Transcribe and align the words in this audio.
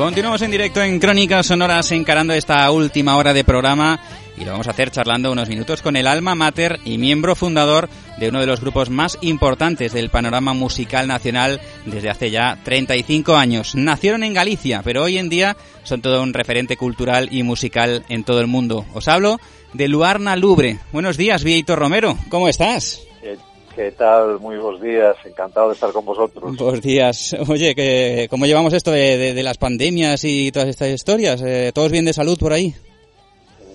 Continuamos 0.00 0.40
en 0.40 0.50
directo 0.50 0.82
en 0.82 0.98
Crónicas 0.98 1.44
Sonoras 1.44 1.92
encarando 1.92 2.32
esta 2.32 2.70
última 2.70 3.18
hora 3.18 3.34
de 3.34 3.44
programa 3.44 4.00
y 4.38 4.46
lo 4.46 4.52
vamos 4.52 4.66
a 4.66 4.70
hacer 4.70 4.90
charlando 4.90 5.30
unos 5.30 5.50
minutos 5.50 5.82
con 5.82 5.94
el 5.94 6.06
alma 6.06 6.34
mater 6.34 6.80
y 6.86 6.96
miembro 6.96 7.36
fundador 7.36 7.90
de 8.16 8.30
uno 8.30 8.40
de 8.40 8.46
los 8.46 8.62
grupos 8.62 8.88
más 8.88 9.18
importantes 9.20 9.92
del 9.92 10.08
panorama 10.08 10.54
musical 10.54 11.06
nacional 11.06 11.60
desde 11.84 12.08
hace 12.08 12.30
ya 12.30 12.58
35 12.64 13.36
años. 13.36 13.74
Nacieron 13.74 14.24
en 14.24 14.32
Galicia, 14.32 14.80
pero 14.82 15.02
hoy 15.02 15.18
en 15.18 15.28
día 15.28 15.54
son 15.82 16.00
todo 16.00 16.22
un 16.22 16.32
referente 16.32 16.78
cultural 16.78 17.28
y 17.30 17.42
musical 17.42 18.02
en 18.08 18.24
todo 18.24 18.40
el 18.40 18.46
mundo. 18.46 18.86
Os 18.94 19.06
hablo 19.06 19.38
de 19.74 19.86
Luarna 19.86 20.34
Lubre. 20.34 20.78
Buenos 20.92 21.18
días, 21.18 21.44
Vieito 21.44 21.76
Romero. 21.76 22.16
¿Cómo 22.30 22.48
estás? 22.48 23.02
¿Qué 23.74 23.92
tal? 23.92 24.40
Muy 24.40 24.56
buenos 24.58 24.80
días, 24.80 25.16
encantado 25.24 25.68
de 25.68 25.74
estar 25.74 25.92
con 25.92 26.04
vosotros. 26.04 26.56
Buenos 26.56 26.80
días. 26.82 27.36
Oye, 27.48 27.74
que, 27.74 28.26
¿cómo 28.28 28.46
llevamos 28.46 28.72
esto 28.72 28.90
de, 28.90 29.40
las 29.42 29.58
pandemias 29.58 30.24
y 30.24 30.50
todas 30.50 30.68
estas 30.68 30.88
historias? 30.88 31.40
Eh, 31.42 31.70
¿Todos 31.72 31.92
bien 31.92 32.04
de 32.04 32.12
salud 32.12 32.36
por 32.38 32.52
ahí? 32.52 32.74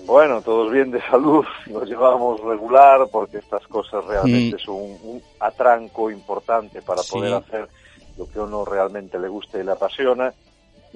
Bueno, 0.04 0.40
todos 0.42 0.70
bien 0.70 0.90
de 0.90 1.00
salud, 1.02 1.44
nos 1.66 1.88
llevamos 1.88 2.40
regular 2.40 3.08
porque 3.10 3.38
estas 3.38 3.66
cosas 3.66 4.04
realmente 4.04 4.56
mm. 4.56 4.60
son 4.60 4.76
un, 4.76 5.22
atranco 5.40 6.10
importante 6.10 6.82
para 6.82 7.02
poder 7.02 7.34
hacer 7.34 7.68
lo 8.16 8.26
que 8.28 8.38
a 8.38 8.42
uno 8.42 8.64
realmente 8.64 9.18
le 9.18 9.28
gusta 9.28 9.58
y 9.58 9.64
le 9.64 9.72
apasiona 9.72 10.32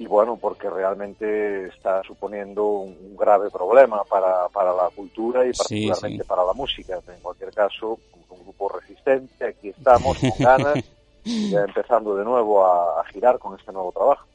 y 0.01 0.07
bueno, 0.07 0.39
porque 0.39 0.71
realmente 0.71 1.67
está 1.67 2.03
suponiendo 2.05 2.67
un, 2.67 3.15
grave 3.19 3.51
problema 3.51 4.03
para, 4.05 4.49
para, 4.49 4.73
la 4.73 4.89
cultura 4.97 5.45
y 5.47 5.53
particularmente 5.53 6.25
para 6.25 6.43
la 6.43 6.55
música. 6.55 6.99
En 7.07 7.21
cualquier 7.21 7.53
caso, 7.53 7.99
un 8.31 8.43
grupo 8.43 8.71
resistente, 8.71 9.45
aquí 9.45 9.69
estamos 9.69 10.17
con 10.19 10.31
ganas, 10.39 10.83
ya 11.25 11.61
empezando 11.61 12.17
de 12.17 12.25
nuevo 12.25 12.65
a, 12.65 13.05
girar 13.13 13.39
con 13.39 13.59
este 13.59 13.73
nuevo 13.73 13.93
trabajo. 13.93 14.27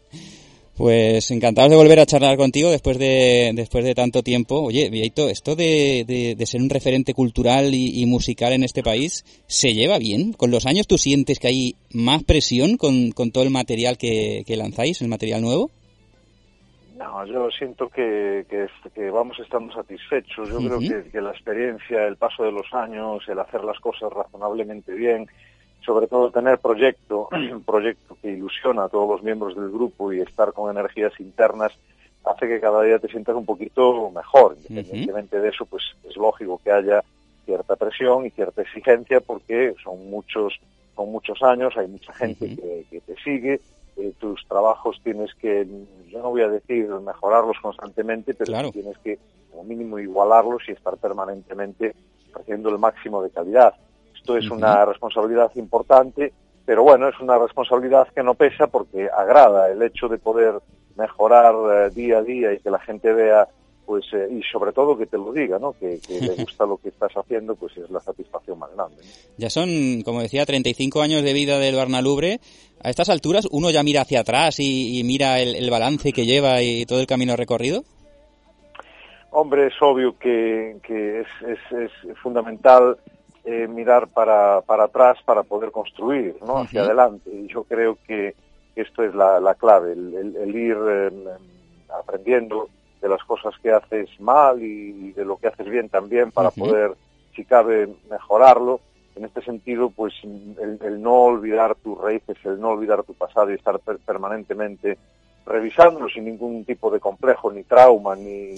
Pues 0.77 1.31
encantados 1.31 1.71
de 1.71 1.77
volver 1.77 1.99
a 2.01 2.05
charlar 2.05 2.35
contigo 2.35 2.69
después 2.69 2.99
de, 2.99 3.51
después 3.53 3.85
de 3.85 3.95
tanto 3.95 4.23
tiempo. 4.23 4.59
Oye, 4.59 4.89
Vieito, 4.89 5.29
esto 5.29 5.55
de, 5.55 6.03
de, 6.37 6.45
ser 6.45 6.61
un 6.61 6.69
referente 6.69 7.13
cultural 7.13 7.73
y, 7.73 8.05
musical 8.05 8.51
en 8.51 8.63
este 8.63 8.83
país, 8.83 9.23
¿se 9.47 9.73
lleva 9.73 9.99
bien? 9.99 10.33
¿Con 10.33 10.51
los 10.51 10.65
años 10.65 10.85
tú 10.85 10.97
sientes 10.97 11.39
que 11.39 11.47
hay 11.47 11.75
más 11.93 12.23
presión 12.23 12.75
con, 12.75 13.11
con 13.11 13.31
todo 13.31 13.45
el 13.45 13.51
material 13.51 13.97
que, 13.97 14.43
que 14.45 14.57
lanzáis, 14.57 15.01
el 15.01 15.07
material 15.07 15.41
nuevo? 15.41 15.71
No, 16.97 17.25
yo 17.25 17.49
siento 17.51 17.87
que, 17.87 18.45
que, 18.49 19.09
vamos 19.09 19.39
estando 19.39 19.73
satisfechos. 19.73 20.49
Yo 20.49 20.57
creo 20.57 20.79
que, 20.79 21.09
que, 21.09 21.21
la 21.21 21.31
experiencia, 21.31 22.05
el 22.05 22.17
paso 22.17 22.43
de 22.43 22.51
los 22.51 22.73
años, 22.73 23.23
el 23.29 23.39
hacer 23.39 23.63
las 23.63 23.79
cosas 23.79 24.11
razonablemente 24.11 24.93
bien, 24.93 25.25
sobre 25.85 26.07
todo 26.07 26.31
tener 26.31 26.59
proyecto, 26.59 27.29
un 27.31 27.63
proyecto 27.63 28.17
que 28.21 28.31
ilusiona 28.31 28.85
a 28.85 28.89
todos 28.89 29.09
los 29.09 29.23
miembros 29.23 29.55
del 29.55 29.69
grupo 29.69 30.11
y 30.11 30.21
estar 30.21 30.53
con 30.53 30.75
energías 30.75 31.13
internas, 31.19 31.71
hace 32.23 32.47
que 32.47 32.59
cada 32.59 32.81
día 32.83 32.99
te 32.99 33.07
sientas 33.07 33.35
un 33.35 33.45
poquito 33.45 34.09
mejor. 34.09 34.57
Independientemente 34.67 35.39
de 35.39 35.49
eso, 35.49 35.65
pues 35.65 35.83
es 36.03 36.17
lógico 36.17 36.59
que 36.63 36.71
haya 36.71 37.03
cierta 37.45 37.75
presión 37.75 38.25
y 38.25 38.31
cierta 38.31 38.63
exigencia 38.63 39.19
porque 39.19 39.75
son 39.83 40.09
muchos, 40.09 40.59
son 40.95 41.11
muchos 41.11 41.41
años, 41.43 41.77
hay 41.77 41.87
mucha 41.87 42.11
gente 42.13 42.55
que 42.89 43.01
te 43.01 43.15
sigue 43.23 43.61
eh, 43.97 44.13
tus 44.19 44.45
trabajos 44.47 44.99
tienes 45.01 45.33
que, 45.35 45.65
yo 46.09 46.19
no 46.21 46.31
voy 46.31 46.41
a 46.41 46.49
decir 46.49 46.89
mejorarlos 46.89 47.57
constantemente, 47.61 48.33
pero 48.33 48.69
tienes 48.71 48.97
que 48.97 49.17
como 49.49 49.63
mínimo 49.63 49.99
igualarlos 49.99 50.63
y 50.67 50.73
estar 50.73 50.97
permanentemente 50.97 51.95
haciendo 52.33 52.69
el 52.69 52.77
máximo 52.77 53.23
de 53.23 53.29
calidad. 53.29 53.73
Esto 54.25 54.37
es 54.37 54.49
una 54.49 54.83
responsabilidad 54.85 55.51
importante, 55.53 56.33
pero 56.65 56.81
bueno, 56.81 57.07
es 57.07 57.19
una 57.19 57.37
responsabilidad 57.37 58.07
que 58.07 58.23
no 58.23 58.33
pesa 58.33 58.65
porque 58.65 59.07
agrada 59.07 59.69
el 59.69 59.79
hecho 59.83 60.07
de 60.07 60.17
poder 60.17 60.55
mejorar 60.97 61.53
eh, 61.53 61.91
día 61.93 62.17
a 62.17 62.21
día 62.23 62.51
y 62.51 62.57
que 62.57 62.71
la 62.71 62.79
gente 62.79 63.13
vea 63.13 63.47
pues 63.85 64.03
eh, 64.13 64.27
y 64.31 64.41
sobre 64.51 64.71
todo 64.71 64.97
que 64.97 65.05
te 65.05 65.19
lo 65.19 65.31
diga, 65.31 65.59
¿no? 65.59 65.73
Que, 65.73 65.99
le 66.09 66.35
gusta 66.43 66.65
lo 66.65 66.77
que 66.77 66.89
estás 66.89 67.11
haciendo, 67.13 67.53
pues 67.53 67.77
es 67.77 67.87
la 67.91 67.99
satisfacción 67.99 68.57
más 68.57 68.73
grande. 68.75 68.97
Ya 69.37 69.51
son, 69.51 70.01
como 70.01 70.23
decía, 70.23 70.43
35 70.43 71.03
años 71.03 71.21
de 71.21 71.33
vida 71.33 71.59
del 71.59 71.75
Barnalubre. 71.75 72.39
A 72.81 72.89
estas 72.89 73.09
alturas, 73.09 73.47
¿uno 73.51 73.69
ya 73.69 73.83
mira 73.83 74.01
hacia 74.01 74.21
atrás 74.21 74.55
y, 74.59 75.03
mira 75.05 75.39
el, 75.39 75.69
balance 75.69 76.13
que 76.13 76.25
lleva 76.25 76.63
y 76.63 76.87
todo 76.87 76.99
el 76.99 77.05
camino 77.05 77.35
recorrido? 77.35 77.83
Hombre, 79.29 79.67
es 79.67 79.73
obvio 79.81 80.17
que, 80.17 80.77
que 80.81 81.19
es, 81.19 81.27
es, 81.47 81.59
es, 81.71 82.17
fundamental 82.23 82.97
eh, 83.45 83.67
mirar 83.67 84.07
para, 84.07 84.61
para 84.61 84.85
atrás 84.85 85.17
para 85.23 85.43
poder 85.43 85.71
construir, 85.71 86.35
¿no? 86.45 86.57
Hacia 86.57 86.81
adelante. 86.81 87.29
Y 87.31 87.47
yo 87.47 87.63
creo 87.63 87.97
que 88.07 88.33
esto 88.75 89.03
es 89.03 89.13
la, 89.13 89.39
la 89.39 89.55
clave, 89.55 89.93
el, 89.93 90.55
ir 90.55 90.77
eh, 90.87 91.11
aprendiendo 91.97 92.69
de 93.01 93.09
las 93.09 93.23
cosas 93.23 93.53
que 93.61 93.71
haces 93.71 94.09
mal 94.19 94.61
y 94.61 95.11
de 95.13 95.23
lo 95.23 95.37
que 95.37 95.47
haces 95.47 95.67
bien 95.67 95.89
también 95.89 96.31
para 96.31 96.49
poder, 96.51 96.95
si 97.35 97.45
cabe, 97.45 97.87
mejorarlo. 98.09 98.81
En 99.15 99.23
este 99.23 99.41
sentido, 99.43 99.91
pues 99.91 100.13
el, 100.23 101.01
no 101.01 101.13
olvidar 101.13 101.75
tus 101.75 101.97
raíces, 101.97 102.37
el 102.43 102.59
no 102.59 102.69
olvidar 102.69 103.03
tu 103.03 103.13
pasado 103.13 103.51
y 103.51 103.53
estar 103.53 103.79
permanentemente 103.79 104.97
revisándolo 105.45 106.09
sin 106.09 106.25
ningún 106.25 106.65
tipo 106.65 106.89
de 106.89 106.99
complejo, 106.99 107.51
ni 107.51 107.63
trauma, 107.63 108.15
ni, 108.15 108.55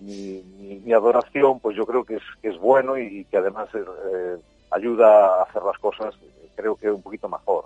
ni, 0.00 0.92
adoración, 0.92 1.60
pues 1.60 1.76
yo 1.76 1.84
creo 1.86 2.04
que 2.04 2.16
es, 2.16 2.22
que 2.40 2.48
es 2.48 2.58
bueno 2.58 2.96
y, 2.98 3.24
que 3.24 3.36
además 3.36 3.68
eh, 3.74 4.36
ayuda 4.70 5.40
a 5.40 5.42
hacer 5.42 5.62
las 5.62 5.78
cosas 5.78 6.14
creo 6.54 6.76
que 6.76 6.90
un 6.90 7.02
poquito 7.02 7.28
mejor. 7.28 7.64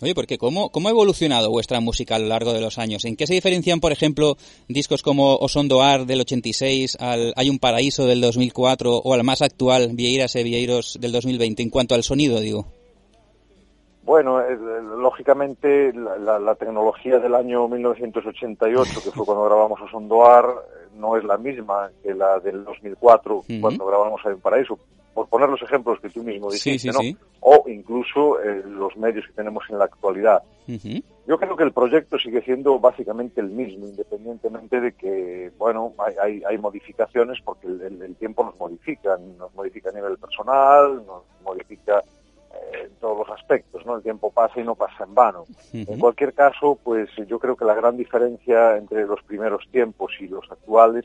Oye, 0.00 0.14
porque 0.14 0.38
¿cómo, 0.38 0.70
¿cómo 0.70 0.88
ha 0.88 0.90
evolucionado 0.90 1.50
vuestra 1.50 1.80
música 1.80 2.16
a 2.16 2.18
lo 2.18 2.26
largo 2.26 2.52
de 2.52 2.60
los 2.60 2.78
años? 2.78 3.04
¿En 3.04 3.16
qué 3.16 3.26
se 3.26 3.34
diferencian, 3.34 3.80
por 3.80 3.92
ejemplo, 3.92 4.36
discos 4.68 5.02
como 5.02 5.36
Osondoar 5.36 6.06
del 6.06 6.22
86 6.22 6.96
al 6.98 7.32
Hay 7.36 7.50
un 7.50 7.58
paraíso 7.58 8.06
del 8.06 8.20
2004 8.20 8.96
o 8.96 9.14
al 9.14 9.24
más 9.24 9.42
actual 9.42 9.90
Vieiras 9.92 10.34
e 10.36 10.42
Vieiros 10.42 10.98
del 11.00 11.12
2020 11.12 11.62
en 11.62 11.70
cuanto 11.70 11.94
al 11.94 12.02
sonido, 12.02 12.40
digo? 12.40 12.79
Bueno, 14.10 14.40
eh, 14.40 14.58
lógicamente 14.98 15.92
la, 15.92 16.54
tecnología 16.56 17.20
del 17.20 17.32
año 17.32 17.68
1988, 17.68 19.02
que 19.04 19.10
fue 19.12 19.24
cuando 19.24 19.44
grabamos 19.44 19.80
Osondoar, 19.82 20.46
no 20.96 21.16
es 21.16 21.22
la 21.22 21.38
misma 21.38 21.92
que 22.02 22.12
la 22.12 22.40
del 22.40 22.64
2004, 22.64 23.44
cuando 23.60 23.86
grabamos 23.86 24.20
un 24.24 24.40
paraíso 24.40 24.76
por 25.14 25.28
poner 25.28 25.48
los 25.48 25.62
ejemplos 25.62 26.00
que 26.00 26.08
tú 26.08 26.24
mismo 26.24 26.50
dijiste, 26.50 26.90
¿no? 26.90 26.98
O 27.38 27.62
incluso 27.68 28.42
eh, 28.42 28.64
los 28.66 28.96
medios 28.96 29.24
que 29.28 29.32
tenemos 29.32 29.62
en 29.70 29.78
la 29.78 29.84
actualidad. 29.84 30.42
Yo 31.28 31.38
creo 31.38 31.54
que 31.54 31.62
el 31.62 31.72
proyecto 31.72 32.18
sigue 32.18 32.42
siendo 32.42 32.80
básicamente 32.80 33.40
el 33.40 33.50
mismo, 33.50 33.86
independientemente 33.86 34.80
de 34.80 34.90
que, 34.90 35.52
bueno, 35.56 35.94
hay, 36.20 36.42
hay, 36.44 36.58
modificaciones 36.58 37.38
porque 37.44 37.68
el, 37.68 38.16
tiempo 38.16 38.42
nos 38.42 38.58
modifica, 38.58 39.16
nos 39.38 39.54
modifica 39.54 39.90
a 39.90 39.92
nivel 39.92 40.18
personal, 40.18 40.96
nos 41.06 41.22
modifica 41.44 42.02
en 42.72 42.90
todos 43.00 43.26
los 43.26 43.38
aspectos, 43.38 43.84
¿no? 43.86 43.96
El 43.96 44.02
tiempo 44.02 44.30
pasa 44.30 44.60
y 44.60 44.64
no 44.64 44.74
pasa 44.74 45.04
en 45.04 45.14
vano. 45.14 45.44
En 45.72 45.98
cualquier 45.98 46.34
caso, 46.34 46.78
pues 46.82 47.08
yo 47.26 47.38
creo 47.38 47.56
que 47.56 47.64
la 47.64 47.74
gran 47.74 47.96
diferencia 47.96 48.76
entre 48.76 49.06
los 49.06 49.22
primeros 49.22 49.66
tiempos 49.70 50.12
y 50.20 50.28
los 50.28 50.50
actuales, 50.50 51.04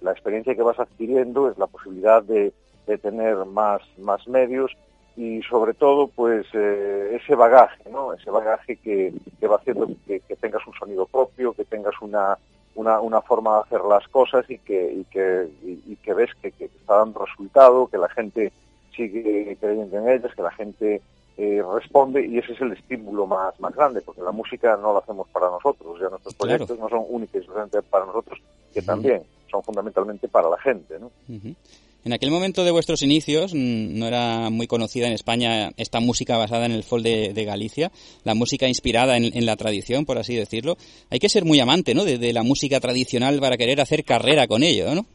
la 0.00 0.12
experiencia 0.12 0.54
que 0.54 0.62
vas 0.62 0.78
adquiriendo 0.78 1.50
es 1.50 1.58
la 1.58 1.66
posibilidad 1.66 2.22
de 2.22 2.52
de 2.86 2.98
tener 2.98 3.36
más, 3.46 3.82
más 3.98 4.26
medios 4.28 4.72
y 5.16 5.42
sobre 5.42 5.74
todo 5.74 6.08
pues 6.08 6.46
eh, 6.54 7.18
ese 7.20 7.34
bagaje, 7.34 7.88
¿no? 7.90 8.12
Ese 8.12 8.30
bagaje 8.30 8.76
que, 8.76 9.12
que 9.38 9.46
va 9.46 9.56
haciendo 9.56 9.88
que, 10.06 10.20
tengas 10.40 10.66
un 10.66 10.74
sonido 10.74 11.06
propio, 11.06 11.52
que 11.52 11.64
tengas 11.64 11.94
una, 12.00 12.38
una, 12.74 13.00
una, 13.00 13.20
forma 13.20 13.56
de 13.56 13.60
hacer 13.62 13.80
las 13.82 14.08
cosas 14.08 14.48
y 14.48 14.58
que, 14.58 14.92
y 14.92 15.04
que, 15.04 15.48
y, 15.62 15.96
que 15.96 16.14
ves 16.14 16.30
que, 16.40 16.50
que, 16.52 16.64
está 16.64 16.96
dando 16.96 17.24
resultado, 17.24 17.86
que 17.88 17.98
la 17.98 18.08
gente 18.08 18.52
sigue 18.94 19.56
creyendo 19.60 19.98
en 19.98 20.08
ellas, 20.08 20.34
que 20.34 20.42
la 20.42 20.50
gente 20.52 21.02
eh, 21.36 21.62
responde 21.74 22.26
y 22.26 22.38
ese 22.38 22.52
es 22.52 22.60
el 22.60 22.72
estímulo 22.72 23.26
más, 23.26 23.58
más 23.60 23.74
grande, 23.74 24.02
porque 24.02 24.22
la 24.22 24.32
música 24.32 24.76
no 24.76 24.92
la 24.92 25.00
hacemos 25.00 25.28
para 25.28 25.48
nosotros, 25.50 25.98
ya 26.00 26.08
nuestros 26.08 26.34
proyectos 26.34 26.78
no 26.78 26.88
son 26.88 27.04
únicos 27.08 27.42
y 27.42 27.90
para 27.90 28.06
nosotros, 28.06 28.38
que 28.72 28.82
también 28.82 29.22
son 29.50 29.62
fundamentalmente 29.62 30.28
para 30.28 30.48
la 30.48 30.58
gente, 30.58 30.98
¿no? 30.98 31.10
En 32.04 32.12
aquel 32.12 32.32
momento 32.32 32.64
de 32.64 32.72
vuestros 32.72 33.02
inicios 33.02 33.54
mm, 33.54 33.98
no 33.98 34.08
era 34.08 34.50
muy 34.50 34.66
conocida 34.66 35.06
en 35.06 35.12
España 35.12 35.70
esta 35.76 36.00
música 36.00 36.36
basada 36.36 36.66
en 36.66 36.72
el 36.72 36.82
folk 36.82 37.04
de, 37.04 37.44
Galicia, 37.44 37.92
la 38.24 38.34
música 38.34 38.66
inspirada 38.66 39.16
en, 39.16 39.46
la 39.46 39.56
tradición, 39.56 40.04
por 40.04 40.18
así 40.18 40.34
decirlo. 40.34 40.76
Hay 41.10 41.20
que 41.20 41.28
ser 41.28 41.44
muy 41.44 41.60
amante 41.60 41.94
¿no? 41.94 42.04
de, 42.04 42.32
la 42.32 42.42
música 42.42 42.80
tradicional 42.80 43.38
para 43.40 43.56
querer 43.56 43.80
hacer 43.80 44.04
carrera 44.04 44.48
con 44.48 44.62
ello, 44.62 44.94
¿no? 44.94 45.06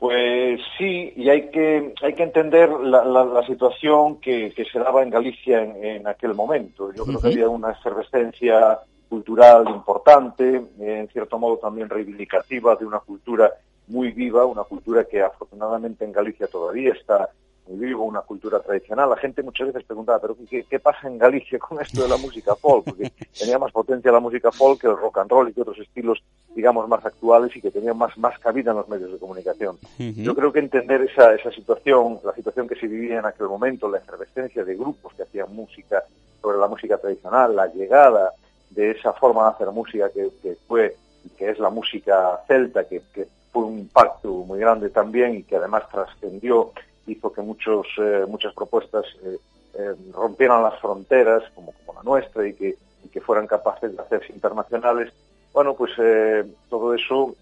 Pues 0.00 0.58
sí, 0.78 1.12
y 1.14 1.28
hay 1.28 1.50
que, 1.50 1.92
hay 2.00 2.14
que 2.14 2.22
entender 2.22 2.70
la, 2.70 3.44
situación 3.46 4.16
que, 4.18 4.50
se 4.72 4.78
daba 4.78 5.02
en 5.02 5.10
Galicia 5.10 5.62
en, 5.62 6.06
aquel 6.08 6.32
momento. 6.32 6.90
Yo 6.94 7.04
creo 7.04 7.20
que 7.20 7.26
había 7.26 7.50
una 7.50 7.72
efervescencia 7.72 8.80
cultural 9.10 9.68
importante, 9.68 10.62
en 10.80 11.06
cierto 11.08 11.38
modo 11.38 11.58
también 11.58 11.90
reivindicativa 11.90 12.76
de 12.76 12.86
una 12.86 13.00
cultura 13.00 13.52
muy 13.88 14.10
viva, 14.12 14.46
una 14.46 14.64
cultura 14.64 15.04
que 15.04 15.20
afortunadamente 15.20 16.02
en 16.02 16.12
Galicia 16.12 16.46
todavía 16.46 16.94
está 16.94 17.28
vivo, 17.76 18.04
una 18.04 18.22
cultura 18.22 18.60
tradicional. 18.60 19.10
La 19.10 19.16
gente 19.16 19.42
muchas 19.42 19.68
veces 19.68 19.84
preguntaba, 19.84 20.18
pero 20.20 20.36
¿qué, 20.48 20.64
qué 20.64 20.78
pasa 20.78 21.08
en 21.08 21.18
Galicia 21.18 21.58
con 21.58 21.80
esto 21.80 22.02
de 22.02 22.08
la 22.08 22.16
música 22.16 22.54
folk? 22.56 22.84
Porque 22.84 23.10
tenía 23.38 23.58
más 23.58 23.72
potencia 23.72 24.12
la 24.12 24.20
música 24.20 24.50
folk 24.52 24.80
que 24.80 24.86
el 24.86 24.96
rock 24.96 25.18
and 25.18 25.30
roll 25.30 25.48
y 25.48 25.52
que 25.52 25.62
otros 25.62 25.78
estilos, 25.78 26.22
digamos, 26.54 26.88
más 26.88 27.04
actuales 27.04 27.54
y 27.56 27.60
que 27.60 27.70
tenían 27.70 27.96
más, 27.96 28.16
más 28.18 28.38
cabida 28.38 28.70
en 28.70 28.78
los 28.78 28.88
medios 28.88 29.12
de 29.12 29.18
comunicación. 29.18 29.78
Yo 29.98 30.34
creo 30.34 30.52
que 30.52 30.60
entender 30.60 31.02
esa, 31.02 31.34
esa 31.34 31.50
situación, 31.50 32.20
la 32.24 32.34
situación 32.34 32.68
que 32.68 32.76
se 32.76 32.86
vivía 32.86 33.18
en 33.18 33.26
aquel 33.26 33.48
momento, 33.48 33.88
la 33.88 33.98
efervescencia 33.98 34.64
de 34.64 34.74
grupos 34.74 35.14
que 35.14 35.22
hacían 35.22 35.54
música 35.54 36.02
sobre 36.40 36.58
la 36.58 36.68
música 36.68 36.98
tradicional, 36.98 37.54
la 37.54 37.66
llegada 37.66 38.32
de 38.70 38.92
esa 38.92 39.12
forma 39.12 39.44
de 39.44 39.50
hacer 39.50 39.70
música 39.70 40.08
que, 40.10 40.30
que 40.42 40.56
fue 40.66 40.96
que 41.36 41.50
es 41.50 41.58
la 41.58 41.70
música 41.70 42.40
celta, 42.46 42.84
que, 42.84 43.02
que, 43.12 43.28
fue 43.52 43.64
un 43.64 43.80
impacto 43.80 44.28
muy 44.28 44.60
grande 44.60 44.90
también 44.90 45.34
y 45.34 45.42
que 45.42 45.56
además 45.56 45.88
trascendió, 45.90 46.70
hizo 47.10 47.32
que 47.32 47.42
muchos, 47.42 47.86
eh, 47.98 48.24
muchas 48.28 48.54
propuestas 48.54 49.04
eh, 49.22 49.38
eh, 49.74 49.94
rompieran 50.12 50.62
las 50.62 50.78
fronteras, 50.80 51.42
como, 51.54 51.72
la 51.94 52.02
nuestra, 52.02 52.46
y 52.46 52.54
que, 52.54 52.76
fueran 53.20 53.46
capaces 53.46 53.94
de 53.94 54.02
hacerse 54.02 54.32
internacionales. 54.32 55.12
Bueno, 55.52 55.74
pues 55.74 55.92
eh, 55.98 56.44
todo 56.68 56.94
eso 56.94 57.34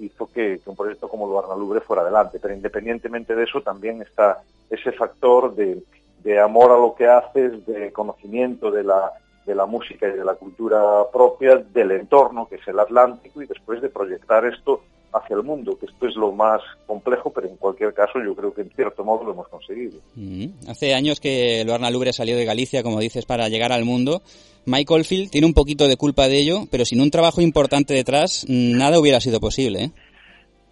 hizo 0.00 0.26
que, 0.26 0.60
un 0.66 0.74
proyecto 0.74 1.08
como 1.08 1.40
el 1.40 1.60
Lubre 1.60 1.80
fuera 1.80 2.02
adelante, 2.02 2.38
pero 2.40 2.52
independientemente 2.52 3.34
de 3.34 3.44
eso 3.44 3.60
también 3.60 4.02
está 4.02 4.42
ese 4.68 4.92
factor 4.92 5.54
de, 5.54 5.82
de 6.22 6.40
amor 6.40 6.72
a 6.72 6.78
lo 6.78 6.94
que 6.94 7.06
haces, 7.06 7.64
de 7.66 7.92
conocimiento 7.92 8.70
de 8.70 8.82
la, 8.82 9.12
de 9.46 9.54
la 9.54 9.66
música 9.66 10.08
y 10.08 10.12
de 10.12 10.24
la 10.24 10.34
cultura 10.34 11.04
propia 11.12 11.56
del 11.56 11.92
entorno, 11.92 12.48
que 12.48 12.56
es 12.56 12.68
el 12.68 12.78
Atlántico, 12.78 13.42
y 13.42 13.46
después 13.46 13.80
de 13.80 13.88
proyectar 13.88 14.44
esto 14.44 14.82
hacia 15.12 15.36
el 15.36 15.42
mundo, 15.42 15.76
que 15.78 15.86
esto 15.86 16.06
es 16.06 16.16
lo 16.16 16.32
más 16.32 16.60
complejo, 16.86 17.30
pero 17.30 17.48
en 17.48 17.56
cualquier 17.56 17.92
caso 17.94 18.18
yo 18.24 18.34
creo 18.34 18.52
que 18.52 18.62
en 18.62 18.70
cierto 18.70 19.04
modo 19.04 19.24
lo 19.24 19.32
hemos 19.32 19.48
conseguido. 19.48 19.98
Mm. 20.14 20.46
Hace 20.68 20.94
años 20.94 21.20
que 21.20 21.64
Luarna 21.64 21.90
Lubre 21.90 22.12
salió 22.12 22.36
de 22.36 22.44
Galicia, 22.44 22.82
como 22.82 23.00
dices, 23.00 23.26
para 23.26 23.48
llegar 23.48 23.72
al 23.72 23.84
mundo. 23.84 24.22
Mike 24.66 24.92
Oldfield 24.92 25.30
tiene 25.30 25.46
un 25.46 25.54
poquito 25.54 25.88
de 25.88 25.96
culpa 25.96 26.28
de 26.28 26.38
ello, 26.38 26.66
pero 26.70 26.84
sin 26.84 27.00
un 27.00 27.10
trabajo 27.10 27.40
importante 27.40 27.94
detrás, 27.94 28.44
nada 28.48 28.98
hubiera 28.98 29.20
sido 29.20 29.40
posible. 29.40 29.84
¿eh? 29.84 29.90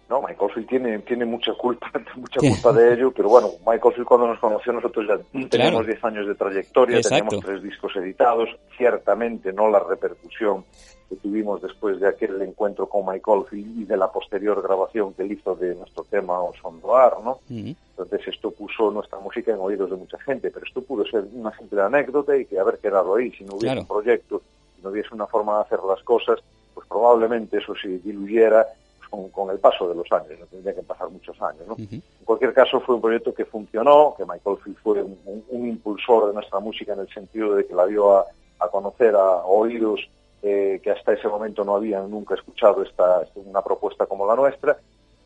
No, 0.09 0.21
Michael 0.23 0.51
Field 0.51 0.67
tiene, 0.67 0.99
tiene 0.99 1.25
mucha 1.25 1.53
culpa, 1.53 1.87
mucha 2.15 2.39
culpa 2.39 2.73
de 2.73 2.93
ello, 2.93 3.11
pero 3.11 3.29
bueno, 3.29 3.49
Michael 3.59 3.93
Field 3.93 4.07
cuando 4.07 4.27
nos 4.27 4.39
conoció 4.39 4.73
nosotros 4.73 5.05
ya 5.07 5.47
teníamos 5.47 5.85
10 5.85 6.03
años 6.03 6.27
de 6.27 6.33
trayectoria, 6.33 6.97
Exacto. 6.97 7.27
teníamos 7.27 7.45
tres 7.45 7.63
discos 7.63 7.95
editados, 7.95 8.49
ciertamente 8.75 9.53
no 9.53 9.69
la 9.69 9.79
repercusión 9.79 10.65
que 11.07 11.15
tuvimos 11.15 11.61
después 11.61 11.99
de 11.99 12.07
aquel 12.07 12.41
encuentro 12.41 12.87
con 12.87 13.05
Michael 13.05 13.43
Field 13.49 13.81
y 13.81 13.85
de 13.85 13.97
la 13.97 14.11
posterior 14.11 14.61
grabación 14.61 15.13
que 15.13 15.23
él 15.23 15.31
hizo 15.33 15.55
de 15.55 15.75
nuestro 15.75 16.03
tema 16.03 16.39
Osondoar, 16.39 17.21
¿no? 17.23 17.39
Uh 17.49 17.53
-huh. 17.53 17.75
Entonces 17.91 18.27
esto 18.27 18.51
puso 18.51 18.89
nuestra 18.91 19.19
música 19.19 19.51
en 19.51 19.59
oídos 19.59 19.91
de 19.91 19.95
mucha 19.95 20.19
gente, 20.19 20.49
pero 20.49 20.65
esto 20.65 20.81
pudo 20.81 21.05
ser 21.05 21.25
una 21.33 21.55
simple 21.57 21.81
anécdota 21.81 22.35
y 22.35 22.45
que 22.45 22.59
haber 22.59 22.79
quedado 22.79 23.15
ahí, 23.15 23.31
si 23.31 23.43
no 23.43 23.53
hubiese 23.53 23.65
claro. 23.65 23.81
un 23.81 23.87
proyecto, 23.87 24.41
si 24.75 24.81
no 24.81 24.89
hubiese 24.89 25.13
una 25.13 25.27
forma 25.27 25.55
de 25.57 25.61
hacer 25.61 25.79
las 25.87 26.01
cosas, 26.03 26.39
pues 26.73 26.87
probablemente 26.87 27.57
eso 27.57 27.73
se 27.75 27.89
diluyera 27.99 28.65
con, 29.09 29.29
con, 29.29 29.49
el 29.49 29.59
paso 29.59 29.87
de 29.87 29.95
los 29.95 30.11
años, 30.11 30.39
no 30.39 30.45
tendría 30.45 30.75
que 30.75 30.83
pasar 30.83 31.09
muchos 31.09 31.39
años. 31.41 31.67
¿no? 31.67 31.73
Uh 31.73 31.77
-huh. 31.77 31.93
En 31.93 32.25
cualquier 32.25 32.53
caso, 32.53 32.79
fue 32.81 32.95
un 32.95 33.01
proyecto 33.01 33.33
que 33.33 33.45
funcionó, 33.45 34.15
que 34.17 34.25
Michael 34.25 34.57
Field 34.63 34.77
fue 34.77 35.01
un, 35.01 35.17
un, 35.25 35.43
un, 35.49 35.67
impulsor 35.67 36.27
de 36.27 36.33
nuestra 36.33 36.59
música 36.59 36.93
en 36.93 36.99
el 36.99 37.09
sentido 37.09 37.55
de 37.55 37.65
que 37.65 37.73
la 37.73 37.85
dio 37.85 38.17
a, 38.17 38.25
a 38.59 38.67
conocer 38.67 39.15
a, 39.15 39.45
oídos 39.45 40.01
eh, 40.41 40.79
que 40.81 40.91
hasta 40.91 41.13
ese 41.13 41.27
momento 41.27 41.65
no 41.65 41.75
habían 41.75 42.09
nunca 42.09 42.35
escuchado 42.35 42.83
esta, 42.83 43.23
una 43.35 43.61
propuesta 43.61 44.05
como 44.05 44.25
la 44.25 44.35
nuestra, 44.35 44.77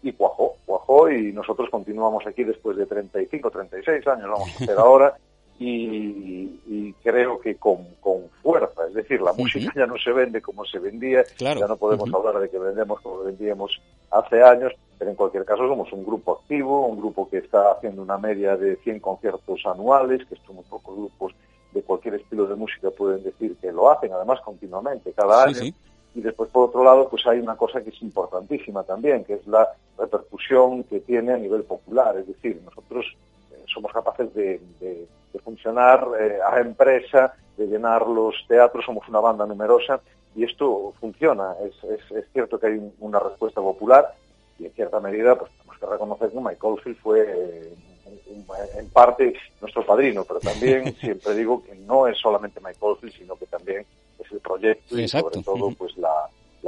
y 0.01 0.11
cuajó, 0.11 0.55
cuajó, 0.65 1.09
y 1.09 1.31
nosotros 1.31 1.69
continuamos 1.69 2.25
aquí 2.25 2.43
después 2.43 2.75
de 2.77 2.85
35, 2.85 3.51
36 3.51 4.07
años, 4.07 4.29
vamos 4.29 4.49
a 4.49 4.63
hacer 4.63 4.77
ahora, 4.77 5.15
y, 5.59 6.59
y, 6.67 6.93
creo 7.03 7.39
que 7.39 7.55
con, 7.55 7.85
con, 8.01 8.23
fuerza, 8.41 8.87
es 8.87 8.93
decir, 8.95 9.21
la 9.21 9.31
uh 9.31 9.35
-huh. 9.35 9.39
música 9.39 9.71
ya 9.75 9.85
no 9.85 9.97
se 9.97 10.11
vende 10.11 10.41
como 10.41 10.65
se 10.65 10.79
vendía, 10.79 11.23
claro. 11.37 11.59
ya 11.61 11.67
no 11.67 11.77
podemos 11.77 12.09
uh 12.09 12.13
-huh. 12.13 12.17
hablar 12.17 12.41
de 12.41 12.49
que 12.49 12.59
vendemos 12.59 12.99
como 13.01 13.23
vendíamos 13.23 13.79
hace 14.11 14.43
años, 14.43 14.73
pero 14.97 15.11
en 15.11 15.15
cualquier 15.15 15.45
caso 15.45 15.67
somos 15.67 15.91
un 15.93 16.05
grupo 16.05 16.39
activo, 16.39 16.87
un 16.87 16.97
grupo 16.97 17.29
que 17.29 17.37
está 17.37 17.71
haciendo 17.71 18.01
una 18.01 18.17
media 18.17 18.57
de 18.57 18.75
100 18.77 18.99
conciertos 18.99 19.61
anuales, 19.65 20.25
que 20.27 20.35
son 20.45 20.55
muy 20.55 20.65
pocos 20.65 20.95
grupos 20.95 21.33
de 21.73 21.81
cualquier 21.81 22.15
estilo 22.15 22.45
de 22.45 22.55
música 22.55 22.89
pueden 22.91 23.23
decir 23.23 23.55
que 23.57 23.71
lo 23.71 23.89
hacen, 23.91 24.11
además 24.13 24.39
continuamente, 24.41 25.11
cada 25.13 25.43
año. 25.43 25.55
Sí. 25.55 25.73
Y 26.15 26.21
después, 26.21 26.49
por 26.51 26.69
otro 26.69 26.83
lado, 26.83 27.09
pues 27.09 27.25
hay 27.25 27.39
una 27.39 27.55
cosa 27.55 27.81
que 27.81 27.89
es 27.89 28.01
importantísima 28.01 28.83
también, 28.83 29.23
que 29.23 29.33
es 29.33 29.47
la 29.47 29.67
repercusión 29.97 30.83
que 30.83 30.99
tiene 30.99 31.33
a 31.33 31.37
nivel 31.37 31.63
popular. 31.63 32.15
Es 32.17 32.27
decir, 32.27 32.61
nosotros 32.63 33.05
eh, 33.51 33.63
somos 33.73 33.91
capaces 33.91 34.31
de, 34.35 34.61
de, 34.79 35.07
de 35.33 35.39
funcionar 35.39 36.07
eh, 36.19 36.37
a 36.45 36.59
empresa, 36.59 37.33
de 37.57 37.67
llenar 37.67 38.07
los 38.07 38.35
teatros, 38.47 38.85
somos 38.85 39.07
una 39.09 39.19
banda 39.19 39.45
numerosa 39.45 39.99
y 40.35 40.43
esto 40.43 40.93
funciona. 40.99 41.55
Es, 41.63 41.83
es, 41.83 42.11
es 42.11 42.25
cierto 42.31 42.59
que 42.59 42.67
hay 42.67 42.93
una 42.99 43.19
respuesta 43.19 43.61
popular 43.61 44.13
y 44.59 44.65
en 44.65 44.71
cierta 44.73 44.99
medida 44.99 45.37
pues 45.37 45.51
tenemos 45.51 45.79
que 45.79 45.85
reconocer 45.85 46.29
que 46.29 46.39
Michael 46.39 46.79
Field 46.83 46.97
fue 46.97 47.25
eh, 47.27 47.73
en 48.77 48.89
parte 48.89 49.33
nuestro 49.61 49.85
padrino, 49.85 50.23
pero 50.25 50.39
también 50.39 50.93
siempre 50.99 51.35
digo 51.35 51.63
que 51.63 51.75
no 51.75 52.07
es 52.07 52.17
solamente 52.19 52.59
Michael 52.59 52.97
Field, 52.99 53.13
sino 53.13 53.35
que 53.35 53.45
también 53.45 53.85
es 54.19 54.31
el 54.31 54.39
proyecto 54.39 54.97
y 54.97 55.07
sobre 55.07 55.41
todo 55.41 55.71
pues 55.77 55.97
la, 55.97 56.12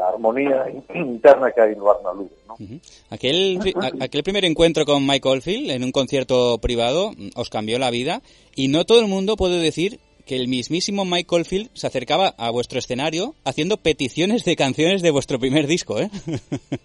la 0.06 0.14
armonía 0.14 0.66
interna 0.94 1.52
que 1.52 1.62
hay 1.62 1.74
en 1.74 1.80
Luarna 1.80 2.12
¿no? 2.14 2.56
Uh 2.58 2.58
-huh. 2.58 2.80
aquel, 3.10 3.60
aquel 4.00 4.24
primer 4.24 4.46
encuentro 4.46 4.86
con 4.86 5.06
Michael 5.06 5.42
Field 5.42 5.72
en 5.72 5.84
un 5.84 5.92
concierto 5.92 6.58
privado 6.60 7.12
os 7.36 7.50
cambió 7.50 7.80
la 7.80 7.92
vida 7.92 8.22
y 8.56 8.68
no 8.68 8.86
todo 8.86 9.00
el 9.02 9.08
mundo 9.08 9.36
puede 9.36 9.60
decir 9.60 10.00
que 10.26 10.36
el 10.36 10.48
mismísimo 10.48 11.06
Michael 11.06 11.46
Field 11.46 11.70
se 11.74 11.88
acercaba 11.88 12.34
a 12.38 12.50
vuestro 12.50 12.80
escenario 12.80 13.36
haciendo 13.44 13.78
peticiones 13.78 14.44
de 14.44 14.56
canciones 14.56 15.02
de 15.02 15.12
vuestro 15.12 15.38
primer 15.38 15.68
disco, 15.68 16.00
¿eh? 16.00 16.10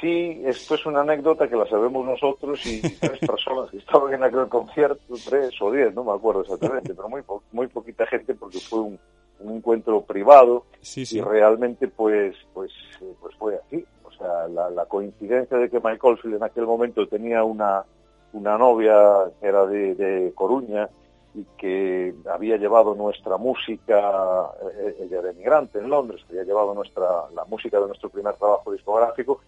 Sí, 0.00 0.42
esto 0.44 0.74
es 0.74 0.84
una 0.84 1.02
anécdota 1.02 1.48
que 1.48 1.54
la 1.54 1.64
sabemos 1.68 2.04
nosotros 2.04 2.66
y 2.66 2.80
tres 2.80 3.20
personas 3.20 3.70
que 3.70 3.76
estaban 3.76 4.12
en 4.12 4.24
aquel 4.24 4.48
concierto, 4.48 5.14
tres 5.24 5.54
o 5.60 5.70
diez, 5.70 5.94
no 5.94 6.02
me 6.02 6.10
acuerdo 6.10 6.40
exactamente, 6.40 6.92
pero 6.92 7.08
muy, 7.08 7.22
po 7.22 7.40
muy 7.52 7.68
poquita 7.68 8.04
gente 8.08 8.34
porque 8.34 8.58
fue 8.58 8.80
un, 8.80 8.98
un 9.42 9.56
encuentro 9.56 10.02
privado 10.02 10.64
sí, 10.80 11.06
sí. 11.06 11.18
y 11.18 11.20
realmente 11.20 11.88
pues, 11.88 12.36
pues, 12.52 12.72
pues 13.20 13.34
fue 13.36 13.56
así. 13.56 13.84
O 14.04 14.10
sea, 14.12 14.48
la, 14.48 14.70
la 14.70 14.84
coincidencia 14.86 15.56
de 15.56 15.70
que 15.70 15.80
Michael 15.80 16.18
Field 16.18 16.36
en 16.36 16.42
aquel 16.42 16.66
momento 16.66 17.06
tenía 17.08 17.44
una, 17.44 17.84
una 18.32 18.58
novia 18.58 19.30
que 19.40 19.46
era 19.46 19.66
de, 19.66 19.94
de 19.94 20.32
Coruña 20.34 20.88
y 21.34 21.44
que 21.56 22.14
había 22.30 22.56
llevado 22.58 22.94
nuestra 22.94 23.38
música, 23.38 24.50
eh, 24.74 24.96
ella 25.00 25.22
de 25.22 25.30
emigrante 25.30 25.78
en 25.78 25.88
Londres, 25.88 26.22
había 26.28 26.44
llevado 26.44 26.74
nuestra, 26.74 27.30
la 27.34 27.44
música 27.46 27.80
de 27.80 27.86
nuestro 27.86 28.10
primer 28.10 28.34
trabajo 28.34 28.70
discográfico 28.70 29.40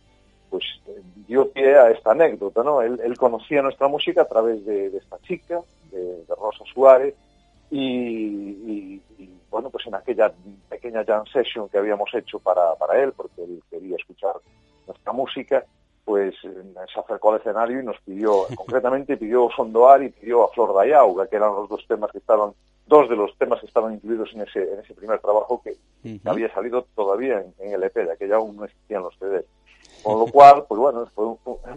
pues 0.55 0.65
dio 1.27 1.51
pie 1.51 1.77
a 1.77 1.91
esta 1.91 2.13
anécdota, 2.13 2.63
¿no? 2.63 2.81
Él, 2.81 3.01
él 3.03 3.17
conocía 3.17 3.61
nuestra 3.61 3.89
música 3.89 4.23
a 4.23 4.29
través 4.29 4.65
de, 4.65 4.89
de 4.89 4.99
esta 4.99 5.19
chica, 5.23 5.61
de, 5.91 5.99
de, 5.99 6.35
Rosa 6.41 6.63
Suárez, 6.73 7.17
y, 7.73 7.81
y, 7.81 9.03
y, 9.19 9.31
bueno, 9.55 9.71
pues 9.71 9.87
en 9.87 9.95
aquella 9.95 10.33
pequeña 10.69 11.05
jam 11.05 11.25
session 11.27 11.69
que 11.69 11.79
habíamos 11.79 12.13
hecho 12.13 12.41
para, 12.41 12.75
para 12.75 13.01
él, 13.01 13.13
porque 13.13 13.45
él 13.45 13.63
quería 13.71 13.95
escuchar 13.95 14.35
nuestra 14.85 15.13
música, 15.13 15.65
pues 16.05 16.35
se 16.43 17.01
acercó 17.01 17.31
al 17.33 17.39
escenario 17.39 17.79
y 17.79 17.85
nos 17.85 18.01
pidió, 18.01 18.49
concretamente 18.57 19.17
pidió 19.17 19.49
Sondoar 19.55 20.03
y 20.03 20.09
pidió 20.09 20.43
a 20.43 20.49
Flor 20.49 20.75
de 20.75 20.89
Ayauga, 20.89 21.29
que 21.29 21.37
eran 21.37 21.55
los 21.55 21.69
dos 21.69 21.87
temas 21.87 22.11
que 22.11 22.19
estaban, 22.19 22.51
dos 22.89 23.09
de 23.09 23.15
los 23.15 23.39
temas 23.39 23.61
que 23.61 23.67
estaban 23.67 23.95
incluidos 23.95 24.29
en 24.35 24.41
ese, 24.41 24.73
en 24.73 24.81
ese 24.81 24.93
primer 24.93 25.21
trabajo 25.21 25.63
que, 25.63 25.71
uh 25.71 26.09
-huh. 26.09 26.21
había 26.25 26.53
salido 26.53 26.85
todavía 26.97 27.41
en, 27.41 27.55
en 27.61 27.75
el 27.75 27.85
EP, 27.85 27.95
de 27.95 28.13
aquella 28.13 28.35
aún 28.35 28.57
no 28.57 28.65
existían 28.65 29.05
los 29.05 29.17
CDs. 29.21 29.47
Con 30.03 30.19
lo 30.19 30.27
cual, 30.27 30.65
pues 30.67 30.81
bueno, 30.81 31.09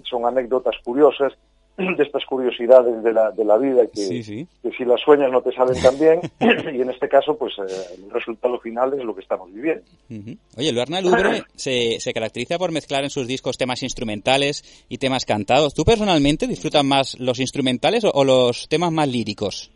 son 0.09 0.25
anécdotas 0.25 0.75
curiosas 0.83 1.37
de 1.77 2.03
estas 2.03 2.25
curiosidades 2.25 3.03
de 3.03 3.13
la, 3.13 3.31
de 3.31 3.45
la 3.45 3.57
vida 3.57 3.85
que, 3.85 4.01
sí, 4.01 4.23
sí. 4.23 4.47
que 4.63 4.71
si 4.71 4.83
las 4.83 4.99
sueñas 5.01 5.31
no 5.31 5.41
te 5.41 5.51
salen 5.51 5.79
tan 5.81 5.97
bien 5.99 6.19
y 6.75 6.81
en 6.81 6.89
este 6.89 7.07
caso 7.07 7.37
pues 7.37 7.53
eh, 7.59 7.95
el 8.03 8.09
resultado 8.09 8.59
final 8.59 8.93
es 8.93 9.03
lo 9.03 9.13
que 9.13 9.21
estamos 9.21 9.53
viviendo. 9.53 9.83
Uh 10.09 10.13
-huh. 10.15 10.37
Oye, 10.57 10.71
Luarna 10.71 11.01
Lubre 11.01 11.43
se, 11.55 11.99
se 11.99 12.13
caracteriza 12.13 12.57
por 12.57 12.71
mezclar 12.71 13.03
en 13.03 13.11
sus 13.11 13.27
discos 13.27 13.57
temas 13.57 13.83
instrumentales 13.83 14.63
y 14.89 14.97
temas 14.97 15.25
cantados. 15.25 15.75
¿Tú 15.75 15.83
personalmente 15.83 16.47
disfrutas 16.47 16.83
más 16.83 17.19
los 17.19 17.39
instrumentales 17.39 18.03
o, 18.05 18.11
o 18.11 18.23
los 18.23 18.67
temas 18.67 18.91
más 18.91 19.07
líricos? 19.07 19.71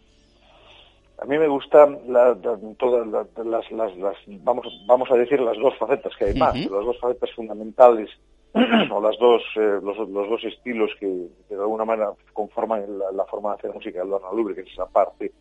a 1.22 1.26
mí 1.26 1.38
me 1.38 1.48
gustan 1.48 2.00
la, 2.08 2.30
la, 2.30 2.58
todas 2.80 3.06
la, 3.06 3.28
las, 3.44 3.72
las, 3.72 3.96
las, 3.98 4.16
vamos, 4.44 4.66
vamos 4.88 5.08
a 5.12 5.16
decir 5.16 5.40
las 5.40 5.56
dos 5.56 5.78
facetas 5.78 6.12
que 6.18 6.26
hay 6.26 6.34
más, 6.34 6.56
uh 6.56 6.58
-huh. 6.58 6.78
las 6.78 6.86
dos 6.86 7.00
facetas 7.00 7.30
fundamentales 7.36 8.10
o 8.54 9.02
las 9.02 9.18
dos, 9.18 9.42
eh, 9.56 9.80
los, 9.82 9.98
los, 9.98 10.30
dos 10.30 10.44
estilos 10.44 10.92
que, 11.00 11.28
que, 11.48 11.56
de 11.56 11.62
alguna 11.62 11.86
manera 11.86 12.12
conforman 12.34 13.00
la, 13.00 13.12
la, 13.12 13.26
forma 13.26 13.52
de 13.52 13.56
hacer 13.56 13.74
música 13.74 14.00
de 14.00 14.10
Lorna 14.10 14.32
Lubre, 14.34 14.56
que 14.56 14.62
es 14.62 14.72
esa 14.72 14.88
parte 14.88 15.32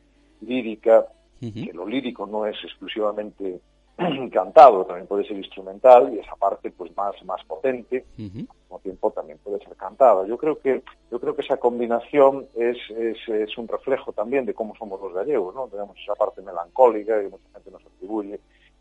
lírica, 0.43 1.07
uh 1.43 1.45
-huh. 1.45 1.67
que 1.67 1.73
lo 1.73 1.87
lírico 1.87 2.27
no 2.27 2.47
es 2.47 2.57
exclusivamente 2.63 3.61
cantado, 4.33 4.85
también 4.85 5.09
puede 5.09 5.27
ser 5.27 5.37
instrumental, 5.37 6.15
y 6.15 6.21
esa 6.21 6.37
parte 6.37 6.71
pues 6.71 6.97
más, 6.97 7.15
más 7.25 7.43
potente, 7.45 8.05
uh 8.17 8.23
-huh. 8.23 8.47
al 8.49 8.59
mismo 8.61 8.79
tiempo 8.81 9.11
también 9.11 9.39
puede 9.39 9.59
ser 9.59 9.75
cantada. 9.77 10.25
Yo 10.27 10.39
creo 10.39 10.61
que 10.61 10.83
yo 11.11 11.19
creo 11.19 11.35
que 11.35 11.43
esa 11.43 11.57
combinación 11.57 12.47
es, 12.55 12.79
es, 12.97 13.19
es 13.29 13.59
un 13.59 13.67
reflejo 13.67 14.13
también 14.13 14.47
de 14.47 14.55
cómo 14.55 14.77
somos 14.77 15.01
los 15.01 15.13
gallegos, 15.13 15.53
¿no? 15.55 15.67
Tenemos 15.67 15.97
esa 15.99 16.15
parte 16.15 16.43
melancólica 16.43 17.21
que 17.21 17.29
mucha 17.29 17.49
gente 17.55 17.71
nos 17.73 17.85
atribuye 17.85 18.39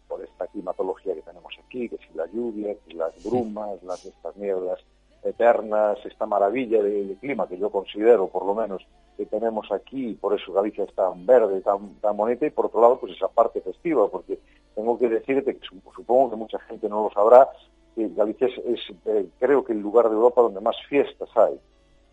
por 0.10 0.22
esta 0.24 0.48
climatología 0.48 1.14
que 1.14 1.22
tenemos 1.22 1.54
aquí, 1.64 1.88
que 1.88 1.98
si 1.98 2.18
la 2.18 2.26
lluvia, 2.26 2.74
que 2.74 2.92
si 2.92 2.94
las 2.98 3.24
brumas, 3.24 3.82
las 3.84 4.04
estas 4.04 4.36
nieblas 4.36 4.80
eternas, 5.24 5.98
esta 6.06 6.26
maravilla 6.26 6.82
de, 6.82 7.16
clima 7.22 7.48
que 7.48 7.58
yo 7.58 7.70
considero, 7.70 8.28
por 8.28 8.46
lo 8.46 8.56
menos, 8.56 8.86
que 9.16 9.26
tenemos 9.26 9.72
aquí, 9.72 10.14
por 10.20 10.34
eso 10.34 10.52
Galicia 10.52 10.86
es 10.86 10.94
tan 10.96 11.26
verde, 11.26 11.62
tan, 11.62 11.96
tan 12.02 12.18
bonita, 12.18 12.46
y 12.46 12.50
por 12.50 12.66
otro 12.66 12.82
lado, 12.82 13.00
pues 13.00 13.14
esa 13.14 13.28
parte 13.28 13.62
festiva, 13.62 14.08
porque 14.10 14.40
tengo 14.76 14.98
que 14.98 15.10
decirte 15.10 15.58
que 15.58 15.68
supongo 15.68 16.32
que 16.32 16.36
mucha 16.38 16.60
gente 16.60 16.90
no 16.90 17.04
lo 17.04 17.12
sabrá, 17.12 17.50
que 17.96 18.08
Galicia 18.10 18.48
es, 18.48 18.80
eh, 19.06 19.28
creo 19.40 19.64
que 19.64 19.74
el 19.74 19.80
lugar 19.80 20.10
de 20.10 20.16
Europa 20.16 20.42
donde 20.42 20.62
más 20.62 20.78
fiestas 20.88 21.30
hay, 21.36 21.60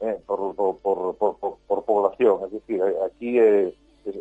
eh, 0.00 0.18
por, 0.26 0.54
por, 0.54 0.76
por, 0.78 1.16
por, 1.16 1.84
población, 1.84 2.40
es 2.44 2.52
decir, 2.52 2.82
eh, 2.82 2.96
aquí 3.06 3.38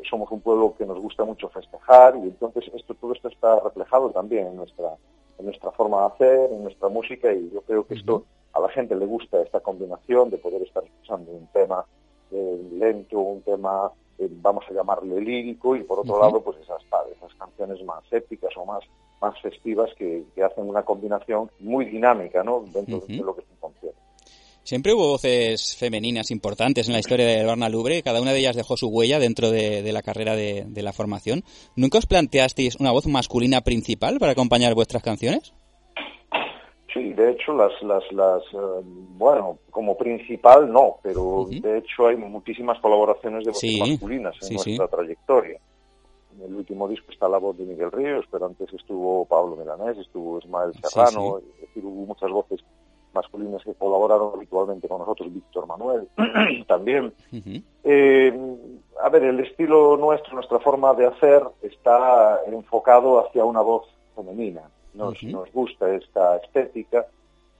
somos 0.09 0.31
un 0.31 0.41
pueblo 0.41 0.75
que 0.77 0.85
nos 0.85 0.99
gusta 0.99 1.23
mucho 1.23 1.49
festejar 1.49 2.15
y 2.17 2.23
entonces 2.23 2.65
esto 2.73 2.93
todo 2.95 3.13
esto 3.13 3.27
está 3.27 3.59
reflejado 3.59 4.09
también 4.11 4.47
en 4.47 4.55
nuestra 4.55 4.95
en 5.37 5.45
nuestra 5.45 5.71
forma 5.71 6.01
de 6.01 6.05
hacer, 6.07 6.51
en 6.51 6.63
nuestra 6.63 6.89
música 6.89 7.33
y 7.33 7.49
yo 7.51 7.61
creo 7.61 7.85
que 7.85 7.95
esto 7.95 8.23
a 8.53 8.59
la 8.61 8.69
gente 8.69 8.95
le 8.95 9.05
gusta 9.05 9.41
esta 9.41 9.59
combinación 9.59 10.29
de 10.29 10.37
poder 10.37 10.61
estar 10.61 10.83
escuchando 10.83 11.31
un 11.31 11.47
tema 11.47 11.85
eh, 12.31 12.69
lento, 12.73 13.19
un 13.19 13.41
tema, 13.43 13.91
eh, 14.17 14.27
vamos 14.29 14.65
a 14.69 14.73
llamarle 14.73 15.21
lírico, 15.21 15.75
y 15.75 15.83
por 15.83 15.99
otro 15.99 16.19
lado, 16.19 16.41
pues 16.41 16.57
esas, 16.59 16.81
esas 17.15 17.33
canciones 17.35 17.83
más 17.85 18.01
épicas 18.11 18.51
o 18.57 18.65
más, 18.65 18.83
más 19.21 19.39
festivas 19.41 19.89
que, 19.95 20.25
hacen 20.43 20.67
una 20.67 20.83
combinación 20.83 21.51
muy 21.59 21.85
dinámica 21.85 22.43
¿no? 22.43 22.65
dentro 22.73 23.01
de 23.01 23.17
lo 23.17 23.35
que. 23.35 23.43
Siempre 24.65 24.95
hubo 24.95 25.09
voces 25.09 25.77
femeninas 25.77 26.31
importantes 26.31 26.87
en 26.87 26.93
la 26.93 26.99
historia 26.99 27.27
de 27.27 27.45
Barna 27.45 27.69
Lubre, 27.69 28.01
cada 28.01 28.19
una 28.19 28.33
de 28.33 28.39
ellas 28.39 28.55
dejó 28.55 28.75
su 28.75 28.87
huella 28.87 29.19
dentro 29.19 29.51
de, 29.51 29.83
la 29.93 30.01
carrera 30.01 30.35
de, 30.35 30.65
de, 30.67 30.81
la 30.81 30.91
formación. 30.91 31.43
¿Nunca 31.75 31.99
os 31.99 32.07
planteasteis 32.07 32.75
una 32.79 32.89
voz 32.89 33.05
masculina 33.05 33.61
principal 33.61 34.17
para 34.17 34.31
acompañar 34.31 34.73
vuestras 34.73 35.03
canciones? 35.03 35.53
Sí, 36.91 37.13
de 37.13 37.29
hecho, 37.29 37.53
las, 37.53 37.73
las, 37.83 38.11
las 38.11 38.41
eh, 38.53 38.81
bueno, 38.83 39.59
como 39.69 39.95
principal 39.95 40.73
no, 40.73 40.95
pero 41.03 41.45
de 41.47 41.77
hecho 41.77 42.07
hay 42.07 42.15
muchísimas 42.15 42.79
colaboraciones 42.79 43.43
de 43.43 43.51
voces 43.51 43.79
masculinas 43.79 44.35
en 44.41 44.55
nuestra 44.55 44.87
trayectoria. 44.87 45.59
En 46.35 46.41
el 46.41 46.55
último 46.55 46.87
disco 46.87 47.11
está 47.11 47.29
la 47.29 47.37
voz 47.37 47.55
de 47.55 47.65
Miguel 47.65 47.91
Ríos, 47.91 48.25
pero 48.31 48.47
antes 48.47 48.73
estuvo 48.73 49.25
Pablo 49.25 49.57
Milanés, 49.57 49.99
estuvo 49.99 50.39
Ismael 50.39 50.71
Serrano, 50.81 51.37
es 51.37 51.61
decir, 51.61 51.85
hubo 51.85 52.07
muchas 52.07 52.31
voces 52.31 52.63
masculinas 53.15 53.63
que 53.63 53.73
colaboraron 53.73 54.33
habitualmente 54.35 54.87
con 54.87 54.99
nosotros, 54.99 55.33
Víctor 55.33 55.65
Manuel 55.65 56.07
también. 56.67 57.13
eh, 57.83 58.57
a 59.01 59.09
ver, 59.09 59.23
el 59.23 59.39
estilo 59.39 59.97
nuestro, 59.97 60.35
nuestra 60.35 60.59
forma 60.59 60.93
de 60.93 61.07
hacer 61.07 61.41
está 61.61 62.41
enfocado 62.47 63.25
hacia 63.25 63.43
una 63.43 63.61
voz 63.61 63.87
femenina. 64.15 64.61
Nos, 64.93 65.21
nos 65.23 65.51
gusta 65.51 65.93
esta 65.93 66.37
estética. 66.37 67.05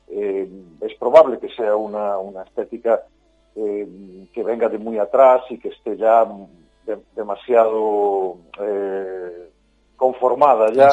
Eh, 0.08 0.48
es 0.82 0.94
probable 0.96 1.40
que 1.40 1.50
sea 1.50 1.76
una, 1.76 2.18
una 2.18 2.44
estética 2.44 3.02
eh, 3.56 3.88
que 4.34 4.44
venga 4.44 4.70
de 4.70 4.78
muy 4.78 4.98
atrás 5.00 5.42
y 5.50 5.58
que 5.58 5.70
esté 5.70 5.98
ya 5.98 6.26
demasiado 7.16 8.38
eh, 8.62 9.50
conformada 9.96 10.72
ya 10.72 10.90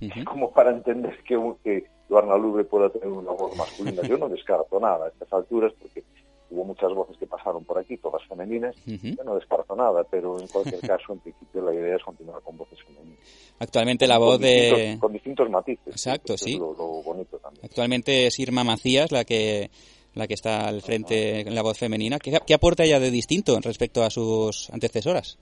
como 0.24 0.50
para 0.52 0.70
entender 0.70 1.18
que, 1.24 1.38
que 1.62 1.86
Joana 2.14 2.36
Lubre 2.36 2.64
pueda 2.64 2.88
tener 2.90 3.08
una 3.08 3.32
voz 3.32 3.56
masculina. 3.56 4.02
Yo 4.02 4.16
no 4.16 4.28
descarto 4.28 4.78
nada 4.78 5.06
a 5.06 5.08
estas 5.08 5.32
alturas 5.32 5.72
porque 5.80 6.04
hubo 6.50 6.64
muchas 6.64 6.92
voces 6.92 7.16
que 7.18 7.26
pasaron 7.26 7.64
por 7.64 7.78
aquí, 7.78 7.96
todas 7.96 8.22
femeninas, 8.28 8.76
yo 8.86 9.24
no 9.24 9.34
descarto 9.34 9.74
nada, 9.74 10.04
pero 10.08 10.38
en 10.38 10.46
cualquier 10.46 10.80
caso, 10.86 11.12
en 11.12 11.18
principio, 11.18 11.62
la 11.62 11.74
idea 11.74 11.96
es 11.96 12.02
continuar 12.04 12.40
con 12.42 12.56
voces 12.56 12.78
femeninas. 12.84 13.18
Actualmente 13.58 14.06
la 14.06 14.18
voz 14.18 14.38
de... 14.38 14.96
con 15.00 15.12
distintos 15.12 15.50
matices. 15.50 15.88
Exacto, 15.88 16.36
sí. 16.36 16.54
Es 16.54 16.60
lo, 16.60 16.74
bonito 16.74 17.38
también. 17.38 17.64
Actualmente 17.64 18.26
es 18.28 18.38
Irma 18.38 18.62
Macías 18.62 19.10
la 19.10 19.24
que 19.24 19.70
la 20.14 20.28
que 20.28 20.34
está 20.34 20.68
al 20.68 20.80
frente 20.80 21.40
en 21.40 21.54
la 21.56 21.62
voz 21.62 21.76
femenina. 21.76 22.20
¿Qué, 22.20 22.38
¿Qué 22.46 22.54
aporta 22.54 22.84
ella 22.84 23.00
de 23.00 23.10
distinto 23.10 23.58
respecto 23.60 24.04
a 24.04 24.10
sus 24.10 24.70
antecesoras? 24.70 25.38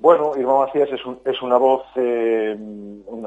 Bueno, 0.00 0.32
Irma 0.34 0.60
Macías 0.60 0.88
es, 0.90 1.00
es 1.26 1.42
una 1.42 1.58
voz 1.58 1.82
eh, 1.96 2.56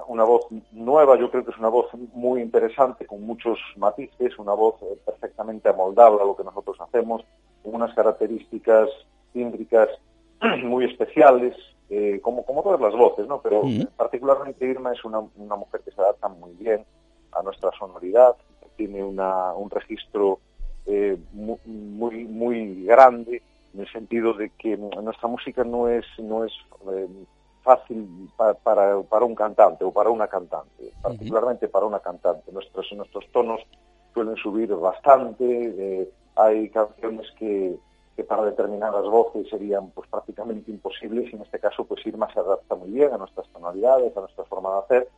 una, 0.08 0.24
voz 0.24 0.48
nueva, 0.72 1.20
yo 1.20 1.30
creo 1.30 1.46
que 1.46 1.51
es 1.51 1.58
una 1.60 1.70
voz 1.70 1.88
muy 2.13 2.42
interesante, 2.42 3.06
con 3.06 3.22
muchos 3.22 3.60
matices, 3.77 4.39
una 4.39 4.53
voz 4.53 4.82
eh, 4.82 4.98
perfectamente 5.06 5.70
amoldable 5.70 6.24
a 6.24 6.25
lo 6.25 6.36
que 6.36 6.44
nosotros 6.44 6.77
hacemos, 6.82 7.24
con 7.62 7.75
unas 7.75 7.94
características 7.94 8.89
tímbricas 9.34 9.88
muy 10.63 10.86
especiales, 10.86 11.56
eh, 11.92 12.20
como, 12.24 12.44
como 12.44 12.63
todas 12.63 12.82
las 12.82 12.94
voces, 12.94 13.27
¿no? 13.27 13.39
Pero 13.42 13.62
particularmente 13.96 14.65
Irma 14.65 14.94
es 14.94 15.06
una, 15.06 15.20
una, 15.20 15.56
mujer 15.56 15.82
que 15.86 15.92
se 15.92 16.01
adapta 16.01 16.27
muy 16.27 16.53
bien 16.53 16.84
a 17.34 17.44
nuestra 17.44 17.70
sonoridad, 17.77 18.36
tiene 18.77 19.03
una, 19.03 19.53
un 19.53 19.70
registro 19.70 20.39
muy, 21.34 22.25
muy 22.25 22.84
grande, 22.86 23.44
en 23.74 23.82
el 23.82 23.92
sentido 23.92 24.34
de 24.34 24.50
que 24.51 24.77
nuestra 24.77 25.27
música 25.27 25.63
no 25.63 25.88
es, 25.88 26.06
no 26.20 26.46
es 26.46 26.53
eh, 26.92 27.08
fácil 27.63 28.30
para, 28.36 28.53
para, 29.01 29.25
un 29.25 29.36
cantante 29.36 29.84
o 29.84 29.92
para 29.92 30.10
una 30.10 30.27
cantante, 30.27 30.92
particularmente 31.01 31.68
para 31.68 31.86
una 31.86 32.00
cantante. 32.00 32.51
Nuestros, 32.51 32.92
nuestros 32.94 33.25
tonos 33.32 33.62
suelen 34.13 34.36
subir 34.36 34.74
bastante, 34.75 35.46
eh, 35.46 36.10
hay 36.36 36.70
canciones 36.70 37.27
que, 37.38 37.75
que 38.15 38.24
para 38.24 38.44
determinadas 38.46 39.06
voces 39.06 39.50
serían 39.50 39.89
pues 39.89 40.08
prácticamente 40.10 40.72
imposibles 40.72 41.32
y 41.32 41.36
en 41.36 41.42
este 41.42 41.60
caso 41.60 41.86
pues 41.86 42.06
Irma 42.06 42.32
se 42.34 42.39
adapta 42.39 42.75
muy 42.75 42.92
bien 42.92 43.12
a 43.13 43.18
nuestras 43.18 43.48
tonalidades, 43.50 44.15
a 44.15 44.20
nuestra 44.20 44.44
forma 44.46 44.70
de 44.72 44.80
hacer 44.80 45.10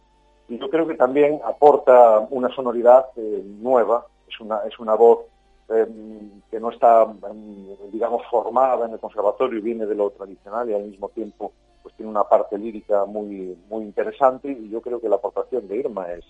y 0.48 0.58
yo 0.60 0.70
creo 0.70 0.88
que 0.88 0.96
también 0.96 1.42
aporta 1.44 2.20
una 2.30 2.54
sonoridad 2.56 3.08
eh, 3.16 3.44
nueva, 3.60 4.06
es 4.28 4.40
una, 4.40 4.60
es 4.68 4.78
una 4.80 4.96
voz 4.96 5.26
Em, 5.68 6.42
que 6.52 6.60
no 6.60 6.70
está, 6.70 7.12
em, 7.32 7.92
digamos, 7.92 8.22
formada 8.30 8.86
en 8.86 8.94
el 8.94 9.00
conservatorio, 9.00 9.60
viene 9.64 9.88
de 9.88 9.96
lo 9.96 10.12
tradicional 10.12 10.70
y 10.70 10.74
al 10.76 10.84
mismo 10.84 11.10
tiempo 11.10 11.54
pues 11.82 11.96
tiene 11.96 12.12
una 12.12 12.24
parte 12.24 12.56
lírica 12.58 13.06
muy, 13.06 13.58
muy 13.68 13.84
interesante 13.84 14.52
y 14.52 14.70
yo 14.70 14.80
creo 14.82 15.02
que 15.02 15.10
la 15.10 15.16
aportación 15.16 15.68
de 15.68 15.78
Irma 15.78 16.12
es, 16.12 16.26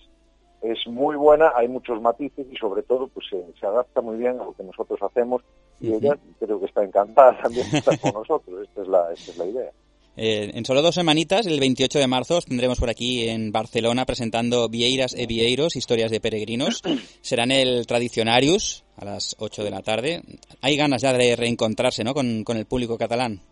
es 0.62 0.86
muy 0.86 1.16
buena, 1.16 1.52
hay 1.54 1.68
muchos 1.68 2.00
matices 2.00 2.46
y 2.50 2.56
sobre 2.56 2.82
todo 2.82 3.08
pues 3.08 3.26
se, 3.28 3.66
adapta 3.66 4.00
muy 4.00 4.16
bien 4.16 4.40
a 4.40 4.44
lo 4.44 4.54
que 4.54 4.62
nosotros 4.62 5.02
hacemos 5.02 5.42
y 5.80 5.92
ella 5.92 6.16
creo 6.38 6.58
que 6.58 6.66
está 6.66 6.82
encantada 6.82 7.38
también 7.42 7.70
de 7.70 7.78
estar 7.78 8.00
con 8.00 8.12
nosotros, 8.14 8.62
esta 8.62 8.82
es 8.82 8.88
la, 8.88 9.12
esta 9.12 9.32
es 9.32 9.38
la 9.38 9.44
idea. 9.44 9.72
Eh, 10.18 10.50
en 10.54 10.64
solo 10.64 10.80
dos 10.80 10.94
semanitas, 10.94 11.46
el 11.46 11.60
28 11.60 11.98
de 11.98 12.06
marzo, 12.06 12.40
tendremos 12.40 12.80
por 12.80 12.88
aquí 12.88 13.28
en 13.28 13.52
Barcelona 13.52 14.06
presentando 14.06 14.66
Vieiras 14.66 15.14
e 15.14 15.26
Vieiros, 15.26 15.76
historias 15.76 16.10
de 16.10 16.20
peregrinos. 16.20 16.80
Serán 17.20 17.50
el 17.50 17.86
Tradicionarius 17.86 18.84
a 18.96 19.04
las 19.04 19.36
8 19.38 19.62
de 19.62 19.70
la 19.70 19.82
tarde. 19.82 20.22
Hay 20.62 20.76
ganas 20.78 21.02
ya 21.02 21.12
de 21.12 21.36
reencontrarse 21.36 22.02
¿no? 22.02 22.14
con, 22.14 22.44
el 22.48 22.66
público 22.66 22.96
catalán. 22.96 23.42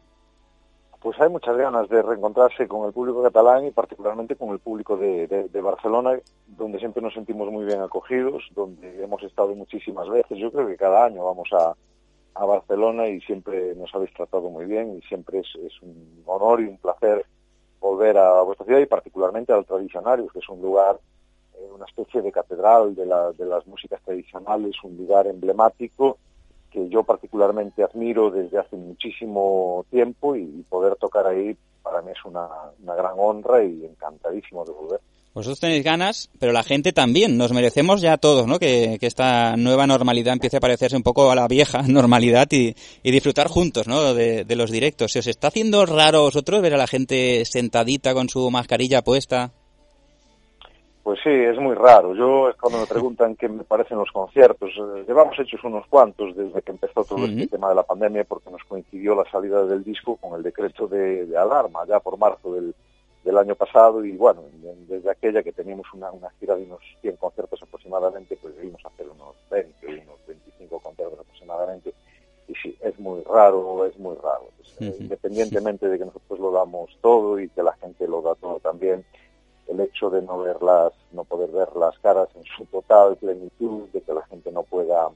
Pues 1.02 1.20
hay 1.20 1.28
muchas 1.28 1.54
ganas 1.54 1.86
de 1.90 2.00
reencontrarse 2.00 2.66
con 2.66 2.86
el 2.86 2.94
público 2.94 3.22
catalán 3.22 3.66
y 3.66 3.70
particularmente 3.70 4.36
con 4.36 4.48
el 4.48 4.58
público 4.58 4.96
de, 4.96 5.26
de, 5.26 5.60
Barcelona, 5.60 6.18
donde 6.46 6.78
siempre 6.78 7.02
nos 7.02 7.12
sentimos 7.12 7.52
muy 7.52 7.66
bien 7.66 7.82
acogidos, 7.82 8.42
donde 8.54 9.04
hemos 9.04 9.22
estado 9.22 9.54
muchísimas 9.54 10.08
veces. 10.08 10.38
Yo 10.38 10.50
creo 10.50 10.66
que 10.66 10.78
cada 10.78 11.04
año 11.04 11.22
vamos 11.22 11.50
a, 11.52 11.74
a 12.34 12.44
Barcelona 12.44 13.08
y 13.08 13.20
siempre 13.20 13.74
nos 13.76 13.94
habéis 13.94 14.12
tratado 14.14 14.50
muy 14.50 14.66
bien 14.66 14.96
y 14.96 15.02
siempre 15.02 15.40
es, 15.40 15.82
un 15.82 16.22
honor 16.26 16.60
y 16.60 16.64
un 16.64 16.78
placer 16.78 17.24
volver 17.80 18.18
a 18.18 18.42
vuestra 18.42 18.66
ciudad 18.66 18.80
y 18.80 18.86
particularmente 18.86 19.52
al 19.52 19.66
Tradicionarios, 19.66 20.32
que 20.32 20.38
es 20.38 20.48
un 20.48 20.60
lugar, 20.60 20.98
eh, 21.54 21.68
una 21.72 21.84
especie 21.84 22.22
de 22.22 22.32
catedral 22.32 22.94
de, 22.94 23.06
la, 23.06 23.32
de 23.32 23.44
las 23.44 23.66
músicas 23.66 24.00
tradicionales, 24.02 24.74
un 24.82 24.96
lugar 24.96 25.26
emblemático 25.26 26.18
que 26.70 26.88
yo 26.88 27.04
particularmente 27.04 27.84
admiro 27.84 28.30
desde 28.30 28.58
hace 28.58 28.76
muchísimo 28.76 29.86
tiempo 29.90 30.34
y, 30.34 30.44
poder 30.68 30.96
tocar 30.96 31.26
ahí 31.26 31.56
para 31.82 32.02
mí 32.02 32.10
es 32.10 32.24
una 32.24 32.48
gran 32.80 33.14
honra 33.16 33.62
y 33.62 33.84
encantadísimo 33.84 34.64
de 34.64 34.72
volver. 34.72 35.00
Vosotros 35.34 35.58
tenéis 35.58 35.82
ganas, 35.82 36.30
pero 36.38 36.52
la 36.52 36.62
gente 36.62 36.92
también. 36.92 37.36
Nos 37.36 37.52
merecemos 37.52 38.00
ya 38.00 38.18
todos, 38.18 38.46
¿no? 38.46 38.60
Que, 38.60 38.98
esta 39.00 39.56
nueva 39.56 39.84
normalidad 39.86 40.32
empiece 40.32 40.58
a 40.58 40.60
parecerse 40.60 40.96
un 40.96 41.02
poco 41.02 41.30
a 41.30 41.34
la 41.34 41.48
vieja 41.48 41.82
normalidad 41.88 42.46
y, 42.52 42.74
disfrutar 43.02 43.48
juntos, 43.48 43.88
¿no? 43.88 44.14
De, 44.14 44.46
los 44.54 44.70
directos. 44.70 45.10
¿Se 45.10 45.18
os 45.18 45.26
está 45.26 45.48
haciendo 45.48 45.84
raro 45.86 46.18
a 46.18 46.22
vosotros 46.22 46.62
ver 46.62 46.74
a 46.74 46.78
la 46.78 46.86
gente 46.86 47.44
sentadita 47.46 48.14
con 48.14 48.28
su 48.28 48.48
mascarilla 48.48 49.02
puesta? 49.02 49.50
Pues 51.02 51.18
sí, 51.24 51.30
es 51.30 51.58
muy 51.58 51.74
raro. 51.74 52.14
Yo 52.14 52.54
cuando 52.60 52.78
me 52.78 52.86
preguntan 52.88 53.34
qué 53.34 53.48
me 53.48 53.64
parecen 53.64 53.98
los 53.98 54.12
conciertos. 54.12 54.70
Eh, 54.70 55.04
llevamos 55.08 55.36
hechos 55.40 55.64
unos 55.64 55.84
cuantos 55.88 56.36
desde 56.36 56.62
que 56.62 56.70
empezó 56.70 57.04
todo 57.04 57.26
este 57.26 57.48
tema 57.48 57.70
de 57.70 57.74
la 57.74 57.82
pandemia 57.82 58.22
porque 58.22 58.50
nos 58.50 58.62
coincidió 58.62 59.16
la 59.16 59.28
salida 59.28 59.66
del 59.66 59.82
disco 59.82 60.16
con 60.16 60.38
el 60.38 60.44
decreto 60.44 60.86
de 60.86 61.26
alarma 61.36 61.80
ya 61.88 61.98
por 61.98 62.16
marzo 62.18 62.54
del 62.54 62.72
del 63.24 63.38
año 63.38 63.54
pasado 63.54 64.04
y 64.04 64.16
bueno, 64.16 64.42
desde 64.88 65.10
aquella 65.10 65.42
que 65.42 65.52
teníamos 65.52 65.86
una, 65.94 66.12
una 66.12 66.30
gira 66.38 66.54
de 66.56 66.64
unos 66.64 66.80
100 67.00 67.16
conciertos 67.16 67.62
aproximadamente, 67.62 68.36
pues 68.40 68.54
debimos 68.54 68.84
hacer 68.84 69.08
unos 69.08 69.34
20, 69.50 69.86
unos 69.86 70.26
25 70.26 70.78
conciertos 70.80 71.24
muy 73.04 73.22
raro, 73.22 73.86
es 73.86 73.96
muy 73.98 74.16
raro. 74.16 74.48
Independientemente 74.80 75.88
de 75.88 75.98
que 75.98 76.06
nosotros 76.06 76.40
lo 76.40 76.50
damos 76.50 76.90
todo 77.00 77.38
y 77.38 77.48
que 77.50 77.62
la 77.62 77.74
gente 77.74 78.08
lo 78.08 78.22
da 78.22 78.34
todo 78.34 78.58
también, 78.58 79.04
el 79.68 79.80
hecho 79.80 80.10
de 80.10 80.22
no 80.22 80.40
verlas, 80.40 80.92
no 81.12 81.24
poder 81.24 81.50
ver 81.50 81.68
las 81.76 81.96
caras 82.00 82.28
en 82.34 82.44
su 82.44 82.64
total 82.66 83.16
plenitud, 83.16 83.88
de 83.92 84.00
que 84.00 84.12
la 84.12 84.22
gente 84.26 84.50
no 84.50 84.62
pueda 84.62 85.08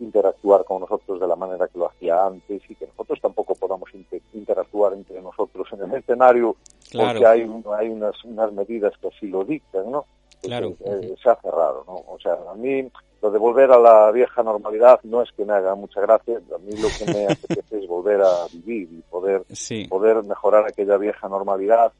interactuar 0.00 0.64
con 0.64 0.80
nosotros 0.80 1.20
de 1.20 1.26
la 1.26 1.36
manera 1.36 1.68
que 1.68 1.78
lo 1.78 1.88
hacía 1.88 2.26
antes 2.26 2.62
y 2.68 2.74
que 2.74 2.86
nosotros 2.86 3.20
tampoco 3.20 3.54
podamos 3.54 3.90
interactuar 4.32 4.92
entre 4.94 5.20
nosotros 5.22 5.66
en 5.72 5.82
el 5.82 5.98
escenario 5.98 6.56
porque 6.92 7.26
hay, 7.26 7.42
hay 7.76 7.88
unas, 7.88 8.24
unas 8.24 8.52
medidas 8.52 8.92
que 9.00 9.08
así 9.08 9.26
lo 9.28 9.44
dictan, 9.44 9.90
¿no? 9.90 10.04
Claro. 10.42 10.74
Eh, 10.84 11.14
se 11.22 11.30
hace 11.30 11.50
raro, 11.50 11.84
¿no? 11.86 11.94
O 12.06 12.18
sea, 12.20 12.36
a 12.50 12.54
mí 12.54 12.86
lo 13.22 13.30
de 13.30 13.38
volver 13.38 13.70
a 13.72 13.78
la 13.78 14.10
vieja 14.10 14.42
normalidad 14.42 15.00
no 15.04 15.22
es 15.22 15.32
que 15.32 15.44
me 15.44 15.54
haga 15.54 15.74
mucha 15.74 16.00
gracia, 16.00 16.36
a 16.36 16.58
mí 16.58 16.76
lo 16.76 16.88
que 16.98 17.12
me 17.12 17.24
apetece 17.32 17.78
es 17.78 17.88
volver 17.88 18.20
a 18.20 18.46
vivir 18.52 18.88
y 18.92 19.00
poder, 19.10 19.42
poder 19.88 20.22
mejorar 20.24 20.66
aquella 20.66 20.98
vieja 20.98 21.28
normalidad. 21.28 21.92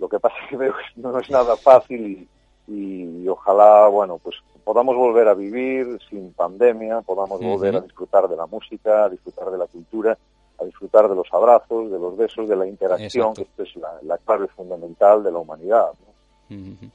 Lo 0.00 0.08
que 0.08 0.18
pasa 0.18 0.34
es 0.42 0.50
que 0.50 0.56
veo 0.56 0.72
que 0.72 1.00
no 1.00 1.16
es 1.18 1.30
nada 1.30 1.56
fácil 1.56 2.28
y, 2.66 2.72
y, 2.72 3.28
ojalá, 3.28 3.86
bueno, 3.86 4.18
pues 4.18 4.34
podamos 4.64 4.96
volver 4.96 5.28
a 5.28 5.34
vivir 5.34 5.98
sin 6.08 6.32
pandemia, 6.32 7.00
podamos 7.02 7.40
volver 7.40 7.76
a 7.76 7.80
disfrutar 7.80 8.28
de 8.28 8.36
la 8.36 8.46
música, 8.46 9.04
a 9.04 9.08
disfrutar 9.08 9.50
de 9.50 9.58
la 9.58 9.66
cultura, 9.66 10.16
a 10.58 10.64
disfrutar 10.64 11.08
de 11.08 11.14
los 11.14 11.28
abrazos, 11.32 11.90
de 11.90 11.98
los 11.98 12.16
besos, 12.16 12.48
de 12.48 12.56
la 12.56 12.66
interacción, 12.66 13.34
que 13.34 13.42
esto 13.42 13.62
es 13.62 13.76
la, 13.76 13.98
la 14.02 14.18
clave 14.18 14.48
fundamental 14.48 15.22
de 15.22 15.32
la 15.32 15.38
humanidad. 15.38 15.88
¿no? 16.48 16.90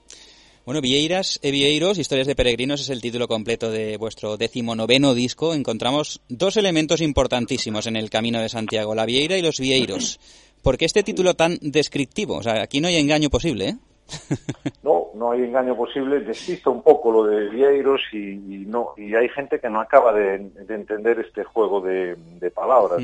Bueno, 0.66 0.82
Vieiras 0.82 1.40
e 1.42 1.50
Vieiros, 1.52 1.98
Historias 1.98 2.28
de 2.28 2.36
Peregrinos, 2.36 2.82
es 2.82 2.90
el 2.90 3.02
título 3.02 3.30
completo 3.30 3.72
de 3.72 3.96
vuestro 3.96 4.36
decimonoveno 4.36 5.14
disco. 5.14 5.54
Encontramos 5.54 6.20
dos 6.28 6.58
elementos 6.58 7.00
importantísimos 7.00 7.88
en 7.88 7.96
el 7.96 8.10
Camino 8.10 8.42
de 8.42 8.50
Santiago, 8.50 8.94
la 8.94 9.06
Vieira 9.06 9.38
y 9.38 9.42
los 9.42 9.62
Vieiros. 9.62 10.20
¿Por 10.62 10.78
qué 10.78 10.84
este 10.84 11.04
título 11.04 11.36
tan 11.36 11.58
descriptivo? 11.62 12.36
O 12.36 12.44
sea, 12.44 12.62
aquí 12.62 12.82
no 12.82 12.90
hay 12.90 12.98
engaño 12.98 13.30
posible, 13.30 13.70
¿eh? 13.70 13.78
No, 14.84 15.08
no 15.16 15.32
hay 15.32 15.44
engaño 15.44 15.76
posible. 15.76 16.22
Despista 16.22 16.70
un 16.70 16.82
poco 16.82 17.12
lo 17.12 17.24
de 17.26 17.50
Vieiros 17.50 18.02
y, 18.14 18.66
no 18.68 18.94
y 18.96 19.16
hay 19.16 19.28
gente 19.30 19.60
que 19.60 19.70
no 19.70 19.82
acaba 19.82 20.14
de, 20.14 20.36
entender 20.70 21.20
este 21.20 21.44
juego 21.44 21.82
de, 21.82 22.16
palabras 22.56 23.02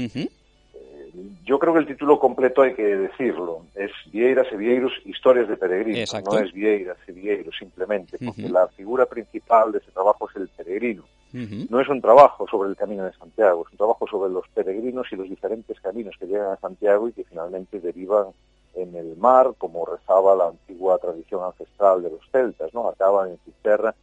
yo 1.45 1.59
creo 1.59 1.73
que 1.73 1.79
el 1.79 1.87
título 1.87 2.19
completo 2.19 2.61
hay 2.61 2.73
que 2.73 2.83
decirlo. 2.83 3.65
Es 3.75 3.91
Vieiras 4.11 4.47
e 4.51 4.57
Vieiros, 4.57 4.93
historias 5.05 5.47
de 5.47 5.57
peregrinos. 5.57 6.13
No 6.25 6.39
es 6.39 6.51
Vieiras 6.51 6.97
e 7.07 7.11
Vieiros 7.11 7.55
simplemente, 7.57 8.17
porque 8.23 8.49
la 8.49 8.67
figura 8.69 9.05
principal 9.05 9.71
de 9.71 9.79
ese 9.79 9.91
trabajo 9.91 10.29
es 10.29 10.35
el 10.37 10.47
peregrino. 10.49 11.03
No 11.33 11.79
es 11.79 11.87
un 11.87 11.99
trabajo 11.99 12.47
sobre 12.47 12.69
el 12.69 12.75
camino 12.75 13.05
de 13.05 13.13
Santiago, 13.13 13.63
es 13.65 13.71
un 13.71 13.77
trabajo 13.77 14.07
sobre 14.07 14.31
los 14.31 14.47
peregrinos 14.49 15.07
y 15.11 15.15
los 15.15 15.27
diferentes 15.27 15.79
caminos 15.79 16.15
que 16.19 16.27
llegan 16.27 16.51
a 16.51 16.57
Santiago 16.57 17.07
y 17.07 17.13
que 17.13 17.23
finalmente 17.23 17.79
derivan 17.79 18.27
en 18.75 18.95
el 18.95 19.15
mar, 19.17 19.53
como 19.57 19.85
rezaba 19.85 20.35
la 20.35 20.47
antigua 20.47 20.97
tradición 20.97 21.43
ancestral 21.43 22.03
de 22.03 22.11
los 22.11 22.21
celtas, 22.31 22.73
¿no? 22.73 22.87
Acaban 22.87 23.31
en 23.31 23.37
Cisterra 23.45 23.95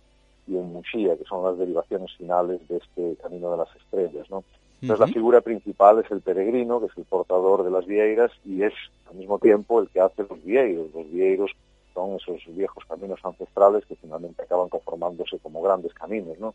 y 0.47 0.57
en 0.57 0.73
Muxía, 0.73 1.17
que 1.17 1.25
son 1.25 1.45
las 1.45 1.59
derivaciones 1.59 2.11
finales 2.17 2.67
de 2.69 2.79
este 2.79 3.17
camino 3.23 3.51
de 3.51 3.57
las 3.59 3.77
estrellas, 3.77 4.29
¿no? 4.31 4.45
Entonces 4.83 5.07
la 5.07 5.13
figura 5.13 5.41
principal 5.43 5.99
es 5.99 6.11
el 6.11 6.23
peregrino, 6.23 6.81
que 6.81 6.87
es 6.87 6.97
el 6.97 7.05
portador 7.05 7.65
de 7.65 7.71
las 7.71 7.85
vieiras, 7.87 8.31
y 8.47 8.63
es 8.63 8.73
al 9.11 9.17
mismo 9.17 9.39
tiempo 9.39 9.81
el 9.81 9.89
que 9.91 10.01
hace 10.01 10.25
los 10.29 10.43
vieiros. 10.43 10.87
Los 10.95 11.11
vieiros 11.11 11.51
son 11.93 12.17
esos 12.17 12.41
viejos 12.57 12.83
caminos 12.87 13.21
ancestrales 13.23 13.85
que 13.85 13.97
finalmente 13.97 14.43
acaban 14.43 14.71
conformándose 14.71 15.39
como 15.41 15.61
grandes 15.61 15.93
caminos, 15.93 16.39
¿no? 16.39 16.55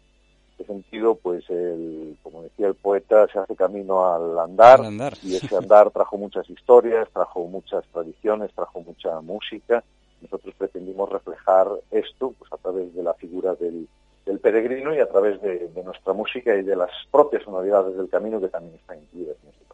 En 0.58 0.62
este 0.62 0.74
sentido, 0.74 1.16
pues, 1.16 1.50
el, 1.50 2.18
como 2.24 2.42
decía 2.44 2.68
el 2.68 2.76
poeta, 2.76 3.28
se 3.28 3.40
hace 3.40 3.56
camino 3.56 4.08
al 4.14 4.40
andar, 4.40 4.80
y 5.22 5.36
ese 5.36 5.58
andar 5.58 5.92
trajo 5.92 6.18
muchas 6.18 6.50
historias, 6.50 7.10
trajo 7.12 7.46
muchas 7.48 7.84
tradiciones, 7.92 8.54
trajo 8.54 8.80
mucha 8.80 9.20
música. 9.20 9.84
Nosotros 10.22 10.56
pretendimos 10.58 11.10
reflejar 11.10 11.68
esto 11.92 12.34
pues, 12.40 12.52
a 12.54 12.58
través 12.58 12.96
de 12.96 13.04
la 13.04 13.14
figura 13.16 13.54
del, 13.56 13.88
del 14.26 14.40
peregrino 14.40 14.94
y 14.94 15.00
a 15.00 15.08
través 15.08 15.42
de, 15.42 15.70
nuestra 15.84 16.14
música 16.14 16.56
y 16.56 16.64
de 16.64 16.76
las 16.76 16.90
propias 17.12 17.44
sonoridades 17.44 17.96
del 17.96 18.10
camino 18.10 18.42
que 18.42 18.48
también 18.48 18.76
están 18.76 18.98
incluidas 19.00 19.38
en 19.44 19.50
este 19.50 19.65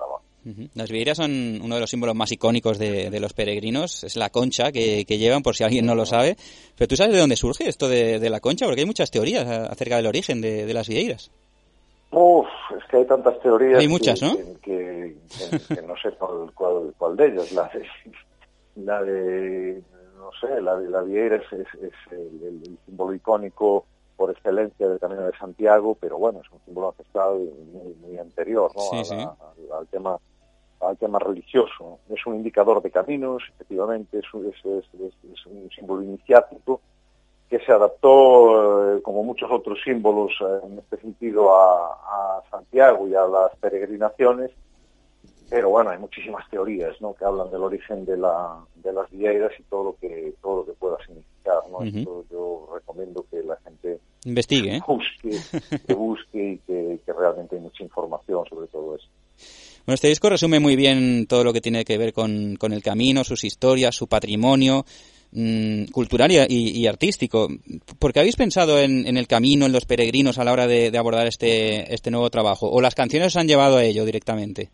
Las 0.74 0.90
vieiras 0.90 1.18
son 1.18 1.62
uno 1.62 1.76
de 1.76 1.82
los 1.82 1.90
símbolos 1.90 2.16
más 2.16 2.32
icónicos 2.32 2.80
de, 2.80 3.20
los 3.20 3.34
peregrinos, 3.34 4.04
es 4.04 4.16
la 4.16 4.30
concha 4.30 4.72
que, 4.72 5.06
llevan, 5.06 5.44
por 5.44 5.56
si 5.56 5.64
alguien 5.64 5.86
no 5.86 5.94
lo 5.94 6.06
sabe. 6.06 6.36
Pero 6.76 6.88
tú 6.88 6.96
sabes 6.96 7.14
de 7.14 7.20
dónde 7.20 7.36
surge 7.36 7.70
esto 7.70 7.88
de, 7.88 8.30
la 8.30 8.40
concha, 8.40 8.66
porque 8.66 8.82
hay 8.82 8.88
muchas 8.88 9.12
teorías 9.12 9.48
acerca 9.48 9.98
del 9.98 10.08
origen 10.08 10.42
de, 10.42 10.74
las 10.74 10.88
vieiras. 10.88 11.32
Uf, 12.12 12.48
es 12.78 12.84
que 12.90 12.98
hay 12.98 13.06
tantas 13.06 13.40
teorías. 13.40 13.80
Hay 13.80 13.88
muchas, 13.88 14.22
¿no? 14.22 14.36
Que, 14.62 15.16
no 15.86 15.96
sé 16.02 16.12
cuál, 16.18 16.92
cuál, 16.98 17.16
de 17.16 17.28
ellas. 17.28 17.52
La 17.54 17.70
de, 17.70 17.86
la 18.76 19.04
de, 19.04 19.84
no 20.18 20.30
sé, 20.42 20.60
la 20.60 20.78
de 20.78 20.90
la 20.90 21.02
vieira 21.04 21.36
es, 21.38 21.46
el 22.12 22.78
símbolo 22.86 23.14
icónico 23.14 23.86
por 24.18 24.32
excelencia 24.32 24.88
del 24.88 25.00
Camino 25.00 25.22
de 25.22 25.38
Santiago, 25.38 25.96
pero 26.00 26.18
bueno, 26.18 26.42
es 26.44 26.52
un 26.52 26.60
símbolo 26.66 26.90
ancestral 26.90 27.40
muy, 27.72 27.94
muy 28.02 28.18
anterior 28.20 28.72
¿no? 28.76 29.38
al 29.76 29.88
tema 29.88 30.18
al 30.82 30.98
tema 30.98 31.20
religioso. 31.20 32.00
Es 32.10 32.26
un 32.26 32.36
indicador 32.36 32.82
de 32.82 32.92
caminos, 32.92 33.44
efectivamente, 33.56 34.20
es, 34.20 34.26
es, 34.26 35.46
un 35.46 35.70
símbolo 35.76 36.04
iniciático 36.04 36.82
que 37.50 37.60
se 37.60 37.72
adaptó, 37.72 38.96
eh, 38.98 39.02
como 39.02 39.24
muchos 39.24 39.52
otros 39.52 39.80
símbolos, 39.84 40.32
eh, 40.42 40.60
en 40.66 40.80
este 40.80 40.98
sentido, 40.98 41.54
a, 41.54 41.94
a 41.94 42.44
Santiago 42.50 43.08
y 43.08 43.16
a 43.16 43.28
las 43.28 43.56
peregrinaciones, 43.58 44.52
pero 45.52 45.70
bueno, 45.70 45.90
hay 45.90 45.98
muchísimas 45.98 46.50
teorías 46.50 46.96
¿no? 47.02 47.14
que 47.14 47.26
hablan 47.26 47.52
del 47.52 47.62
origen 47.62 48.06
de, 48.06 48.16
la, 48.16 48.58
de 48.76 48.94
las 48.94 49.12
vieiras 49.12 49.52
y 49.60 49.64
todo 49.64 49.84
lo 49.84 49.96
que 49.98 50.34
todo 50.42 50.60
lo 50.60 50.66
que 50.66 50.72
pueda 50.72 50.96
significar. 51.06 51.62
¿no? 51.70 51.84
yo 51.84 52.70
recomiendo 52.74 53.26
que 53.30 53.44
la 53.44 53.58
gente 53.58 54.00
investigue, 54.24 54.78
¿eh? 54.78 54.82
busque, 54.88 55.60
que 55.86 55.94
busque 55.94 56.52
y 56.54 56.58
que, 56.60 57.14
realmente 57.14 57.58
hay 57.58 57.62
mucha 57.62 57.84
información 57.84 58.46
sobre 58.50 58.68
todo 58.68 58.96
eso. 58.96 59.08
Bueno, 59.86 59.96
este 59.96 60.10
disco 60.10 60.30
resume 60.30 60.60
muy 60.60 60.76
bien 60.76 61.26
todo 61.28 61.44
lo 61.44 61.54
que 61.54 61.62
tiene 61.62 61.84
que 61.84 61.98
ver 61.98 62.14
con, 62.14 62.56
con 62.56 62.72
el 62.72 62.84
camino, 62.84 63.24
sus 63.24 63.44
historias, 63.44 63.96
su 63.96 64.08
patrimonio 64.08 64.86
mmm, 65.32 65.86
cultural 65.86 66.32
y, 66.32 66.80
y, 66.80 66.88
artístico. 66.88 67.48
¿Por 67.98 68.14
qué 68.14 68.20
habéis 68.20 68.36
pensado 68.36 68.80
en, 68.80 69.08
en, 69.08 69.18
el 69.18 69.28
camino, 69.28 69.66
en 69.66 69.72
los 69.72 69.86
peregrinos 69.86 70.38
a 70.38 70.44
la 70.44 70.54
hora 70.54 70.68
de, 70.68 70.92
de 70.92 70.98
abordar 70.98 71.26
este, 71.28 71.94
este 71.94 72.12
nuevo 72.12 72.30
trabajo? 72.30 72.70
¿O 72.70 72.80
las 72.80 72.96
canciones 72.96 73.28
os 73.28 73.38
han 73.38 73.48
llevado 73.48 73.78
a 73.78 73.84
ello 73.84 74.06
directamente? 74.06 74.70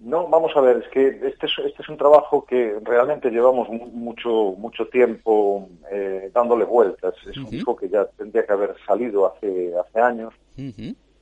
No, 0.00 0.28
vamos 0.28 0.52
a 0.54 0.60
ver, 0.60 0.76
es 0.76 0.88
que 0.90 1.08
este 1.08 1.46
es, 1.46 1.52
este 1.66 1.82
es 1.82 1.88
un 1.88 1.96
trabajo 1.96 2.44
que 2.44 2.78
realmente 2.84 3.30
llevamos 3.30 3.68
mucho 3.68 4.54
mucho 4.56 4.86
tiempo 4.86 5.68
eh, 5.90 6.30
dándole 6.32 6.64
vueltas. 6.64 7.14
Es 7.28 7.36
un 7.36 7.50
disco 7.50 7.74
que 7.74 7.88
ya 7.88 8.04
tendría 8.16 8.46
que 8.46 8.52
haber 8.52 8.76
salido 8.86 9.26
hace 9.26 9.72
hace 9.76 10.00
años, 10.00 10.32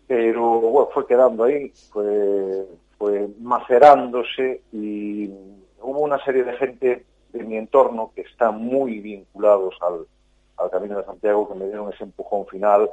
pero 0.06 0.60
bueno, 0.60 0.88
fue 0.92 1.06
quedando 1.06 1.44
ahí, 1.44 1.72
fue, 1.92 2.66
fue 2.98 3.28
macerándose 3.40 4.62
y 4.72 5.28
hubo 5.80 6.00
una 6.00 6.22
serie 6.24 6.44
de 6.44 6.52
gente 6.54 7.04
de 7.32 7.44
mi 7.44 7.56
entorno 7.56 8.12
que 8.14 8.22
están 8.22 8.58
muy 8.62 9.00
vinculados 9.00 9.74
al, 9.82 10.06
al 10.56 10.70
Camino 10.70 10.98
de 10.98 11.04
Santiago 11.04 11.48
que 11.48 11.58
me 11.58 11.66
dieron 11.66 11.92
ese 11.92 12.04
empujón 12.04 12.46
final 12.46 12.88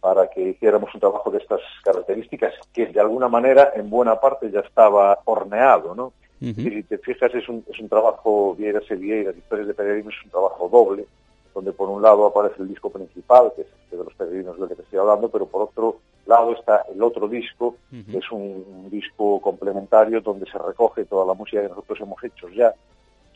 para 0.00 0.28
que 0.28 0.50
hiciéramos 0.50 0.94
un 0.94 1.00
trabajo 1.00 1.30
de 1.30 1.38
estas 1.38 1.60
características 1.82 2.54
que 2.72 2.86
de 2.86 3.00
alguna 3.00 3.28
manera 3.28 3.72
en 3.74 3.90
buena 3.90 4.20
parte 4.20 4.50
ya 4.50 4.60
estaba 4.60 5.18
horneado, 5.24 5.94
¿no? 5.94 6.12
Y 6.40 6.54
si 6.54 6.82
te 6.84 6.98
fijas 6.98 7.34
es 7.34 7.48
un, 7.48 7.64
es 7.68 7.80
un 7.80 7.88
trabajo, 7.88 8.54
Vieiras 8.54 8.84
y 8.90 8.94
Vieiras, 8.94 9.36
Historias 9.36 9.66
de 9.66 9.74
Peregrinos, 9.74 10.14
es 10.14 10.24
un 10.24 10.30
trabajo 10.30 10.68
doble, 10.68 11.04
donde 11.52 11.72
por 11.72 11.88
un 11.88 12.00
lado 12.00 12.26
aparece 12.26 12.62
el 12.62 12.68
disco 12.68 12.90
principal, 12.90 13.52
que 13.56 13.62
es 13.62 13.68
este 13.82 13.96
de 13.96 14.04
los 14.04 14.14
peregrinos 14.14 14.56
del 14.56 14.68
que 14.68 14.76
te 14.76 14.82
estoy 14.82 15.00
hablando, 15.00 15.28
pero 15.28 15.46
por 15.46 15.62
otro 15.62 15.96
lado 16.28 16.52
está 16.52 16.84
el 16.94 17.02
otro 17.02 17.26
disco, 17.26 17.76
que 17.90 18.18
es 18.18 18.30
un 18.30 18.88
disco 18.90 19.40
complementario 19.40 20.20
donde 20.20 20.44
se 20.50 20.58
recoge 20.58 21.06
toda 21.06 21.24
la 21.24 21.34
música 21.34 21.62
que 21.62 21.68
nosotros 21.68 21.98
hemos 22.00 22.22
hecho 22.22 22.48
ya 22.50 22.74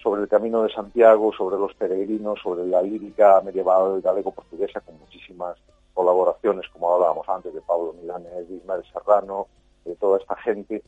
sobre 0.02 0.22
el 0.22 0.28
camino 0.28 0.62
de 0.62 0.72
Santiago, 0.72 1.32
sobre 1.32 1.56
los 1.56 1.72
peregrinos, 1.74 2.38
sobre 2.42 2.66
la 2.66 2.82
lírica 2.82 3.40
medieval 3.40 4.00
galego-portuguesa, 4.02 4.80
con 4.80 4.98
muchísimas 4.98 5.56
colaboraciones, 5.94 6.68
como 6.72 6.92
hablábamos 6.92 7.26
antes, 7.28 7.54
de 7.54 7.60
Pablo 7.62 7.94
Milanes, 8.00 8.48
de 8.48 8.56
Ismael 8.56 8.82
Serrano, 8.92 9.46
de 9.84 9.94
toda 9.96 10.18
esta 10.18 10.36
gente, 10.36 10.82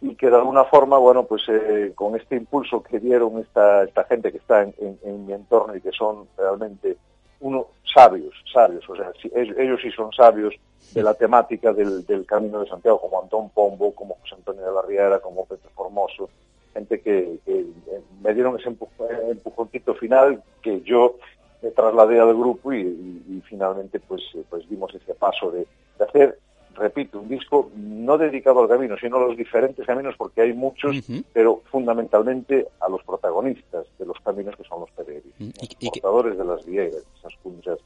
y 0.00 0.14
que 0.14 0.30
de 0.30 0.36
alguna 0.36 0.64
forma, 0.64 0.96
bueno, 0.98 1.24
pues 1.24 1.42
eh, 1.48 1.92
con 1.94 2.14
este 2.14 2.36
impulso 2.36 2.82
que 2.82 3.00
dieron 3.00 3.38
esta, 3.38 3.82
esta 3.82 4.04
gente 4.04 4.30
que 4.30 4.38
está 4.38 4.62
en, 4.62 5.26
mi 5.26 5.32
entorno 5.32 5.74
y 5.74 5.80
que 5.80 5.90
son 5.90 6.28
realmente 6.36 6.96
uno 7.40 7.68
sabios, 7.92 8.34
sabios, 8.52 8.88
o 8.88 8.96
sea, 8.96 9.12
ellos, 9.34 9.80
sí 9.80 9.90
son 9.90 10.12
sabios 10.12 10.54
de 10.92 11.02
la 11.02 11.14
temática 11.14 11.72
del, 11.72 12.04
del, 12.06 12.24
Camino 12.26 12.60
de 12.60 12.68
Santiago, 12.68 13.00
como 13.00 13.22
Antón 13.22 13.50
Pombo, 13.50 13.94
como 13.94 14.16
José 14.20 14.34
Antonio 14.36 14.64
de 14.64 14.72
la 14.72 14.82
Riera, 14.82 15.20
como 15.20 15.46
Pedro 15.46 15.70
Formoso, 15.74 16.28
gente 16.72 17.00
que, 17.00 17.38
que 17.44 17.60
eh, 17.60 18.00
me 18.22 18.34
dieron 18.34 18.58
ese 18.58 18.68
empujoncito 18.68 19.94
final 19.94 20.42
que 20.62 20.80
yo 20.82 21.16
me 21.62 21.70
trasladé 21.70 22.20
al 22.20 22.34
grupo 22.34 22.72
y, 22.72 23.42
finalmente 23.48 23.98
pues, 24.00 24.22
pues 24.48 24.68
dimos 24.68 24.94
ese 24.94 25.14
paso 25.14 25.50
de, 25.50 25.66
hacer, 25.98 26.38
repito, 26.78 27.20
un 27.20 27.28
disco 27.28 27.70
no 27.76 28.16
dedicado 28.16 28.62
al 28.62 28.68
camino, 28.68 28.96
sino 29.00 29.16
a 29.16 29.26
los 29.26 29.36
diferentes 29.36 29.84
caminos, 29.86 30.14
porque 30.16 30.42
hay 30.42 30.52
muchos, 30.52 30.96
pero 31.32 31.62
fundamentalmente 31.70 32.66
a 32.80 32.88
los 32.88 33.02
protagonistas 33.02 33.86
de 33.98 34.06
los 34.06 34.18
caminos 34.20 34.56
que 34.56 34.64
son 34.64 34.80
los 34.80 34.90
peregrinos, 34.92 35.54
los 35.60 35.74
portadores 35.74 36.38
de 36.38 36.44
las 36.44 36.64
vieiras, 36.64 37.02
esas 37.18 37.34
cunchas 37.42 37.78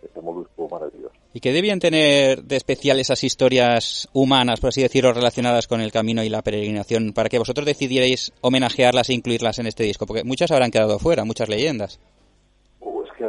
de 0.00 0.06
este 0.06 0.20
molusco 0.20 0.68
maravilloso. 0.70 1.14
¿Y 1.32 1.40
qué 1.40 1.52
debían 1.52 1.78
tener 1.78 2.42
de 2.42 2.56
especial 2.56 2.98
esas 2.98 3.22
historias 3.22 4.08
humanas, 4.12 4.60
por 4.60 4.68
así 4.68 4.82
decirlo, 4.82 5.12
relacionadas 5.12 5.68
con 5.68 5.80
el 5.80 5.92
camino 5.92 6.24
y 6.24 6.28
la 6.28 6.42
peregrinación, 6.42 7.12
para 7.12 7.28
que 7.28 7.38
vosotros 7.38 7.66
decidierais 7.66 8.32
homenajearlas 8.40 9.10
e 9.10 9.14
incluirlas 9.14 9.58
en 9.58 9.66
este 9.66 9.84
disco? 9.84 10.06
Porque 10.06 10.24
muchas 10.24 10.50
habrán 10.50 10.70
quedado 10.70 10.98
fuera, 10.98 11.24
muchas 11.24 11.48
leyendas 11.48 12.00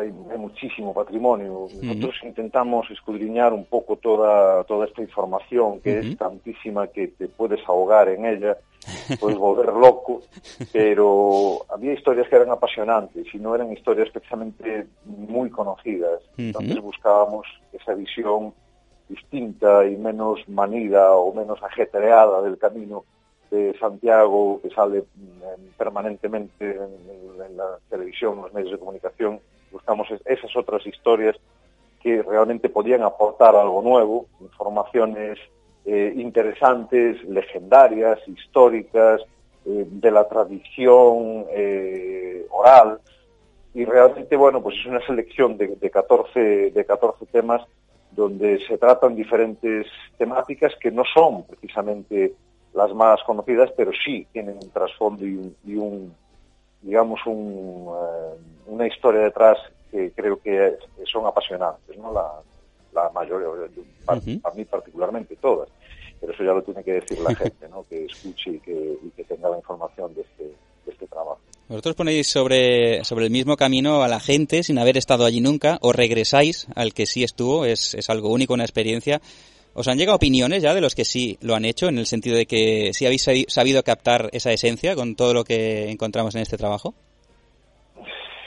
hay, 0.01 0.37
muchísimo 0.37 0.93
patrimonio. 0.93 1.67
Nosotros 1.81 2.15
intentamos 2.23 2.89
escudriñar 2.91 3.53
un 3.53 3.65
poco 3.65 3.95
toda, 3.95 4.63
toda 4.65 4.85
esta 4.85 5.01
información, 5.01 5.79
que 5.81 5.99
es 5.99 6.17
tantísima 6.17 6.87
que 6.87 7.07
te 7.09 7.27
puedes 7.27 7.59
ahogar 7.67 8.09
en 8.09 8.25
ella, 8.25 8.57
puedes 9.19 9.37
volver 9.37 9.67
loco, 9.67 10.21
pero 10.73 11.59
había 11.69 11.93
historias 11.93 12.27
que 12.27 12.35
eran 12.35 12.49
apasionantes 12.49 13.25
y 13.33 13.37
no 13.37 13.55
eran 13.55 13.71
historias 13.71 14.07
especialmente 14.07 14.87
muy 15.05 15.49
conocidas. 15.49 16.21
Entonces 16.37 16.79
buscábamos 16.79 17.47
esa 17.73 17.93
visión 17.93 18.53
distinta 19.07 19.85
y 19.85 19.97
menos 19.97 20.47
manida 20.47 21.11
o 21.15 21.33
menos 21.33 21.61
ajetreada 21.61 22.41
del 22.41 22.57
camino 22.57 23.03
de 23.51 23.77
Santiago 23.77 24.61
que 24.61 24.69
sale 24.69 25.03
mm, 25.15 25.77
permanentemente 25.77 26.71
en, 26.71 27.41
en, 27.45 27.57
la 27.57 27.77
televisión, 27.89 28.37
en 28.37 28.43
los 28.43 28.53
medios 28.53 28.71
de 28.71 28.77
comunicación 28.79 29.41
buscamos 29.71 30.07
esas 30.25 30.55
otras 30.55 30.85
historias 30.85 31.35
que 32.01 32.21
realmente 32.23 32.69
podían 32.69 33.03
aportar 33.03 33.55
algo 33.55 33.81
nuevo, 33.81 34.25
informaciones 34.41 35.37
eh, 35.85 36.13
interesantes, 36.15 37.23
legendarias, 37.23 38.19
históricas, 38.27 39.21
eh, 39.65 39.85
de 39.87 40.11
la 40.11 40.27
tradición 40.27 41.45
eh, 41.51 42.45
oral. 42.49 42.99
Y 43.73 43.85
realmente, 43.85 44.35
bueno, 44.35 44.61
pues 44.61 44.75
es 44.79 44.85
una 44.87 45.05
selección 45.05 45.57
de, 45.57 45.75
de, 45.75 45.89
14, 45.89 46.71
de 46.71 46.85
14 46.85 47.25
temas 47.27 47.61
donde 48.11 48.59
se 48.67 48.77
tratan 48.77 49.15
diferentes 49.15 49.87
temáticas 50.17 50.73
que 50.79 50.91
no 50.91 51.03
son 51.13 51.43
precisamente 51.43 52.33
las 52.73 52.93
más 52.93 53.21
conocidas, 53.23 53.71
pero 53.75 53.91
sí 53.93 54.27
tienen 54.31 54.55
un 54.61 54.69
trasfondo 54.69 55.25
y 55.25 55.35
un, 55.35 55.55
y 55.65 55.75
un 55.75 56.13
digamos, 56.81 57.19
un, 57.25 57.89
una 58.67 58.87
historia 58.87 59.21
detrás 59.21 59.57
que 59.91 60.11
creo 60.15 60.41
que 60.41 60.77
son 61.05 61.25
apasionantes, 61.25 61.97
¿no? 61.97 62.13
La, 62.13 62.31
la 62.93 63.09
mayoría, 63.11 63.47
para, 64.05 64.21
mí 64.21 64.65
particularmente 64.65 65.35
todas. 65.37 65.69
Pero 66.19 66.33
eso 66.33 66.43
ya 66.43 66.53
lo 66.53 66.61
tiene 66.61 66.83
que 66.83 66.93
decir 66.93 67.19
la 67.19 67.35
gente, 67.35 67.67
¿no? 67.69 67.85
Que 67.89 68.05
escuche 68.05 68.51
y 68.51 68.59
que, 68.59 68.97
y 69.03 69.09
que 69.11 69.23
tenga 69.23 69.49
la 69.49 69.57
información 69.57 70.13
de 70.13 70.21
este, 70.21 70.43
de 70.43 70.91
este 70.91 71.07
trabajo. 71.07 71.39
Vosotros 71.67 71.95
ponéis 71.95 72.27
sobre, 72.27 73.03
sobre 73.05 73.25
el 73.25 73.31
mismo 73.31 73.55
camino 73.55 74.03
a 74.03 74.07
la 74.07 74.19
gente 74.19 74.63
sin 74.63 74.77
haber 74.77 74.97
estado 74.97 75.25
allí 75.25 75.39
nunca, 75.39 75.77
o 75.81 75.93
regresáis 75.93 76.67
al 76.75 76.93
que 76.93 77.05
sí 77.05 77.23
estuvo, 77.23 77.65
es, 77.65 77.93
es 77.95 78.09
algo 78.09 78.29
único, 78.29 78.53
una 78.53 78.65
experiencia. 78.65 79.21
¿Os 79.73 79.87
han 79.87 79.97
llegado 79.97 80.17
opiniones 80.17 80.61
ya 80.61 80.73
de 80.73 80.81
los 80.81 80.95
que 80.95 81.05
sí 81.05 81.37
lo 81.41 81.55
han 81.55 81.65
hecho, 81.65 81.87
en 81.87 81.97
el 81.97 82.05
sentido 82.05 82.35
de 82.35 82.45
que 82.45 82.91
sí 82.93 83.05
habéis 83.05 83.25
sabido 83.47 83.83
captar 83.83 84.29
esa 84.33 84.51
esencia 84.51 84.95
con 84.95 85.15
todo 85.15 85.33
lo 85.33 85.43
que 85.43 85.89
encontramos 85.89 86.35
en 86.35 86.41
este 86.41 86.57
trabajo? 86.57 86.93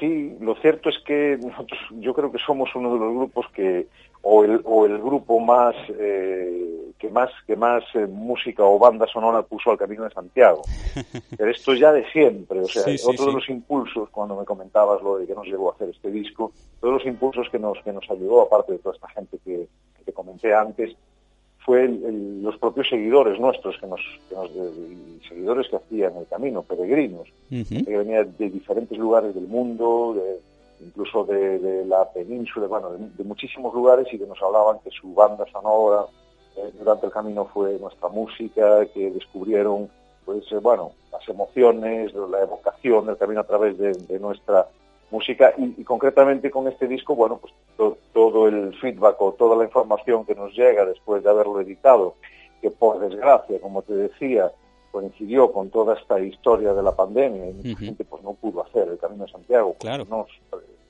sí, 0.05 0.37
lo 0.41 0.55
cierto 0.57 0.89
es 0.89 0.97
que 1.05 1.39
nosotros, 1.41 1.79
yo 2.01 2.15
creo 2.15 2.31
que 2.31 2.39
somos 2.39 2.69
uno 2.75 2.93
de 2.95 2.99
los 2.99 3.15
grupos 3.15 3.47
que, 3.55 3.87
o 4.23 4.45
el, 4.45 4.61
o 4.65 4.87
el 4.87 4.99
grupo 4.99 5.41
más, 5.41 5.75
eh, 5.99 6.91
que 6.99 7.11
más, 7.11 7.31
que 7.47 7.57
más 7.57 7.83
eh, 7.95 8.07
música 8.07 8.63
o 8.65 8.79
banda 8.79 9.07
sonora 9.07 9.43
puso 9.43 9.71
al 9.71 9.79
Camino 9.79 10.05
de 10.05 10.11
Santiago. 10.11 10.63
Pero 11.37 11.51
esto 11.51 11.75
ya 11.75 11.93
de 11.93 12.09
siempre, 12.11 12.61
o 12.61 12.67
sea, 12.67 12.85
otro 13.07 13.27
de 13.27 13.33
los 13.33 13.49
impulsos, 13.49 14.09
cuando 14.11 14.37
me 14.37 14.45
comentabas 14.45 15.03
lo 15.03 15.19
de 15.19 15.27
que 15.27 15.35
nos 15.35 15.47
llevó 15.47 15.71
a 15.71 15.75
hacer 15.75 15.91
este 15.91 16.11
disco, 16.11 16.53
todos 16.81 16.95
los 16.95 17.07
impulsos 17.07 17.49
que 17.51 17.59
nos, 17.59 17.79
que 17.83 17.93
nos 17.93 18.09
ayudó, 18.11 18.43
aparte 18.43 18.73
de 18.73 18.79
toda 18.79 18.95
esta 18.95 19.09
gente 19.09 19.39
que, 19.45 19.69
que 19.97 20.05
te 20.05 20.13
comenté 20.13 20.55
antes, 20.55 20.95
fue 21.65 21.89
los 21.89 22.59
propios 22.59 22.89
seguidores 22.91 23.41
nuestros, 23.41 23.79
que 23.79 23.87
nos, 23.87 24.01
seguidores 25.27 25.67
que 25.69 25.77
hacían 25.77 26.15
el 26.17 26.27
camino, 26.27 26.63
peregrinos, 26.63 27.27
que 27.49 27.97
venían 27.97 28.37
de 28.37 28.51
diferentes 28.51 28.99
lugares 28.99 29.35
del 29.35 29.49
mundo, 29.49 30.15
incluso 30.81 31.25
de, 31.25 31.87
la 31.87 32.11
península, 32.13 32.67
bueno, 32.67 32.91
de, 32.93 33.25
muchísimos 33.25 33.73
lugares 33.73 34.07
y 34.13 34.19
que 34.19 34.27
nos 34.27 34.41
hablaban 34.43 34.79
que 34.85 34.91
su 34.91 35.15
banda 35.15 35.47
sonora 35.51 36.05
eh, 36.57 36.71
durante 36.79 37.07
el 37.07 37.13
camino 37.13 37.47
fue 37.47 37.79
nuestra 37.79 38.11
música, 38.11 38.85
que 38.93 39.11
descubrieron, 39.11 39.89
pues, 40.27 40.45
eh, 40.53 40.59
bueno, 40.59 40.93
las 41.11 41.27
emociones, 41.27 42.13
la 42.13 42.43
evocación 42.43 43.07
del 43.07 43.17
camino 43.17 43.41
a 43.41 43.45
través 43.45 43.79
de 43.79 44.19
nuestra 44.21 44.69
música 45.15 45.55
y, 45.57 45.85
concretamente 45.85 46.51
con 46.51 46.67
este 46.67 46.89
disco, 46.89 47.15
bueno, 47.15 47.39
pues 47.39 47.53
todo 48.13 48.49
el 48.49 48.75
feedback 48.81 49.21
o 49.21 49.33
toda 49.33 49.57
la 49.57 49.65
información 49.65 50.25
que 50.25 50.35
nos 50.35 50.53
llega 50.53 50.85
después 50.85 51.23
de 51.23 51.31
haberlo 51.31 51.61
editado, 51.61 52.17
que 52.61 52.71
por 52.71 52.99
desgracia, 52.99 53.61
como 53.61 53.83
te 53.83 53.95
decía, 53.95 54.51
coincidió 54.91 55.53
con 55.53 55.71
toda 55.71 55.95
esta 55.95 56.19
historia 56.21 56.75
de 56.75 56.83
la 56.83 56.93
pandemia 56.93 57.49
y 57.49 57.53
mucha 57.53 57.79
gente 57.79 58.05
pues 58.05 58.23
no 58.23 58.35
pudo 58.35 58.65
hacer 58.65 58.89
el 58.89 58.99
Camino 58.99 59.25
de 59.25 59.33
Santiago, 59.33 59.77
claro. 59.79 60.05
no 60.09 60.27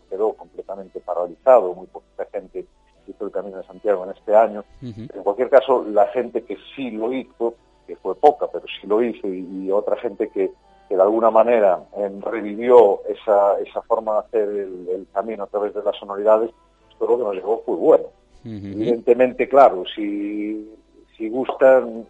quedó 0.09 0.33
completamente 0.35 1.01
paralizado, 1.01 1.75
muy 1.75 1.87
poca 1.87 2.05
gente 2.33 2.67
hizo 3.07 3.27
el 3.27 3.33
Camino 3.33 3.59
de 3.59 3.65
Santiago 3.65 4.05
en 4.05 4.11
este 4.11 4.35
año. 4.35 4.65
En 4.81 5.23
cualquier 5.23 5.51
caso, 5.51 5.85
la 5.85 6.07
gente 6.09 6.43
que 6.43 6.57
sí 6.75 6.91
lo 6.91 7.13
hizo, 7.13 7.55
que 7.87 7.97
fue 7.97 8.15
poca, 8.15 8.47
pero 8.53 8.65
sí 8.81 8.87
lo 8.87 9.03
hizo, 9.03 9.29
y 9.29 9.71
otra 9.71 9.97
gente 9.97 10.29
que 10.31 10.51
que 10.89 10.97
de 10.97 11.03
alguna 11.03 11.31
manera 11.31 11.81
revivió 12.21 13.01
esa, 13.09 13.59
esa 13.61 13.83
forma 13.83 14.13
de 14.15 14.19
hacer 14.19 14.49
el, 14.49 15.07
camino 15.13 15.45
a 15.45 15.47
través 15.47 15.75
de 15.75 15.83
las 15.83 15.97
sonoridades, 15.97 16.51
todo 16.99 17.11
lo 17.11 17.19
que 17.19 17.25
nos 17.25 17.35
llegó 17.35 17.63
fue 17.65 17.77
bueno. 17.77 18.05
Evidentemente, 18.45 19.49
claro, 19.49 19.85
si, 19.95 20.71
si 21.17 21.31
gustan, 21.31 22.07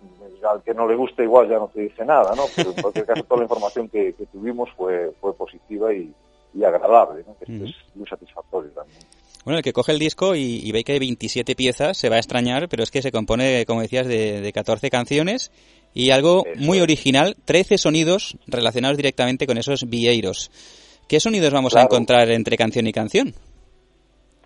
al 0.51 0.63
que 0.63 0.75
no 0.75 0.89
le 0.89 0.97
gusta 0.97 1.23
igual 1.23 1.49
ya 1.49 1.59
no 1.59 1.71
te 1.73 1.83
dice 1.83 2.05
nada, 2.05 2.35
¿no? 2.35 2.43
Pero 2.57 2.71
en 2.71 2.83
cualquier 2.83 3.07
caso 3.07 3.23
toda 3.23 3.39
la 3.39 3.45
información 3.45 3.89
que, 3.89 4.15
tuvimos 4.33 4.69
fue, 4.77 5.13
fue 5.21 5.33
positiva 5.35 5.93
y, 5.93 6.13
agradable, 6.65 7.25
¿no? 7.27 7.37
Que 7.39 7.45
es 7.45 7.75
muy 7.95 8.07
satisfactorio 8.09 8.71
también. 8.71 8.99
Bueno, 9.45 9.59
el 9.59 9.65
que 9.65 9.73
coge 9.73 9.93
el 9.93 9.99
disco 9.99 10.35
y, 10.35 10.71
ve 10.73 10.85
que 10.85 10.93
hay 10.93 10.99
27 10.99 11.55
piezas 11.55 11.99
se 11.99 12.09
va 12.09 12.17
a 12.17 12.19
extrañar, 12.19 12.69
pero 12.69 12.83
es 12.83 12.91
que 12.91 13.03
se 13.03 13.13
compone, 13.13 13.65
como 13.67 13.83
decías, 13.83 14.07
de, 14.07 14.41
de 14.41 14.53
14 14.53 14.89
canciones 14.91 15.53
y 15.95 16.11
algo 16.11 16.45
muy 16.57 16.81
original, 16.81 17.37
13 17.45 17.79
sonidos 17.79 18.37
relacionados 18.49 18.97
directamente 18.97 19.47
con 19.47 19.57
esos 19.57 19.89
vieiros. 19.89 20.51
¿Qué 21.09 21.21
sonidos 21.21 21.53
vamos 21.53 21.77
a 21.77 21.83
encontrar 21.83 22.31
entre 22.31 22.57
canción 22.57 22.87
y 22.87 22.93
canción? 22.93 23.33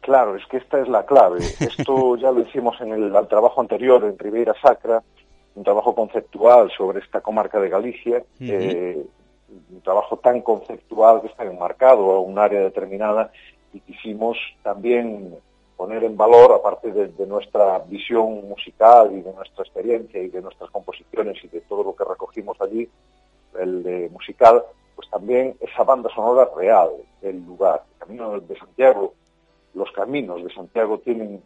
Claro, 0.02 0.36
es 0.36 0.46
que 0.46 0.58
esta 0.58 0.80
es 0.80 0.88
la 0.88 1.04
clave. 1.06 1.38
Esto 1.38 2.16
ya 2.20 2.30
lo 2.30 2.40
hicimos 2.40 2.80
en 2.80 2.92
el, 2.92 3.12
trabajo 3.28 3.60
anterior 3.60 4.04
en 4.04 4.18
Ribeira 4.18 4.54
Sacra, 4.60 5.02
un 5.54 5.64
trabajo 5.64 5.94
conceptual 5.94 6.70
sobre 6.76 7.00
esta 7.00 7.20
comarca 7.20 7.58
de 7.58 7.68
Galicia, 7.68 8.22
eh, 8.40 9.04
un 9.70 9.80
trabajo 9.80 10.18
tan 10.18 10.42
conceptual 10.42 11.22
que 11.22 11.28
está 11.28 11.44
enmarcado 11.44 12.10
a 12.12 12.20
un 12.20 12.38
área 12.38 12.60
determinada 12.60 13.32
y 13.72 13.80
quisimos 13.80 14.36
también 14.62 15.34
poner 15.78 16.02
en 16.02 16.16
valor, 16.16 16.52
aparte 16.52 16.90
de, 16.90 17.26
nuestra 17.26 17.78
visión 17.78 18.48
musical 18.48 19.12
y 19.12 19.22
de 19.22 19.32
nuestra 19.32 19.62
experiencia 19.62 20.20
y 20.20 20.28
de 20.28 20.42
nuestras 20.42 20.68
composiciones 20.70 21.36
y 21.44 21.46
de 21.46 21.60
todo 21.62 21.84
lo 21.84 21.94
que 21.94 22.02
recogimos 22.02 22.60
allí, 22.60 22.88
el 23.56 23.84
de 23.84 24.08
musical, 24.08 24.64
pues 24.96 25.08
también 25.08 25.56
esa 25.60 25.84
banda 25.84 26.10
sonora 26.12 26.50
real 26.56 26.90
del 27.22 27.46
lugar. 27.46 27.84
El 27.92 27.98
Camino 28.00 28.40
de 28.40 28.58
Santiago, 28.58 29.14
los 29.74 29.92
caminos 29.92 30.42
de 30.42 30.52
Santiago 30.52 30.98
tienen 30.98 31.40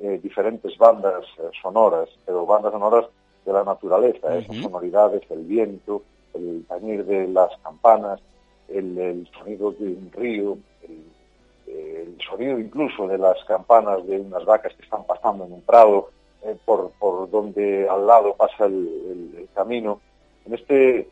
eh, 0.00 0.18
diferentes 0.22 0.78
bandas 0.78 1.22
eh, 1.38 1.50
sonoras, 1.60 2.08
pero 2.24 2.46
bandas 2.46 2.72
sonoras 2.72 3.04
de 3.44 3.52
la 3.52 3.64
naturaleza, 3.64 4.38
esas 4.38 4.56
sonoridades, 4.62 5.20
el 5.28 5.44
viento, 5.44 6.02
el 6.32 6.64
tañir 6.66 7.04
de 7.04 7.28
las 7.28 7.50
campanas, 7.58 8.18
el, 8.68 8.96
el 8.96 9.28
sonido 9.38 9.72
de 9.72 9.88
un 9.88 10.10
río, 10.10 10.56
el 10.88 11.04
el 11.66 12.18
sonido 12.28 12.58
incluso 12.58 13.06
de 13.08 13.18
las 13.18 13.42
campanas 13.44 14.06
de 14.06 14.20
unas 14.20 14.44
vacas 14.44 14.74
que 14.74 14.82
están 14.82 15.04
pasando 15.04 15.44
en 15.44 15.52
un 15.52 15.62
prado 15.62 16.10
eh, 16.44 16.56
por, 16.64 16.90
por 16.98 17.30
donde 17.30 17.88
al 17.88 18.06
lado 18.06 18.34
pasa 18.34 18.66
el, 18.66 19.48
camino. 19.54 20.00
En 20.44 20.54
este 20.54 21.08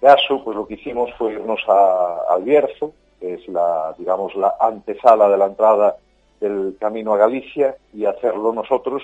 caso, 0.00 0.44
pues 0.44 0.56
lo 0.56 0.66
que 0.66 0.74
hicimos 0.74 1.10
fue 1.16 1.32
irnos 1.32 1.60
a, 1.66 2.18
al 2.28 2.44
Bierzo, 2.44 2.92
que 3.18 3.34
es 3.34 3.48
la, 3.48 3.94
digamos, 3.98 4.34
la 4.36 4.54
antesala 4.60 5.28
de 5.28 5.38
la 5.38 5.46
entrada 5.46 5.96
del 6.38 6.76
camino 6.78 7.14
a 7.14 7.16
Galicia, 7.16 7.76
y 7.94 8.04
hacerlo 8.04 8.52
nosotros, 8.52 9.02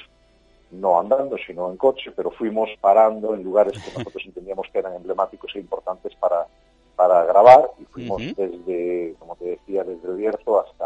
no 0.71 1.01
andando, 1.01 1.37
sino 1.39 1.71
en 1.71 1.77
coche, 1.77 2.13
pero 2.15 2.31
fuimos 2.31 2.69
parando 2.81 3.35
en 3.35 3.43
lugares 3.43 3.73
que 3.73 3.99
nosotros 3.99 4.23
entendíamos 4.27 4.69
que 4.71 4.79
eran 4.79 4.95
emblemáticos 4.95 5.51
e 5.57 5.61
importantes 5.61 6.15
para, 6.17 6.47
para 6.95 7.25
grabar 7.25 7.71
y 7.81 7.85
fuimos 7.87 8.23
desde, 8.37 9.15
como 9.19 9.37
te 9.37 9.47
decía, 9.47 9.83
desde 9.83 10.09
el 10.09 10.17
Bierzo 10.17 10.61
hasta 10.61 10.84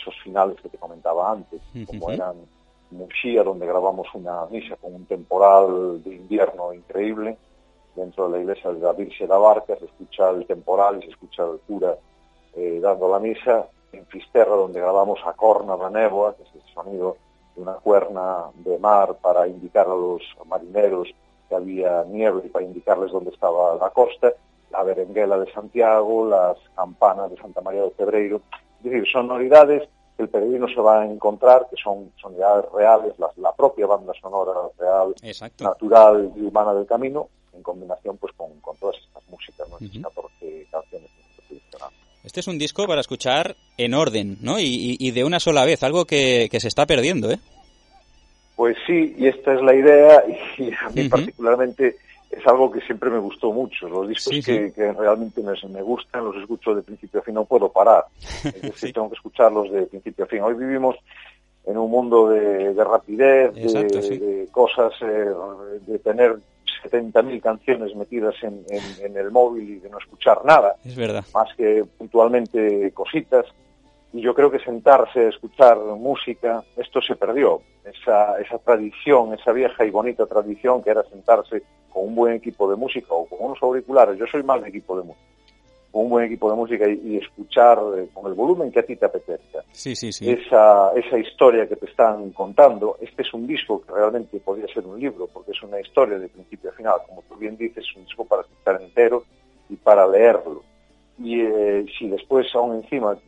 esos 0.00 0.14
finales 0.22 0.60
que 0.60 0.68
te 0.68 0.78
comentaba 0.78 1.32
antes, 1.32 1.60
como 1.86 2.10
eran 2.10 2.36
Muxía, 2.90 3.42
donde 3.42 3.66
grabamos 3.66 4.08
una 4.14 4.46
misa 4.46 4.76
con 4.76 4.94
un 4.94 5.04
temporal 5.04 6.02
de 6.02 6.14
invierno 6.14 6.72
increíble. 6.72 7.36
Dentro 7.94 8.28
de 8.28 8.38
la 8.38 8.42
iglesia 8.42 8.70
de 8.70 8.80
la 8.80 8.92
Virgen 8.92 9.26
de 9.26 9.32
la 9.32 9.38
Barca 9.38 9.76
se 9.76 9.84
escucha 9.84 10.30
el 10.30 10.46
temporal 10.46 10.98
y 10.98 11.02
se 11.02 11.10
escucha 11.10 11.42
el 11.44 11.58
cura 11.66 11.96
eh, 12.54 12.78
dando 12.80 13.08
la 13.08 13.18
misa. 13.18 13.68
En 13.90 14.04
Fisterra, 14.06 14.54
donde 14.54 14.80
grabamos 14.80 15.18
a 15.24 15.32
Corna 15.32 15.74
de 15.76 15.90
Néboa, 15.90 16.36
que 16.36 16.42
es 16.42 16.54
el 16.54 16.74
sonido 16.74 17.16
de 17.56 17.62
una 17.62 17.72
cuerna 17.74 18.44
de 18.56 18.78
mar 18.78 19.16
para 19.20 19.48
indicar 19.48 19.86
a 19.86 19.94
los 19.94 20.20
marineros 20.46 21.08
que 21.48 21.54
había 21.54 22.04
nieve 22.04 22.42
y 22.44 22.48
para 22.50 22.66
indicarles 22.66 23.10
dónde 23.10 23.30
estaba 23.30 23.76
la 23.76 23.88
costa, 23.88 24.32
la 24.70 24.82
berenguela 24.82 25.38
de 25.38 25.50
Santiago, 25.52 26.28
las 26.28 26.58
campanas 26.76 27.30
de 27.30 27.38
Santa 27.38 27.62
María 27.62 27.82
de 27.82 27.90
Cebreiro. 27.96 28.42
Es 28.78 28.84
decir, 28.84 29.04
sonoridades 29.10 29.88
que 30.16 30.22
el 30.24 30.28
peregrino 30.28 30.68
se 30.68 30.80
va 30.80 31.02
a 31.02 31.06
encontrar, 31.06 31.66
que 31.70 31.76
son 31.82 32.12
sonoridades 32.20 32.64
reales, 32.72 33.14
la, 33.18 33.52
propia 33.52 33.86
banda 33.86 34.12
sonora 34.20 34.52
real, 34.78 35.14
natural 35.60 36.32
y 36.36 36.40
humana 36.42 36.74
del 36.74 36.86
camino, 36.86 37.28
en 37.54 37.62
combinación 37.62 38.16
pues 38.18 38.32
con, 38.36 38.50
todas 38.78 38.96
estas 38.96 39.28
músicas, 39.28 39.68
¿no? 39.68 39.78
14 39.78 40.66
canciones 40.70 41.10
este 42.28 42.40
es 42.40 42.46
un 42.46 42.58
disco 42.58 42.86
para 42.86 43.00
escuchar 43.00 43.56
en 43.78 43.94
orden, 43.94 44.36
¿no? 44.42 44.60
Y, 44.60 45.10
de 45.12 45.24
una 45.24 45.40
sola 45.40 45.64
vez, 45.64 45.82
algo 45.82 46.04
que, 46.04 46.48
se 46.52 46.68
está 46.68 46.84
perdiendo, 46.84 47.30
¿eh? 47.30 47.38
Pues 48.54 48.76
sí, 48.86 49.14
y 49.16 49.28
esta 49.28 49.54
es 49.54 49.62
la 49.62 49.74
idea, 49.74 50.22
y 50.58 50.70
a 50.74 50.90
mí 50.90 51.08
particularmente 51.08 51.96
es 52.30 52.46
algo 52.46 52.70
que 52.70 52.80
siempre 52.82 53.10
me 53.10 53.18
gustó 53.18 53.52
mucho. 53.52 53.88
Los 53.88 54.08
discos 54.08 54.44
Que, 54.44 54.92
realmente 54.92 55.42
me, 55.42 55.82
gustan, 55.82 56.24
los 56.24 56.36
escucho 56.36 56.74
de 56.74 56.82
principio 56.82 57.20
a 57.20 57.22
fin, 57.22 57.34
no 57.34 57.44
puedo 57.44 57.70
parar. 57.70 58.04
Es 58.44 58.62
decir, 58.62 58.92
tengo 58.92 59.08
que 59.08 59.16
escucharlos 59.16 59.70
de 59.72 59.86
principio 59.86 60.24
a 60.24 60.28
fin. 60.28 60.42
Hoy 60.42 60.54
vivimos 60.54 60.96
en 61.66 61.76
un 61.76 61.90
mundo 61.90 62.28
de, 62.28 62.72
rapidez, 62.82 63.54
de, 63.54 64.48
cosas, 64.50 64.92
eh, 65.02 65.30
de 65.86 65.98
tener 65.98 66.38
70.000 66.84 67.40
canciones 67.42 67.94
metidas 67.94 68.34
en, 68.42 69.16
el 69.16 69.30
móvil 69.30 69.70
y 69.70 69.78
de 69.78 69.90
no 69.90 69.98
escuchar 69.98 70.44
nada. 70.44 70.76
Es 70.84 70.96
verdad. 70.96 71.24
Más 71.34 71.54
que 71.56 71.84
puntualmente 71.96 72.90
cositas. 72.92 73.46
Y 74.12 74.20
yo 74.22 74.34
creo 74.34 74.50
que 74.50 74.58
sentarse 74.58 75.26
a 75.26 75.28
escuchar 75.28 75.78
música, 75.78 76.62
esto 76.76 77.00
se 77.00 77.16
perdió. 77.16 77.60
Esa, 77.84 78.38
esa 78.40 78.58
tradición, 78.58 79.34
esa 79.34 79.52
vieja 79.52 79.84
y 79.84 79.90
bonita 79.90 80.26
tradición 80.26 80.82
que 80.82 80.90
era 80.90 81.02
sentarse 81.04 81.62
con 81.92 82.08
un 82.08 82.14
buen 82.14 82.34
equipo 82.34 82.70
de 82.70 82.76
música 82.76 83.08
o 83.10 83.26
con 83.26 83.38
unos 83.40 83.62
auriculares. 83.62 84.18
Yo 84.18 84.26
soy 84.26 84.42
más 84.42 84.62
de 84.62 84.68
equipo 84.68 84.96
de 84.98 85.04
música 85.04 85.28
con 85.90 86.04
un 86.04 86.10
buen 86.10 86.26
equipo 86.26 86.50
de 86.50 86.56
música 86.56 86.86
y, 86.88 87.16
escuchar 87.16 87.78
eh, 87.96 88.08
con 88.12 88.26
el 88.26 88.34
volumen 88.34 88.70
que 88.70 88.80
a 88.80 88.82
ti 88.82 88.96
te 88.96 89.06
apetezca 89.06 89.64
sí, 89.72 89.96
sí, 89.96 90.12
sí. 90.12 90.30
Esa, 90.30 90.92
esa 90.94 91.18
historia 91.18 91.66
que 91.66 91.76
te 91.76 91.86
están 91.86 92.30
contando. 92.32 92.96
Este 93.00 93.22
es 93.22 93.32
un 93.32 93.46
disco 93.46 93.82
que 93.82 93.92
realmente 93.92 94.38
podría 94.40 94.66
ser 94.72 94.86
un 94.86 94.98
libro, 94.98 95.28
porque 95.32 95.52
es 95.52 95.62
una 95.62 95.80
historia 95.80 96.18
de 96.18 96.28
principio 96.28 96.70
a 96.70 96.72
final. 96.74 96.96
Como 97.06 97.22
tú 97.22 97.36
bien 97.36 97.56
dices, 97.56 97.84
es 97.88 97.96
un 97.96 98.04
disco 98.04 98.24
para 98.24 98.42
escuchar 98.42 98.82
entero 98.82 99.24
y 99.68 99.76
para 99.76 100.06
leerlo. 100.06 100.62
Y 101.18 101.40
eh, 101.40 101.86
si 101.98 102.08
después 102.08 102.46
aún 102.54 102.76
encima 102.76 103.18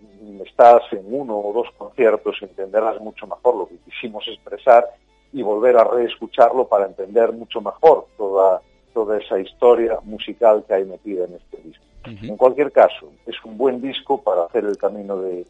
estás 0.47 0.83
en 0.93 1.05
uno 1.09 1.39
o 1.39 1.53
dos 1.53 1.69
conciertos, 1.77 2.37
entenderás 2.41 3.01
mucho 3.01 3.27
mejor 3.27 3.57
lo 3.57 3.69
que 3.69 3.77
quisimos 3.79 4.27
expresar 4.29 4.87
y 5.33 5.43
volver 5.43 5.77
a 5.77 5.85
reescucharlo 5.85 6.67
para 6.67 6.87
entender 6.87 7.33
mucho 7.33 7.61
mejor 7.61 8.07
toda, 8.17 8.61
toda 8.93 9.19
esa 9.19 9.39
historia 9.39 9.99
musical 10.05 10.65
que 10.67 10.75
hay 10.75 10.85
metida 10.85 11.25
en 11.25 11.35
este 11.35 11.57
disco. 11.63 11.85
En 12.05 12.37
cualquier 12.37 12.73
caso, 12.73 13.13
es 13.27 13.37
un 13.45 13.59
buen 13.59 13.81
disco 13.81 14.23
para 14.23 14.45
hacer 14.45 14.65
el 14.65 14.79
camino 14.79 15.19
de, 15.19 15.45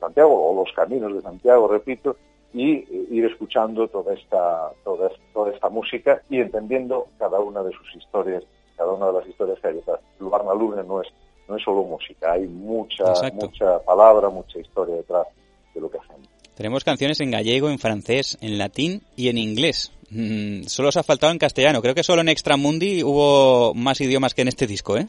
Santiago, 0.00 0.50
o 0.50 0.64
los 0.64 0.72
caminos 0.74 1.14
de 1.14 1.22
Santiago, 1.22 1.68
repito, 1.68 2.16
y 2.52 2.72
eh, 2.72 3.06
ir 3.10 3.24
escuchando 3.24 3.88
toda 3.88 4.12
esta, 4.14 4.72
toda, 4.84 5.10
toda 5.32 5.52
esta 5.52 5.68
música 5.68 6.22
y 6.28 6.40
entendiendo 6.40 7.06
cada 7.18 7.38
una 7.40 7.62
de 7.62 7.72
sus 7.72 7.94
historias, 7.96 8.42
cada 8.76 8.92
una 8.92 9.06
de 9.06 9.12
las 9.12 9.26
historias 9.26 9.58
que 9.60 9.68
hay 9.68 9.74
detrás. 9.74 10.00
Lugar 10.18 10.44
Luna 10.44 10.82
no 10.82 11.00
es, 11.00 11.08
no 11.48 11.56
es 11.56 11.62
solo 11.62 11.82
música, 11.82 12.32
hay 12.32 12.46
mucha, 12.46 13.04
mucha 13.32 13.78
palabra, 13.80 14.28
mucha 14.28 14.58
historia 14.58 14.96
detrás 14.96 15.26
de 15.74 15.80
lo 15.80 15.90
que 15.90 15.98
hacemos. 15.98 16.28
Tenemos 16.56 16.84
canciones 16.84 17.20
en 17.20 17.30
gallego, 17.30 17.70
en 17.70 17.78
francés, 17.78 18.38
en 18.40 18.58
latín 18.58 19.02
y 19.16 19.28
en 19.28 19.38
inglés. 19.38 19.92
Mm, 20.10 20.64
solo 20.64 20.90
os 20.90 20.96
ha 20.96 21.02
faltado 21.02 21.32
en 21.32 21.38
castellano. 21.38 21.80
Creo 21.80 21.94
que 21.94 22.02
solo 22.02 22.20
en 22.20 22.28
Extramundi 22.28 23.02
hubo 23.02 23.72
más 23.74 24.00
idiomas 24.00 24.34
que 24.34 24.42
en 24.42 24.48
este 24.48 24.66
disco, 24.66 24.98
¿eh? 24.98 25.06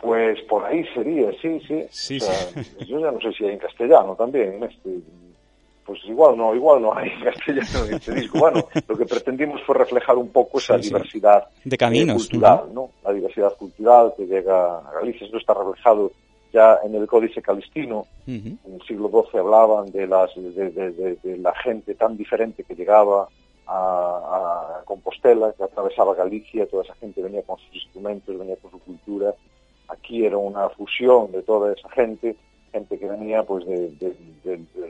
Pues 0.00 0.38
por 0.48 0.64
ahí 0.64 0.84
sería, 0.94 1.30
sí, 1.40 1.60
sí. 1.90 2.18
Yo 2.86 3.00
ya 3.00 3.10
no 3.10 3.20
sé 3.20 3.32
si 3.32 3.44
hay 3.44 3.52
en 3.52 3.58
castellano 3.58 4.14
también, 4.14 4.54
en 4.54 4.64
este. 4.64 4.90
Pues 5.88 6.04
igual 6.04 6.36
no, 6.36 6.54
igual 6.54 6.82
no 6.82 6.94
hay 6.94 7.10
castellano 7.24 7.86
en 7.86 7.94
este 7.94 8.14
disco. 8.14 8.38
Bueno, 8.38 8.62
lo 8.86 8.96
que 8.96 9.06
pretendimos 9.06 9.62
fue 9.62 9.74
reflejar 9.74 10.18
un 10.18 10.28
poco 10.28 10.58
esa 10.58 10.76
diversidad 10.76 11.48
de 11.64 11.78
caminos, 11.78 12.28
cultural, 12.28 12.64
¿no? 12.74 12.90
La 13.02 13.12
diversidad 13.12 13.56
cultural 13.56 14.12
que 14.14 14.26
llega 14.26 14.80
a 14.80 14.92
Galicia, 14.92 15.26
eso 15.26 15.38
está 15.38 15.54
reflejado 15.54 16.12
ya 16.52 16.78
en 16.84 16.94
el 16.94 17.06
Códice 17.06 17.40
Calistino. 17.40 18.06
En 18.26 18.58
el 18.66 18.82
siglo 18.86 19.08
XII 19.08 19.40
hablaban 19.40 19.90
de, 19.90 20.06
las, 20.06 20.30
de, 20.36 21.38
la 21.40 21.54
gente 21.54 21.94
tan 21.94 22.18
diferente 22.18 22.64
que 22.64 22.74
llegaba 22.74 23.26
a, 23.66 24.80
a 24.80 24.82
Compostela, 24.84 25.54
que 25.56 25.64
atravesaba 25.64 26.14
Galicia, 26.14 26.66
toda 26.66 26.84
esa 26.84 26.94
gente 26.96 27.22
venía 27.22 27.40
con 27.42 27.56
sus 27.56 27.74
instrumentos, 27.74 28.38
venía 28.38 28.56
con 28.56 28.70
su 28.70 28.78
cultura 28.80 29.34
Aquí 29.88 30.24
era 30.24 30.36
una 30.36 30.68
fusión 30.68 31.32
de 31.32 31.42
toda 31.42 31.72
esa 31.72 31.88
gente, 31.90 32.36
gente 32.78 32.98
que 32.98 33.08
venía 33.08 33.42
pues 33.42 33.66
de, 33.66 34.20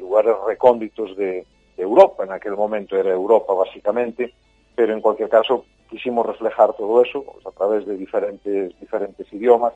lugares 0.01 0.35
recónditos 0.47 1.17
de, 1.17 1.47
Europa, 1.77 2.25
en 2.25 2.33
aquel 2.33 2.57
momento 2.57 2.97
era 2.97 3.13
Europa 3.13 3.55
básicamente, 3.55 4.35
pero 4.75 4.93
en 4.93 5.01
cualquier 5.01 5.29
caso 5.29 5.65
quisimos 5.89 6.27
reflejar 6.27 6.73
todo 6.75 7.01
eso 7.05 7.23
pues, 7.23 7.47
a 7.47 7.53
través 7.53 7.87
de 7.87 7.97
diferentes, 7.97 8.77
diferentes 8.81 9.33
idiomas. 9.33 9.75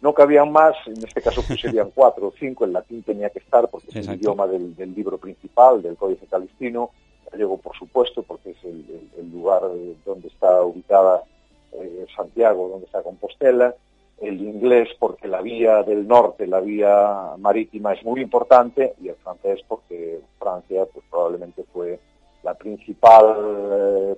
No 0.00 0.14
cabían 0.14 0.52
más, 0.52 0.76
en 0.86 0.98
este 0.98 1.20
caso 1.20 1.42
pues 1.44 1.60
serían 1.64 1.90
cuatro 1.92 2.28
o 2.28 2.34
cinco, 2.38 2.64
el 2.64 2.72
latín 2.72 3.02
tenía 3.02 3.28
que 3.30 3.40
estar 3.40 3.68
porque 3.68 3.88
es 3.90 4.06
el 4.06 4.14
idioma 4.14 4.46
del, 4.46 4.94
libro 4.94 5.18
principal, 5.18 5.82
del 5.82 5.96
Códice 5.96 6.26
Calistino, 6.28 6.90
gallego 7.32 7.56
por 7.56 7.76
supuesto 7.76 8.22
porque 8.22 8.50
es 8.50 8.62
el, 8.62 9.32
lugar 9.32 9.62
donde 10.06 10.28
está 10.28 10.62
ubicada 10.62 11.24
eh, 11.72 12.06
Santiago, 12.14 12.68
donde 12.68 12.86
está 12.86 13.02
Compostela, 13.02 13.74
el 14.20 14.40
inglés 14.40 14.88
porque 14.98 15.26
la 15.26 15.42
vía 15.42 15.82
del 15.82 16.06
norte, 16.06 16.46
la 16.46 16.60
vía 16.60 17.32
marítima 17.38 17.92
es 17.94 18.04
muy 18.04 18.20
importante 18.20 18.94
y 19.02 19.08
el 19.08 19.16
francés 19.16 19.60
porque 19.66 20.20
Francia 20.38 20.84
pues 20.92 21.04
probablemente 21.10 21.64
fue 21.72 21.98
la 22.42 22.54
principal 22.54 23.36
eh, 24.12 24.16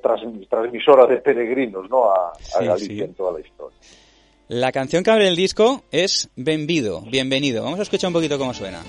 transmisora 0.49 1.07
de 1.07 1.19
peregrinos 1.19 1.89
¿no? 1.91 2.11
a, 2.11 2.33
Galicia 2.61 3.05
en 3.05 3.15
toda 3.15 3.33
la 3.33 3.41
historia. 3.41 3.79
La 4.49 4.73
canción 4.73 5.03
que 5.03 5.11
abre 5.11 5.29
el 5.29 5.37
disco 5.37 5.83
es 5.91 6.31
Benvido, 6.37 7.01
bienvenido. 7.01 7.65
Vamos 7.65 7.79
a 7.79 7.83
escuchar 7.83 8.09
un 8.09 8.15
poquito 8.15 8.39
cómo 8.39 8.53
suena. 8.53 8.83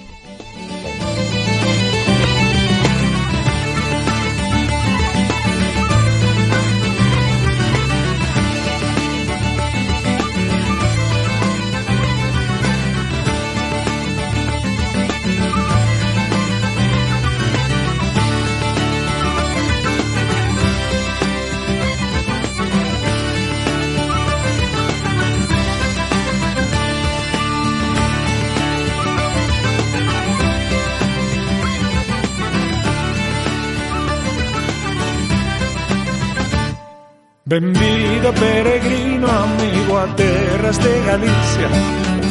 Benvido 37.55 38.33
peregrino 38.33 39.27
amigo 39.29 39.97
a 39.97 40.13
terras 40.13 40.77
de 40.83 41.05
Galicia. 41.05 41.69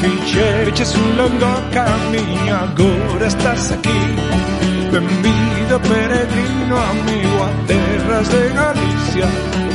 Fixeches 0.02 0.94
un 0.96 1.16
longo 1.16 1.50
camiño, 1.72 2.54
agora 2.54 3.26
estás 3.26 3.72
aquí. 3.72 4.00
Benvido 4.92 5.80
peregrino 5.80 6.76
amigo 6.76 7.42
a 7.42 7.66
terras 7.66 8.30
de 8.30 8.48
Galicia. 8.50 9.26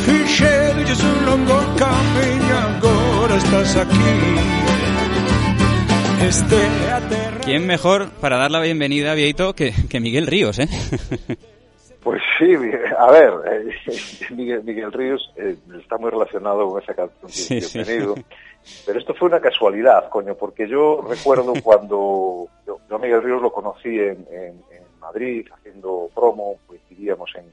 Fixeches 0.05 1.03
un 1.03 1.25
longo 1.25 1.59
camiño, 1.77 2.55
agora 2.69 3.35
estás 3.35 3.75
aquí. 3.75 4.15
Este 6.27 6.57
¿Quién 7.43 7.65
mejor 7.65 8.11
para 8.21 8.37
dar 8.37 8.51
la 8.51 8.59
bienvenida, 8.59 9.15
Vieito, 9.15 9.55
que, 9.55 9.73
que 9.89 9.99
Miguel 9.99 10.27
Ríos, 10.27 10.59
eh? 10.59 10.69
Pues 12.01 12.21
sí, 12.37 12.53
a 12.97 13.11
ver, 13.11 13.33
eh, 13.45 14.31
Miguel, 14.63 14.91
Ríos 14.91 15.31
eh, 15.35 15.57
está 15.79 15.97
muy 15.97 16.09
relacionado 16.09 16.69
con 16.69 16.81
esa 16.81 16.93
canción 16.93 17.29
que 17.31 17.57
he 17.57 17.85
tenido, 17.85 18.15
pero 18.85 18.99
esto 18.99 19.13
fue 19.13 19.27
una 19.27 19.41
casualidad, 19.41 20.09
coño, 20.09 20.35
porque 20.35 20.67
yo 20.67 21.01
recuerdo 21.07 21.53
cuando 21.63 22.47
yo, 22.65 22.99
Miguel 22.99 23.23
Ríos 23.23 23.41
lo 23.41 23.51
conocí 23.51 23.99
en, 23.99 24.27
Madrid 24.99 25.47
haciendo 25.51 26.09
promo, 26.13 26.57
coincidíamos 26.67 27.31
en, 27.35 27.45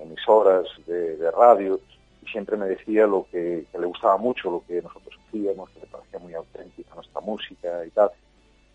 emisoras 0.00 0.66
de, 0.86 1.30
radio 1.32 1.80
y 2.22 2.28
siempre 2.28 2.56
me 2.56 2.66
decía 2.66 3.06
lo 3.06 3.26
que, 3.30 3.64
le 3.78 3.86
gustaba 3.86 4.16
mucho 4.16 4.50
lo 4.50 4.62
que 4.66 4.80
nosotros 4.80 5.18
hacíamos, 5.26 5.68
que 5.70 5.80
le 5.80 5.86
parecía 5.86 6.18
muy 6.20 6.34
auténtica 6.34 6.94
nuestra 6.94 7.20
música 7.20 7.84
y 7.84 7.90
tal. 7.90 8.10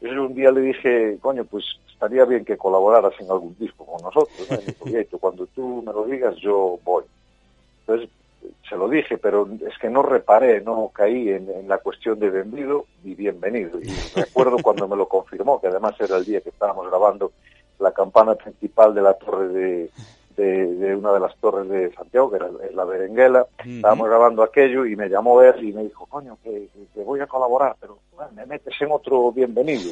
Entonces 0.02 0.20
un 0.20 0.34
día 0.34 0.52
le 0.52 0.62
dije, 0.62 1.18
coño, 1.22 1.46
pues 1.46 1.64
estaría 1.92 2.26
bien 2.26 2.44
que 2.44 2.58
colaboraras 2.58 3.14
en 3.20 3.30
algún 3.30 3.56
disco 3.60 3.86
con 3.86 4.02
nosotros, 4.02 4.48
¿no? 4.50 5.20
cuando 5.20 5.46
tú 5.48 5.84
me 5.86 5.94
lo 5.94 6.06
digas 6.06 6.36
yo 6.38 6.80
voy. 6.84 7.04
Entonces 7.82 8.10
se 8.68 8.76
lo 8.76 8.90
dije, 8.90 9.20
pero 9.20 9.48
es 9.68 9.78
que 9.78 9.90
no 9.90 10.02
reparé, 10.02 10.62
no 10.62 10.90
caí 10.92 11.30
en, 11.30 11.68
la 11.68 11.78
cuestión 11.78 12.18
de 12.18 12.32
vendido 12.32 12.88
y 13.04 13.14
bienvenido. 13.14 13.80
Y 13.80 13.90
recuerdo 14.16 14.58
cuando 14.64 14.88
me 14.88 14.96
lo 14.96 15.08
confirmó, 15.08 15.62
que 15.62 15.68
además 15.68 15.94
era 16.00 16.18
el 16.18 16.26
día 16.26 16.42
que 16.42 16.50
estábamos 16.50 16.90
grabando 16.90 17.32
la 17.78 17.92
campana 17.92 18.34
principal 18.34 18.96
de 18.96 19.02
la 19.04 19.14
torre 19.14 19.48
de, 19.50 19.90
de, 20.42 20.96
una 20.96 21.14
de 21.14 21.20
las 21.20 21.36
torres 21.38 21.70
de 21.70 21.92
Santiago, 21.94 22.30
que 22.30 22.38
era 22.38 22.50
la 22.74 22.86
Berenguela. 22.86 23.48
Estábamos 23.64 24.08
grabando 24.08 24.44
aquello 24.44 24.86
y 24.86 24.96
me 24.96 25.10
llamó 25.10 25.42
él 25.42 25.64
y 25.64 25.74
me 25.74 25.84
dijo, 25.84 26.06
coño, 26.06 26.38
que, 26.44 26.68
voy 27.04 27.20
a 27.20 27.28
colaborar, 27.28 27.76
pero 27.80 28.00
me 28.36 28.46
metes 28.46 28.74
en 28.82 28.92
otro 28.92 29.32
bienvenido. 29.32 29.92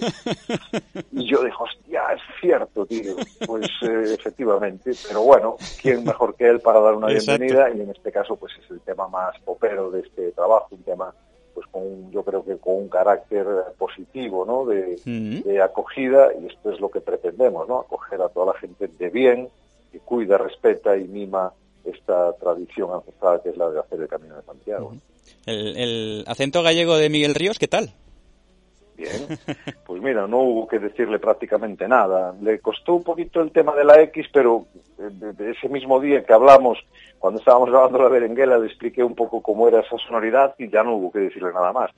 y 1.11 1.25
yo 1.25 1.43
dije, 1.43 1.57
hostia, 1.59 2.01
es 2.13 2.21
cierto, 2.41 2.85
tío. 2.85 3.15
Pues 3.45 3.67
eh, 3.81 4.15
efectivamente, 4.17 4.91
pero 5.07 5.23
bueno, 5.23 5.57
¿quién 5.81 6.03
mejor 6.03 6.35
que 6.35 6.47
él 6.47 6.59
para 6.59 6.79
dar 6.79 6.95
una 6.95 7.07
bienvenida? 7.07 7.69
Y 7.69 7.81
en 7.81 7.89
este 7.89 8.11
caso, 8.11 8.35
pues 8.35 8.53
es 8.63 8.69
el 8.71 8.81
tema 8.81 9.07
más 9.07 9.37
popero 9.39 9.91
de 9.91 10.01
este 10.01 10.31
trabajo, 10.31 10.67
un 10.71 10.83
tema 10.83 11.13
pues 11.53 11.65
con 11.67 12.11
yo 12.11 12.23
creo 12.23 12.45
que 12.45 12.57
con 12.57 12.75
un 12.75 12.89
carácter 12.89 13.45
positivo, 13.77 14.45
¿no? 14.45 14.65
De, 14.65 14.95
de, 15.43 15.61
acogida 15.61 16.29
y 16.39 16.45
esto 16.45 16.71
es 16.71 16.79
lo 16.79 16.89
que 16.89 17.01
pretendemos, 17.01 17.67
¿no? 17.67 17.79
Acoger 17.79 18.21
a 18.21 18.29
toda 18.29 18.53
la 18.53 18.59
gente 18.59 18.87
de 18.87 19.09
bien, 19.09 19.49
que 19.49 19.58
cuida, 20.09 20.39
respeta 20.39 20.97
y 20.97 21.07
mima 21.07 21.53
esta 21.85 22.33
tradición 22.33 22.91
ancestral 22.91 23.41
que 23.43 23.49
es 23.49 23.57
la 23.57 23.69
de 23.69 23.79
hacer 23.79 24.01
el 24.01 24.07
Camino 24.07 24.35
de 24.35 24.41
Santiago. 24.41 24.93
el, 25.45 26.23
acento 26.27 26.63
gallego 26.63 26.97
de 26.97 27.09
Miguel 27.11 27.35
Ríos, 27.35 27.59
¿qué 27.59 27.67
tal? 27.67 27.91
Bien, 28.97 29.27
pues 29.85 30.01
mira, 30.01 30.27
no 30.27 30.39
hubo 30.39 30.67
que 30.67 30.79
decirle 30.79 31.19
prácticamente 31.19 31.87
nada. 31.87 32.35
Le 32.41 32.59
costó 32.59 32.95
un 32.95 33.03
poquito 33.03 33.39
el 33.39 33.51
tema 33.51 33.73
de 33.75 33.85
la 33.85 34.01
X, 34.01 34.25
pero 34.33 34.65
eh, 34.97 35.53
ese 35.55 35.69
mismo 35.69 35.99
día 36.01 36.25
que 36.25 36.33
hablamos, 36.33 36.79
cuando 37.19 37.39
estábamos 37.39 37.69
grabando 37.69 37.99
la 37.99 38.09
berenguela, 38.09 38.57
le 38.57 38.65
expliqué 38.65 39.03
un 39.03 39.15
poco 39.15 39.41
cómo 39.41 39.67
era 39.67 39.81
esa 39.81 39.97
sonoridad 39.99 40.55
y 40.57 40.69
ya 40.69 40.83
no 40.83 40.95
hubo 40.95 41.11
que 41.11 41.19
decirle 41.19 41.53
nada 41.53 41.71
más. 41.71 41.91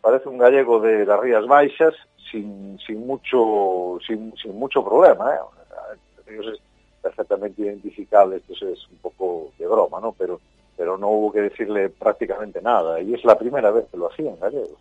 Parece 0.00 0.28
un 0.28 0.38
gallego 0.38 0.80
de 0.80 1.04
las 1.04 1.20
Rías 1.20 1.46
Baixas 1.46 1.94
sin, 2.30 2.78
sin 2.84 3.06
mucho 3.06 3.98
sin, 4.06 4.34
sin 4.36 4.58
mucho 4.58 4.82
problema. 4.82 5.34
¿eh? 5.34 6.58
Perfectamente 7.02 7.62
identificable, 7.62 8.36
esto 8.36 8.68
es 8.68 8.86
un 8.90 8.98
poco 8.98 9.52
de 9.58 9.66
broma, 9.66 10.00
¿no? 10.00 10.12
Pero, 10.12 10.40
pero 10.76 10.96
no 10.98 11.08
hubo 11.08 11.32
que 11.32 11.40
decirle 11.40 11.88
prácticamente 11.88 12.60
nada, 12.62 13.00
y 13.00 13.14
es 13.14 13.24
la 13.24 13.38
primera 13.38 13.70
vez 13.70 13.86
que 13.90 13.96
lo 13.96 14.10
hacían 14.10 14.38
gallego, 14.40 14.76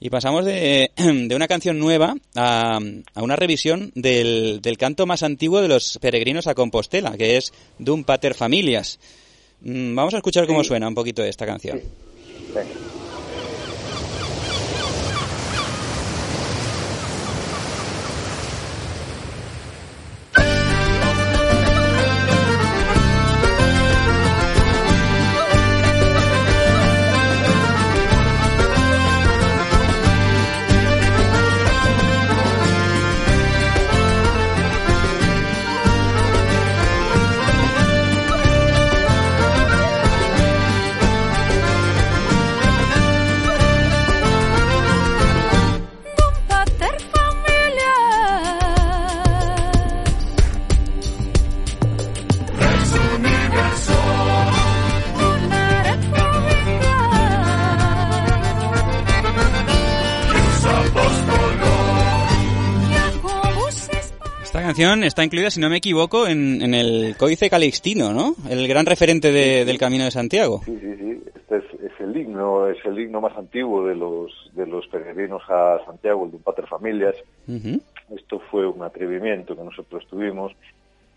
Y 0.00 0.10
pasamos 0.10 0.44
de, 0.44 0.90
de, 0.96 1.34
una 1.34 1.48
canción 1.48 1.78
nueva 1.78 2.14
a, 2.34 2.78
a 3.14 3.22
una 3.22 3.36
revisión 3.36 3.92
del, 3.94 4.60
del, 4.62 4.78
canto 4.78 5.06
más 5.06 5.22
antiguo 5.22 5.60
de 5.60 5.68
los 5.68 5.98
peregrinos 6.00 6.46
a 6.46 6.54
Compostela, 6.54 7.16
que 7.16 7.36
es 7.36 7.52
Dum 7.78 8.04
Pater 8.04 8.34
Familias. 8.34 8.98
Mm, 9.60 9.94
vamos 9.94 10.14
a 10.14 10.18
escuchar 10.18 10.46
cómo 10.46 10.62
suena 10.62 10.88
un 10.88 10.94
poquito 10.94 11.22
esta 11.22 11.46
canción. 11.46 11.80
Está 64.78 65.24
incluida, 65.24 65.50
si 65.50 65.60
no 65.60 65.68
me 65.68 65.78
equivoco, 65.78 66.28
en, 66.28 66.72
el 66.72 67.16
Códice 67.16 67.50
Calixtino, 67.50 68.12
¿no? 68.12 68.36
El 68.48 68.68
gran 68.68 68.86
referente 68.86 69.32
del 69.32 69.78
Camino 69.78 70.04
de 70.04 70.12
Santiago. 70.12 70.60
Sí, 70.64 70.78
sí, 70.80 70.96
sí. 70.96 71.22
Este 71.34 71.56
es, 71.56 72.00
el 72.00 72.16
himno, 72.16 72.68
es 72.68 72.78
el 72.84 72.98
himno 73.00 73.20
más 73.20 73.36
antiguo 73.36 73.84
de 73.86 73.96
los 73.96 74.30
de 74.52 74.66
los 74.66 74.86
peregrinos 74.86 75.42
a 75.48 75.84
Santiago, 75.84 76.24
el 76.24 76.30
de 76.30 76.36
un 76.36 76.42
Pater 76.44 76.66
Familias. 76.68 77.16
Esto 78.14 78.40
fue 78.50 78.66
un 78.68 78.82
atrevimiento 78.82 79.56
que 79.56 79.64
nosotros 79.64 80.06
tuvimos, 80.08 80.52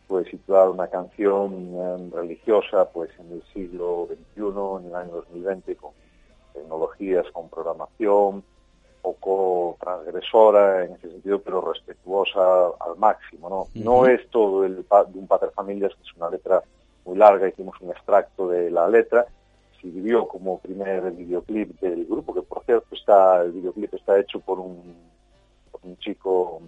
pues 0.07 0.27
situar 0.29 0.69
una 0.69 0.87
canción 0.87 1.69
eh, 1.75 2.09
religiosa, 2.15 2.89
pues 2.91 3.11
en 3.19 3.31
el 3.31 3.43
siglo 3.53 4.07
XXI, 4.07 4.41
en 4.79 4.89
el 4.89 4.95
año 4.95 5.11
2020, 5.11 5.75
con 5.75 5.91
tecnologías, 6.53 7.25
con 7.31 7.47
programación, 7.47 8.43
poco 9.01 9.77
transgresora 9.79 10.85
en 10.85 10.93
ese 10.93 11.09
sentido, 11.09 11.39
pero 11.41 11.61
respetuosa 11.61 12.67
al 12.79 12.97
máximo, 12.97 13.49
¿no? 13.49 13.67
No 13.75 14.05
es 14.05 14.27
todo 14.29 14.65
el 14.65 14.77
de 14.77 15.19
un 15.19 15.27
Pater 15.27 15.51
Familias, 15.51 15.93
que 15.95 16.03
es 16.03 16.15
una 16.15 16.29
letra 16.29 16.61
muy 17.05 17.17
larga, 17.17 17.47
hicimos 17.47 17.75
un 17.81 17.91
extracto 17.91 18.47
de 18.47 18.69
la 18.69 18.87
letra, 18.87 19.25
sirvió 19.81 20.27
como 20.27 20.59
primer 20.59 21.11
videoclip 21.11 21.79
del 21.79 22.05
grupo, 22.05 22.33
que 22.33 22.43
por 22.43 22.63
cierto 22.65 22.95
está, 22.95 23.41
el 23.41 23.51
videoclip 23.51 23.93
está 23.93 24.19
hecho 24.19 24.39
por 24.39 24.59
un, 24.59 24.95
un 25.83 25.97
chico, 25.97 26.61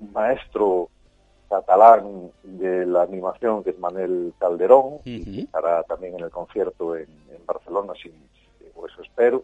un 0.00 0.12
maestro 0.12 0.88
catalán 1.52 2.30
de 2.42 2.86
la 2.86 3.02
animación, 3.02 3.62
que 3.62 3.70
es 3.70 3.78
Manel 3.78 4.32
Calderón, 4.38 5.00
que 5.04 5.40
estará 5.40 5.82
también 5.82 6.14
en 6.14 6.24
el 6.24 6.30
concierto 6.30 6.96
en, 6.96 7.06
Barcelona, 7.44 7.92
sin, 8.00 8.12
por 8.74 8.88
eso 8.90 9.02
espero. 9.02 9.42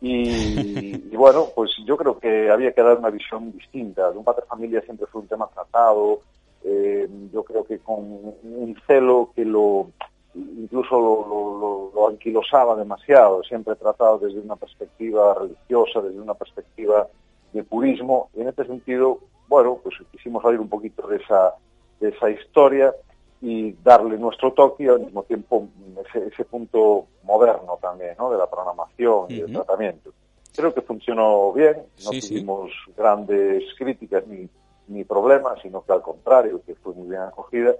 Y, 0.00 1.16
bueno, 1.16 1.48
pues 1.54 1.72
yo 1.84 1.96
creo 1.96 2.18
que 2.18 2.50
había 2.50 2.72
que 2.72 2.82
dar 2.82 2.98
una 2.98 3.10
visión 3.10 3.52
distinta. 3.52 4.10
De 4.10 4.18
un 4.18 4.24
padre 4.24 4.46
familia 4.48 4.80
siempre 4.82 5.06
fue 5.06 5.22
un 5.22 5.28
tema 5.28 5.48
tratado, 5.48 6.20
eh, 6.64 7.08
yo 7.32 7.42
creo 7.44 7.64
que 7.64 7.78
con 7.78 7.98
un 7.98 8.76
celo 8.86 9.30
que 9.34 9.44
lo 9.44 9.90
incluso 10.34 11.00
lo, 11.00 11.90
lo, 11.94 12.08
anquilosaba 12.08 12.76
demasiado, 12.76 13.42
siempre 13.42 13.74
tratado 13.74 14.18
desde 14.18 14.38
una 14.38 14.56
perspectiva 14.56 15.34
religiosa, 15.34 16.00
desde 16.00 16.20
una 16.20 16.34
perspectiva 16.34 17.08
de 17.52 17.64
purismo, 17.64 18.30
y 18.34 18.42
en 18.42 18.48
este 18.48 18.64
sentido, 18.66 19.18
bueno, 19.48 19.78
pues 19.82 19.96
quisimos 20.12 20.42
salir 20.42 20.60
un 20.60 20.68
poquito 20.68 21.06
de 21.08 21.16
esa, 21.16 21.54
de 21.98 22.10
esa 22.10 22.30
historia 22.30 22.94
y 23.40 23.72
darle 23.84 24.18
nuestro 24.18 24.52
toque 24.52 24.84
y 24.84 24.88
al 24.88 25.00
mismo 25.00 25.22
tiempo 25.22 25.68
ese, 26.14 26.44
punto 26.44 27.06
moderno 27.22 27.78
también, 27.80 28.14
¿no? 28.18 28.30
De 28.30 28.38
la 28.38 28.48
programación 28.48 29.26
y 29.28 29.40
del 29.40 29.52
tratamiento. 29.52 30.10
Creo 30.54 30.74
que 30.74 30.80
funcionó 30.80 31.52
bien, 31.52 31.76
no 32.04 32.10
tuvimos 32.10 32.70
grandes 32.96 33.62
críticas 33.78 34.26
ni, 34.26 34.48
ni 34.88 35.04
problemas, 35.04 35.60
sino 35.62 35.82
que 35.82 35.92
al 35.92 36.02
contrario, 36.02 36.60
que 36.66 36.74
fue 36.74 36.94
muy 36.94 37.08
bien 37.08 37.22
acogida 37.22 37.74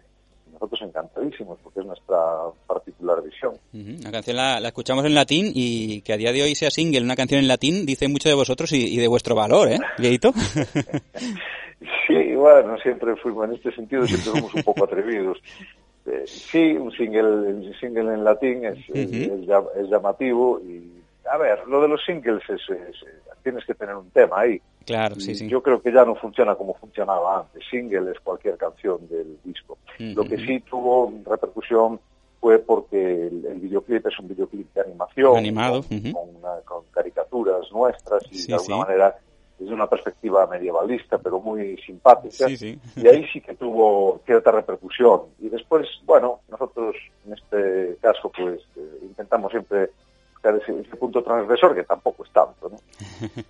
nosotros 0.52 0.82
encantadísimos 0.82 1.59
porque 1.62 1.80
es 1.80 1.86
nuestra 1.86 2.16
particular 2.66 3.22
visión. 3.22 3.54
La 3.72 4.11
canción 4.11 4.36
la, 4.36 4.59
escuchamos 4.59 5.04
en 5.04 5.14
latín 5.14 5.52
y 5.54 6.00
que 6.02 6.12
a 6.12 6.16
día 6.16 6.32
de 6.32 6.42
hoy 6.42 6.54
sea 6.54 6.70
single 6.70 7.02
una 7.02 7.16
canción 7.16 7.40
en 7.40 7.48
latín 7.48 7.86
dice 7.86 8.09
mucho 8.09 8.28
de 8.28 8.34
vosotros 8.34 8.72
y, 8.72 8.96
de 8.96 9.09
vuestro 9.09 9.34
valor, 9.34 9.70
¿eh, 9.70 9.78
sí, 12.07 12.35
bueno, 12.35 12.79
siempre 12.79 13.16
fuimos 13.16 13.49
en 13.49 13.55
este 13.55 13.72
sentido, 13.72 14.07
siempre 14.07 14.41
somos 14.41 14.55
un 14.55 14.62
poco 14.62 14.85
atrevidos. 14.87 15.39
Eh, 16.07 16.24
sí, 16.26 16.72
un 16.72 16.91
single, 16.93 17.72
single 17.79 18.14
en 18.14 18.24
latín 18.24 18.64
es, 18.64 18.79
es, 18.95 19.91
llamativo 19.91 20.61
y, 20.61 20.91
a 21.31 21.37
ver, 21.37 21.66
lo 21.68 21.83
de 21.83 21.89
los 21.89 22.03
singles 22.05 22.43
es, 22.49 22.62
tienes 23.43 23.64
que 23.64 23.74
tener 23.74 23.95
un 23.95 24.11
tema 24.11 24.41
ahí. 24.41 24.61
Claro, 24.87 25.16
sí, 25.16 25.35
sí. 25.35 25.49
Yo 25.49 25.62
creo 25.62 25.83
que 25.83 25.93
ya 25.93 26.05
no 26.05 26.14
funciona 26.14 26.55
como 26.55 26.72
funcionaba 26.74 27.41
antes. 27.41 27.62
Single 27.70 28.11
es 28.12 28.20
cualquier 28.20 28.57
canción 28.57 29.07
del 29.09 29.39
disco. 29.45 29.76
Lo 29.99 30.24
que 30.24 30.39
sí 30.39 30.61
tuvo 30.61 31.12
repercusión 31.26 32.01
fue 32.41 32.59
porque 32.59 33.26
el, 33.26 33.59
videoclip 33.61 34.07
es 34.07 34.18
un 34.18 34.29
videoclip 34.29 34.72
de 34.72 34.81
animación. 34.81 35.37
Animado. 35.37 35.83
Con, 35.83 36.12
con, 36.64 36.85
caricaturas 36.91 37.70
nuestras 37.70 38.22
y 38.31 38.47
de 38.47 38.55
alguna 38.55 38.76
manera 38.79 39.18
desde 39.59 39.74
una 39.74 39.88
perspectiva 39.88 40.46
medievalista, 40.46 41.18
pero 41.18 41.40
muy 41.40 41.76
simpática, 41.78 42.48
y 42.48 43.06
ahí 43.06 43.26
sí 43.32 43.40
que 43.40 43.54
tuvo 43.54 44.20
cierta 44.24 44.52
repercusión. 44.52 45.22
Y 45.40 45.48
después, 45.48 45.86
bueno, 46.04 46.40
nosotros 46.48 46.96
en 47.26 47.32
este 47.34 47.96
caso, 48.00 48.30
pues 48.30 48.61
eh, 48.76 48.98
intentamos 49.02 49.50
siempre 49.50 49.90
buscar 50.32 50.54
ese, 50.56 50.96
punto 50.96 51.22
transgresor, 51.22 51.74
que 51.74 51.82
tampoco 51.84 52.24
es 52.24 52.32
tanto, 52.32 52.68
¿no? 52.70 52.78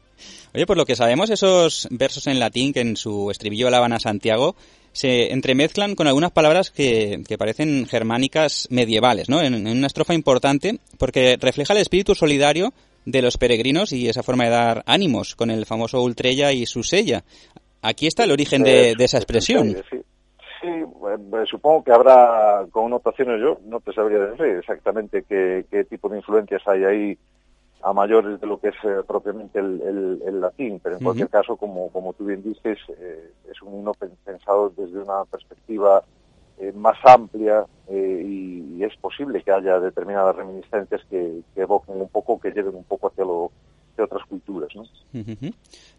Oye, 0.54 0.66
por 0.66 0.76
lo 0.76 0.86
que 0.86 0.96
sabemos, 0.96 1.30
esos 1.30 1.86
versos 1.90 2.26
en 2.26 2.40
latín 2.40 2.72
que 2.72 2.80
en 2.80 2.96
su 2.96 3.30
estribillo 3.30 3.68
alaban 3.68 3.92
a 3.92 4.00
Santiago 4.00 4.56
se 4.92 5.32
entremezclan 5.32 5.94
con 5.94 6.08
algunas 6.08 6.32
palabras 6.32 6.70
que, 6.70 7.22
parecen 7.38 7.86
germánicas 7.86 8.66
medievales, 8.70 9.28
¿no? 9.28 9.40
En, 9.42 9.66
una 9.66 9.86
estrofa 9.86 10.14
importante, 10.14 10.80
porque 10.98 11.36
refleja 11.40 11.74
el 11.74 11.80
espíritu 11.80 12.14
solidario 12.14 12.72
de 13.10 13.22
los 13.22 13.38
peregrinos 13.38 13.92
y 13.92 14.08
esa 14.08 14.22
forma 14.22 14.44
de 14.44 14.50
dar 14.50 14.82
ánimos 14.86 15.34
con 15.34 15.50
el 15.50 15.64
famoso 15.64 16.02
Ultrella 16.02 16.52
y 16.52 16.66
su 16.66 16.82
sella. 16.82 17.24
Aquí 17.80 18.06
está 18.06 18.24
el 18.24 18.32
origen 18.32 18.62
de, 18.62 18.94
esa 18.98 19.16
expresión. 19.16 19.76
Sí, 20.60 20.68
supongo 21.46 21.84
que 21.84 21.92
habrá 21.92 22.66
connotaciones, 22.70 23.40
yo 23.40 23.58
no 23.64 23.80
te 23.80 23.92
sabría 23.92 24.18
decir 24.18 24.56
exactamente 24.58 25.24
qué, 25.26 25.84
tipo 25.88 26.08
de 26.08 26.18
influencias 26.18 26.60
hay 26.66 26.84
ahí 26.84 27.18
a 27.82 27.92
mayores 27.92 28.40
de 28.40 28.46
lo 28.46 28.60
que 28.60 28.68
es 28.68 28.74
eh, 28.82 29.02
propiamente 29.06 29.60
el, 29.60 30.40
latín, 30.40 30.80
pero 30.82 30.96
en 30.96 31.04
cualquier 31.04 31.30
caso, 31.30 31.56
como, 31.56 31.90
como 31.90 32.12
tú 32.12 32.26
bien 32.26 32.42
dices, 32.42 32.78
eh, 32.98 33.30
es 33.50 33.62
un 33.62 33.74
himno 33.74 33.92
pensado 34.24 34.70
desde 34.76 34.98
una 34.98 35.24
perspectiva 35.24 36.02
eh, 36.60 36.72
más 36.72 36.96
amplia 37.04 37.64
eh, 37.88 38.22
y, 38.24 38.82
es 38.82 38.96
posible 38.96 39.42
que 39.42 39.50
haya 39.50 39.80
determinadas 39.80 40.36
reminiscencias 40.36 41.02
que, 41.10 41.40
evoquen 41.56 42.00
un 42.00 42.08
poco, 42.08 42.40
que 42.40 42.50
lleven 42.50 42.76
un 42.76 42.84
poco 42.84 43.08
hacia 43.08 43.24
lo 43.24 43.50
otras 43.98 44.24
culturas. 44.28 44.70
¿no? 44.76 44.84
En 45.12 45.54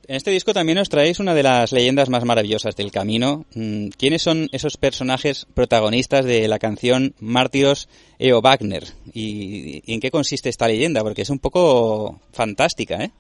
este 0.08 0.32
disco 0.32 0.54
también 0.54 0.78
os 0.78 0.88
traéis 0.88 1.20
una 1.20 1.34
de 1.34 1.44
las 1.44 1.74
leyendas 1.74 2.10
más 2.10 2.24
maravillosas 2.24 2.76
del 2.78 2.92
camino. 2.92 3.46
Mm, 3.54 3.90
¿Quiénes 3.90 4.22
son 4.22 4.48
esos 4.54 4.78
personajes 4.78 5.46
protagonistas 5.54 6.24
de 6.24 6.48
la 6.48 6.60
canción 6.60 7.14
Mártiros 7.20 7.90
Eo 8.18 8.42
Wagner? 8.42 8.84
¿Y, 9.14 9.84
¿Y 9.86 9.94
en 9.94 10.00
qué 10.00 10.12
consiste 10.12 10.48
esta 10.48 10.68
leyenda? 10.68 11.04
Porque 11.04 11.24
es 11.24 11.30
un 11.30 11.40
poco 11.40 12.22
fantástica, 12.32 13.04
¿eh? 13.04 13.12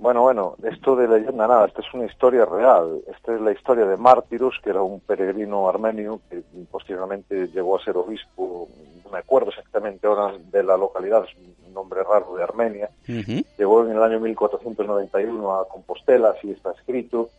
Bueno, 0.00 0.22
bueno, 0.22 0.54
esto 0.62 0.94
de 0.94 1.08
leyenda 1.08 1.48
nada, 1.48 1.66
esta 1.66 1.80
es 1.80 1.92
una 1.92 2.06
historia 2.06 2.44
real. 2.44 3.02
Esta 3.12 3.34
es 3.34 3.40
la 3.40 3.50
historia 3.50 3.84
de 3.84 3.96
Mártiros, 3.96 4.54
que 4.62 4.70
era 4.70 4.80
un 4.80 5.00
peregrino 5.00 5.68
armenio 5.68 6.20
que 6.30 6.42
posteriormente 6.70 7.48
llegó 7.48 7.76
a 7.76 7.84
ser 7.84 7.96
obispo, 7.96 8.68
no 9.04 9.10
me 9.10 9.18
acuerdo 9.18 9.50
exactamente 9.50 10.06
ahora 10.06 10.38
de 10.38 10.62
la 10.62 10.76
localidad, 10.76 11.24
es 11.24 11.36
un 11.66 11.74
nombre 11.74 12.02
raro 12.04 12.36
de 12.36 12.44
Armenia. 12.44 12.90
Llegó 13.58 13.84
en 13.84 13.96
el 13.96 14.02
año 14.02 14.20
1491 14.20 15.54
a 15.54 15.68
Compostela, 15.68 16.30
así 16.30 16.52
está 16.52 16.70
escrito, 16.72 17.30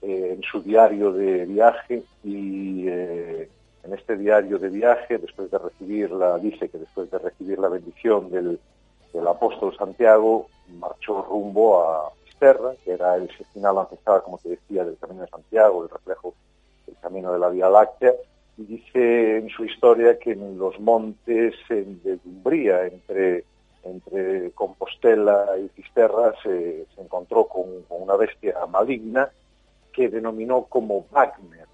eh, 0.00 0.34
en 0.36 0.42
su 0.42 0.62
diario 0.62 1.12
de 1.12 1.44
viaje 1.44 2.04
y 2.24 2.88
eh, 2.88 3.48
en 3.84 3.92
este 3.92 4.16
diario 4.16 4.58
de 4.58 4.70
viaje, 4.70 5.18
después 5.18 5.50
de 5.50 5.58
recibir 5.58 6.10
la, 6.12 6.38
dice 6.38 6.70
que 6.70 6.78
después 6.78 7.10
de 7.10 7.18
recibir 7.18 7.58
la 7.58 7.68
bendición 7.68 8.30
del 8.30 8.58
el 9.14 9.26
apóstol 9.26 9.76
Santiago 9.76 10.48
marchó 10.78 11.22
rumbo 11.22 11.82
a 11.82 12.12
Esterra, 12.28 12.72
que 12.84 12.92
era 12.92 13.16
el 13.16 13.28
final 13.52 13.78
ancestral, 13.78 14.22
como 14.22 14.38
te 14.38 14.50
decía, 14.50 14.84
del 14.84 14.96
Camino 14.98 15.22
de 15.22 15.28
Santiago, 15.28 15.82
el 15.82 15.90
reflejo 15.90 16.34
del 16.86 16.96
camino 17.00 17.32
de 17.32 17.38
la 17.38 17.48
Vía 17.48 17.68
Láctea, 17.68 18.12
y 18.56 18.64
dice 18.64 19.38
en 19.38 19.48
su 19.48 19.64
historia 19.64 20.18
que 20.18 20.32
en 20.32 20.58
los 20.58 20.78
montes 20.80 21.54
de 21.68 22.18
Dumbría, 22.24 22.86
entre, 22.86 23.44
entre 23.84 24.50
Compostela 24.52 25.46
y 25.58 25.68
Cisterra, 25.70 26.34
se, 26.42 26.86
encontró 26.98 27.46
con, 27.46 27.66
una 27.88 28.16
bestia 28.16 28.54
maligna 28.66 29.30
que 29.92 30.08
denominó 30.08 30.64
como 30.64 31.06
Wagner. 31.10 31.66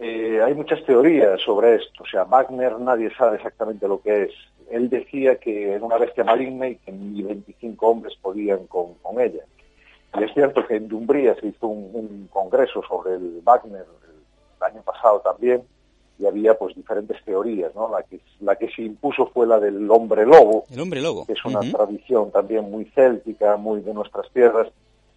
Eh, 0.00 0.40
hay 0.40 0.54
muchas 0.54 0.84
teorías 0.84 1.40
sobre 1.42 1.76
esto, 1.76 2.04
o 2.04 2.06
sea, 2.06 2.24
Wagner 2.24 2.78
nadie 2.78 3.12
sabe 3.16 3.36
exactamente 3.36 3.88
lo 3.88 4.00
que 4.00 4.24
es, 4.24 4.32
él 4.70 4.90
decía 4.90 5.36
que 5.36 5.72
era 5.72 5.84
una 5.84 5.98
bestia 5.98 6.24
maligna 6.24 6.68
y 6.68 6.76
que 6.76 6.92
ni 6.92 7.22
25 7.22 7.86
hombres 7.86 8.14
podían 8.20 8.66
con, 8.66 8.96
ella. 9.18 9.44
Y 10.18 10.24
es 10.24 10.32
cierto 10.32 10.66
que 10.66 10.76
en 10.76 10.88
Dumbría 10.88 11.34
se 11.40 11.48
hizo 11.48 11.66
un, 11.66 12.28
congreso 12.32 12.82
sobre 12.88 13.14
el 13.14 13.40
Wagner 13.44 13.84
el, 14.04 14.64
año 14.64 14.82
pasado 14.82 15.20
también 15.20 15.62
y 16.18 16.26
había 16.26 16.58
pues 16.58 16.74
diferentes 16.74 17.22
teorías, 17.24 17.72
¿no? 17.76 17.88
La 17.90 18.02
que, 18.02 18.20
la 18.40 18.56
que 18.56 18.68
se 18.70 18.82
impuso 18.82 19.26
fue 19.32 19.46
la 19.46 19.60
del 19.60 19.88
hombre 19.88 20.26
lobo. 20.26 20.64
El 20.70 20.80
hombre 20.80 21.00
lobo. 21.00 21.24
Que 21.26 21.34
es 21.34 21.44
una 21.44 21.60
tradición 21.60 22.32
también 22.32 22.68
muy 22.68 22.86
céltica, 22.86 23.56
muy 23.56 23.80
de 23.82 23.94
nuestras 23.94 24.28
tierras. 24.32 24.68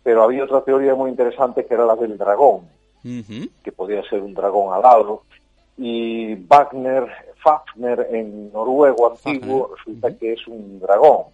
Pero 0.04 0.24
había 0.24 0.44
otra 0.44 0.64
teoría 0.64 0.94
muy 0.94 1.10
interesante 1.10 1.66
que 1.66 1.74
era 1.74 1.86
la 1.86 1.96
del 1.96 2.18
dragón, 2.18 2.68
que 3.04 3.72
podía 3.72 4.04
ser 4.04 4.22
un 4.22 4.34
dragón 4.34 4.74
alado. 4.74 5.24
Y 5.78 6.36
Wagner 6.36 7.08
Fafner 7.44 8.08
en 8.12 8.52
noruego 8.52 9.12
antiguo 9.12 9.72
resulta 9.76 10.16
que 10.16 10.34
es 10.34 10.48
un 10.48 10.80
dragón. 10.80 11.26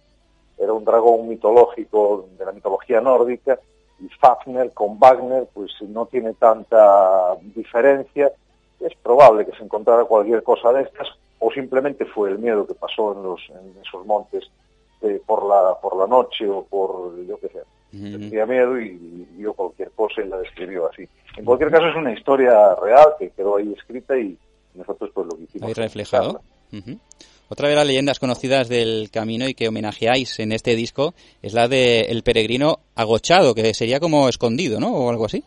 Era 0.56 0.72
un 0.72 0.84
dragón 0.84 1.28
mitológico 1.28 2.28
de 2.38 2.44
la 2.44 2.52
mitología 2.52 3.00
nórdica 3.00 3.58
y 4.00 4.08
Fafner 4.08 4.72
con 4.72 4.98
Wagner 4.98 5.46
pues 5.52 5.72
no 5.82 6.06
tiene 6.06 6.34
tanta 6.34 7.36
diferencia. 7.54 8.32
Es 8.80 8.94
probable 9.02 9.44
que 9.44 9.56
se 9.56 9.64
encontrara 9.64 10.04
cualquier 10.04 10.42
cosa 10.42 10.72
de 10.72 10.82
estas 10.82 11.08
o 11.40 11.50
simplemente 11.52 12.04
fue 12.04 12.30
el 12.30 12.38
miedo 12.38 12.66
que 12.66 12.74
pasó 12.74 13.12
en, 13.12 13.22
los, 13.22 13.40
en 13.50 13.80
esos 13.80 14.04
montes 14.06 14.50
eh, 15.02 15.20
por, 15.24 15.46
la, 15.46 15.78
por 15.80 15.96
la 15.96 16.06
noche 16.06 16.48
o 16.48 16.64
por, 16.64 17.16
yo 17.24 17.38
qué 17.38 17.48
sé, 17.48 17.62
tenía 17.90 18.46
miedo 18.46 18.80
y, 18.80 19.26
vio 19.36 19.54
cualquier 19.54 19.90
cosa 19.92 20.22
y 20.22 20.28
la 20.28 20.38
describió 20.38 20.90
así. 20.90 21.08
En 21.36 21.44
cualquier 21.44 21.70
caso 21.70 21.86
es 21.88 21.96
una 21.96 22.12
historia 22.12 22.74
real 22.82 23.08
que 23.18 23.30
quedó 23.30 23.56
ahí 23.56 23.72
escrita 23.76 24.18
y, 24.18 24.36
nosotros 24.74 25.10
pues 25.12 25.26
lo 25.26 25.36
que 25.36 25.44
hicimos. 25.44 25.68
Ahí 25.68 25.74
reflejado. 25.74 26.40
Otra 27.50 27.68
de 27.68 27.74
las 27.74 27.86
leyendas 27.86 28.18
conocidas 28.18 28.68
del 28.68 29.10
camino 29.10 29.48
y 29.48 29.54
que 29.54 29.68
homenajeáis 29.68 30.38
en 30.38 30.52
este 30.52 30.76
disco 30.76 31.14
es 31.40 31.54
la 31.54 31.66
de 31.66 32.02
el 32.02 32.22
peregrino 32.22 32.80
agochado, 32.94 33.54
que 33.54 33.72
sería 33.72 34.00
como 34.00 34.28
escondido, 34.28 34.78
¿no? 34.78 34.94
O 34.94 35.08
algo 35.08 35.24
así. 35.24 35.42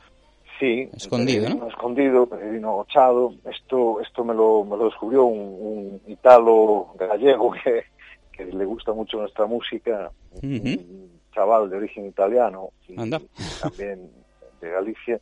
Sí, 0.59 0.89
escondido, 0.95 1.49
¿no? 1.49 1.67
Escondido, 1.67 2.25
peregrino 2.25 2.69
agochado. 2.69 3.33
Esto, 3.45 4.01
esto 4.01 4.23
me 4.23 4.33
lo, 4.33 4.63
me 4.63 4.77
lo 4.77 4.85
descubrió 4.85 5.25
un, 5.25 6.01
italo 6.07 6.87
gallego 6.97 7.51
que, 7.63 7.83
que, 8.31 8.45
le 8.45 8.65
gusta 8.65 8.93
mucho 8.93 9.17
nuestra 9.17 9.45
música, 9.45 10.11
un 10.41 11.20
chaval 11.31 11.69
de 11.69 11.77
origen 11.77 12.05
italiano 12.05 12.69
y 12.87 12.95
también 12.95 14.11
de 14.59 14.69
Galicia 14.69 15.19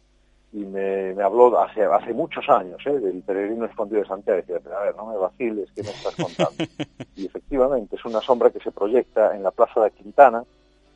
y 0.52 0.66
me, 0.66 1.14
me, 1.14 1.24
habló 1.24 1.60
hace, 1.60 1.84
hace 1.84 2.12
muchos 2.14 2.48
años 2.50 2.80
¿eh? 2.86 3.00
del 3.00 3.22
peregrino 3.22 3.66
escondido 3.66 4.02
de 4.02 4.08
Santiago. 4.08 4.40
Y 4.40 4.52
decía, 4.52 4.78
a 4.78 4.84
ver, 4.86 4.96
no 4.96 5.06
me 5.06 5.18
vaciles, 5.18 5.70
¿qué 5.76 5.84
me 5.84 5.90
estás 5.90 6.16
contando? 6.16 6.64
y 7.16 7.28
efectivamente 7.28 7.96
es 7.96 8.06
una 8.06 8.20
sombra 8.22 8.50
que 8.50 8.60
se 8.60 8.72
proyecta 8.72 9.36
en 9.36 9.44
la 9.44 9.52
plaza 9.52 9.82
de 9.82 9.92
Quintana, 9.92 10.44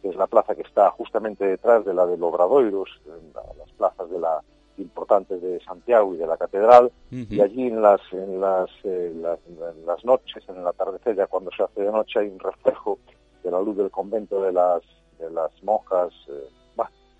que 0.01 0.09
es 0.09 0.15
la 0.15 0.27
plaza 0.27 0.55
que 0.55 0.63
está 0.63 0.89
justamente 0.91 1.45
detrás 1.45 1.85
de 1.85 1.93
la 1.93 2.05
de 2.07 2.21
Obradoiros, 2.21 2.89
las 3.57 3.71
plazas 3.77 4.09
de 4.09 4.19
la 4.19 4.41
importantes 4.77 5.39
de 5.39 5.59
Santiago 5.63 6.15
y 6.15 6.17
de 6.17 6.25
la 6.25 6.35
catedral, 6.35 6.91
y 7.11 7.39
allí 7.39 7.67
en 7.67 7.79
las, 7.79 8.01
en 8.11 8.41
las, 8.41 8.69
eh, 8.83 9.13
las, 9.85 10.03
noches, 10.03 10.43
en 10.49 10.57
el 10.57 10.67
atardecer, 10.67 11.15
ya 11.15 11.27
cuando 11.27 11.51
se 11.55 11.61
hace 11.61 11.83
de 11.83 11.91
noche, 11.91 12.19
hay 12.19 12.27
un 12.27 12.39
reflejo 12.39 12.97
de 13.43 13.51
la 13.51 13.61
luz 13.61 13.77
del 13.77 13.91
convento 13.91 14.41
de 14.41 14.51
las, 14.51 14.81
de 15.19 15.29
las 15.31 15.51
monjas. 15.63 16.13
Eh, 16.29 16.49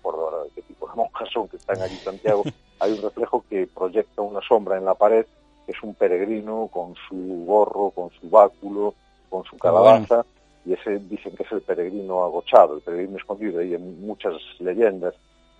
por 0.04 0.50
qué 0.54 0.62
tipo 0.62 0.86
de 0.86 0.94
monjas 0.96 1.28
son 1.32 1.48
que 1.48 1.56
están 1.56 1.80
allí 1.80 1.94
en 1.94 2.04
Santiago, 2.04 2.44
hay 2.78 2.92
un 2.92 3.02
reflejo 3.02 3.44
que 3.48 3.66
proyecta 3.66 4.22
una 4.22 4.40
sombra 4.46 4.76
en 4.76 4.84
la 4.84 4.94
pared, 4.94 5.26
que 5.66 5.72
es 5.72 5.82
un 5.82 5.94
peregrino 5.94 6.68
con 6.70 6.94
su 7.08 7.44
gorro, 7.46 7.90
con 7.90 8.10
su 8.10 8.28
báculo, 8.28 8.94
con 9.30 9.44
su 9.44 9.56
calabaza, 9.56 10.24
y 10.66 10.74
ese 10.74 10.98
dicen 10.98 11.34
que 11.34 11.42
es 11.42 11.52
el 11.52 11.62
peregrino 11.62 12.22
agochado, 12.22 12.76
el 12.76 12.82
peregrino 12.82 13.16
escondido, 13.16 13.62
y 13.62 13.74
en 13.74 14.06
muchas 14.06 14.34
leyendas 14.58 15.14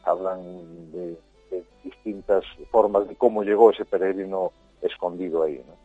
hablan 0.04 0.42
de, 0.92 1.16
distintas 1.82 2.44
formas 2.70 3.06
de 3.06 3.14
cómo 3.14 3.42
llegó 3.42 3.70
ese 3.70 3.84
peregrino 3.84 4.52
escondido 4.82 5.42
ahí. 5.42 5.62
¿no? 5.66 5.83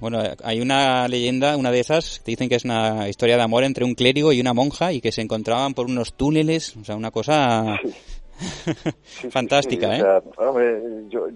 Bueno, 0.00 0.22
hay 0.44 0.60
una 0.60 1.08
leyenda, 1.08 1.56
una 1.56 1.70
de 1.70 1.80
esas, 1.80 2.20
que 2.20 2.32
dicen 2.32 2.48
que 2.48 2.56
es 2.56 2.64
una 2.64 3.08
historia 3.08 3.36
de 3.36 3.42
amor 3.42 3.64
entre 3.64 3.84
un 3.84 3.94
clérigo 3.94 4.32
y 4.32 4.40
una 4.40 4.52
monja 4.52 4.92
y 4.92 5.00
que 5.00 5.12
se 5.12 5.22
encontraban 5.22 5.74
por 5.74 5.86
unos 5.86 6.14
túneles, 6.14 6.76
o 6.76 6.84
sea, 6.84 6.96
una 6.96 7.10
cosa 7.10 7.78
fantástica, 9.30 9.96
¿eh? 9.96 10.04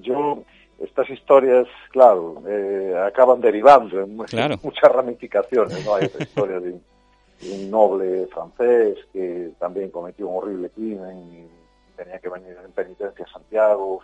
yo, 0.03 0.45
estas 0.81 1.09
historias, 1.11 1.67
claro, 1.91 2.43
eh, 2.47 2.95
acaban 3.07 3.41
derivando 3.41 4.01
en 4.01 4.17
muchas 4.17 4.93
ramificaciones, 4.93 5.85
¿no? 5.85 5.95
Hay 5.95 6.07
otra 6.07 6.23
historia 6.23 6.61
de 6.61 6.71
un, 6.73 7.71
noble 7.71 8.27
francés 8.29 8.99
que 9.13 9.51
también 9.59 9.91
cometió 9.91 10.29
un 10.29 10.43
horrible 10.43 10.71
crimen 10.71 11.19
y 11.19 11.97
tenía 11.97 12.19
que 12.19 12.29
venir 12.29 12.57
en 12.65 12.73
penitencia 12.73 13.25
a 13.25 13.33
Santiago, 13.33 14.01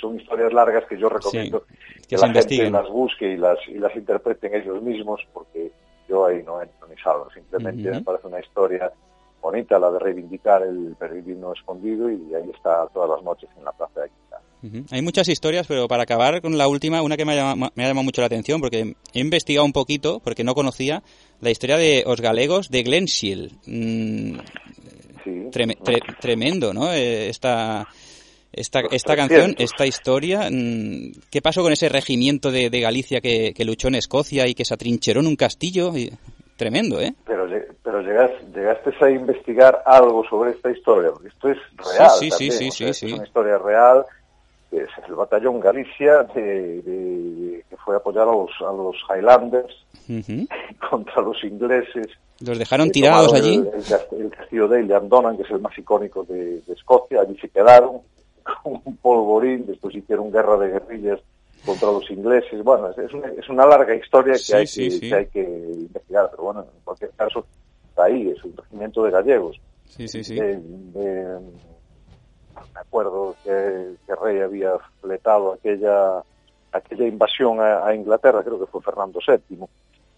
son 0.00 0.20
historias 0.20 0.52
largas 0.52 0.84
que 0.88 0.98
yo 0.98 1.08
recomiendo 1.08 1.64
que, 2.08 2.16
la 2.16 2.32
gente 2.32 2.70
las 2.70 2.88
busque 2.88 3.32
y 3.32 3.36
las, 3.36 3.58
y 3.68 3.78
las 3.78 3.94
interpreten 3.96 4.54
ellos 4.54 4.82
mismos, 4.82 5.20
porque 5.32 5.70
yo 6.08 6.26
ahí 6.26 6.42
no 6.42 6.60
entro 6.62 6.86
ni 6.88 6.96
salgo. 7.02 7.28
Simplemente 7.32 7.90
me 7.90 8.02
parece 8.02 8.26
una 8.26 8.40
historia 8.40 8.90
bonita, 9.40 9.78
la 9.78 9.90
de 9.90 9.98
reivindicar 9.98 10.62
el 10.62 10.96
peregrino 10.98 11.52
escondido 11.52 12.10
y 12.10 12.34
ahí 12.34 12.50
está 12.54 12.86
todas 12.92 13.10
las 13.10 13.22
noches 13.22 13.48
en 13.56 13.64
la 13.64 13.72
plaza 13.72 14.00
de 14.00 14.06
Aquita. 14.06 14.40
Hay 14.90 15.02
muchas 15.02 15.28
historias, 15.28 15.66
pero 15.68 15.86
para 15.86 16.02
acabar 16.02 16.40
con 16.42 16.58
la 16.58 16.66
última, 16.66 17.00
una 17.02 17.16
que 17.16 17.24
me 17.24 17.32
ha, 17.32 17.36
llamado, 17.36 17.70
me 17.76 17.84
ha 17.84 17.88
llamado 17.88 18.04
mucho 18.04 18.20
la 18.20 18.26
atención, 18.26 18.60
porque 18.60 18.94
he 19.14 19.20
investigado 19.20 19.64
un 19.64 19.72
poquito, 19.72 20.18
porque 20.18 20.42
no 20.42 20.54
conocía, 20.54 21.02
la 21.40 21.50
historia 21.50 21.76
de 21.76 22.02
os 22.06 22.20
galegos 22.20 22.68
de 22.68 22.82
Glenshiel. 22.82 23.52
Mm, 23.66 24.38
Sí. 25.24 25.30
trem- 25.52 25.76
tre- 25.78 26.18
tremendo, 26.20 26.72
¿no? 26.72 26.92
Eh, 26.92 27.28
esta, 27.28 27.86
esta, 28.52 28.80
esta 28.90 29.14
canción, 29.16 29.54
300. 29.54 29.64
esta 29.64 29.86
historia, 29.86 30.48
mm, 30.50 31.12
¿qué 31.30 31.42
pasó 31.42 31.62
con 31.62 31.72
ese 31.72 31.88
regimiento 31.88 32.50
de, 32.50 32.70
de 32.70 32.80
Galicia 32.80 33.20
que, 33.20 33.52
que 33.54 33.64
luchó 33.64 33.88
en 33.88 33.96
Escocia 33.96 34.46
y 34.46 34.54
que 34.54 34.64
se 34.64 34.74
atrincheró 34.74 35.20
en 35.20 35.26
un 35.26 35.36
castillo? 35.36 35.92
Tremendo, 36.56 37.00
¿eh? 37.00 37.14
Pero, 37.24 37.46
pero 37.84 38.00
llegas, 38.00 38.30
llegaste 38.54 38.90
a 39.00 39.10
investigar 39.10 39.80
algo 39.86 40.24
sobre 40.28 40.50
esta 40.50 40.70
historia, 40.72 41.10
porque 41.12 41.28
esto 41.28 41.50
es 41.50 41.58
real. 41.76 42.10
sí, 42.18 42.30
sí, 42.32 42.50
sí, 42.50 42.68
o 42.68 42.72
sea, 42.72 42.92
sí, 42.92 42.94
sí. 42.94 43.06
Es 43.06 43.12
una 43.12 43.26
historia 43.26 43.58
real, 43.58 44.04
es 44.72 44.88
el 45.06 45.14
batallón 45.14 45.60
Galicia 45.60 46.24
de, 46.34 46.82
de- 46.82 47.64
que 47.70 47.76
fue 47.76 47.94
a 47.94 47.98
apoyar 47.98 48.24
a 48.28 48.32
los, 48.32 48.50
a 48.60 48.72
los 48.72 48.96
Highlanders 49.08 49.72
contra 50.90 51.22
los 51.22 51.42
ingleses. 51.44 52.06
Los 52.40 52.58
dejaron 52.58 52.90
tirados 52.90 53.32
allí. 53.34 53.54
El, 53.56 53.66
el 53.74 53.84
cast- 53.84 54.12
el 54.18 54.30
castillo 54.30 54.66
de 54.68 54.82
Ilhandonan, 54.82 55.36
que 55.36 55.42
es 55.44 55.50
el 55.50 55.60
más 55.60 55.76
icónico 55.78 56.24
de, 56.24 56.60
de 56.62 56.72
Escocia, 56.72 57.20
allí 57.20 57.36
se 57.40 57.48
quedaron 57.50 58.00
un 58.64 58.96
polvorín, 58.98 59.66
después 59.66 59.94
hicieron 59.94 60.30
guerra 60.32 60.56
de 60.58 60.68
guerrillas 60.70 61.20
contra 61.64 61.90
los 61.90 62.08
ingleses. 62.10 62.62
Bueno, 62.62 62.88
es, 62.90 63.12
una, 63.12 63.28
es 63.32 63.48
una 63.48 63.66
larga 63.66 63.94
historia 63.94 64.32
que, 64.34 64.38
Sí, 64.38 64.52
hay 64.54 64.64
que, 64.66 64.90
sí. 64.90 65.00
que 65.08 65.14
hay 65.14 65.26
que 65.26 65.40
investigar, 65.40 66.28
pero 66.30 66.42
bueno, 66.44 66.60
en 66.62 66.80
cualquier 66.84 67.10
caso, 67.12 67.46
está 67.88 68.04
ahí, 68.04 68.30
es 68.30 68.42
un 68.44 68.56
regimiento 68.56 69.02
de 69.04 69.10
gallegos. 69.10 69.60
Sí, 69.86 70.06
sí, 70.08 70.22
sí. 70.22 70.34
De- 70.36 70.56
de- 70.60 71.38
me 72.74 72.80
acuerdo 72.80 73.36
que, 73.44 73.94
que 74.06 74.14
Rey 74.16 74.40
había 74.40 74.72
fletado 75.00 75.52
aquella 75.52 76.22
aquella 76.72 77.06
invasión 77.06 77.60
a, 77.60 77.86
a 77.86 77.94
Inglaterra, 77.94 78.42
creo 78.44 78.58
que 78.60 78.66
fue 78.66 78.82
Fernando 78.82 79.20
VII, 79.26 79.58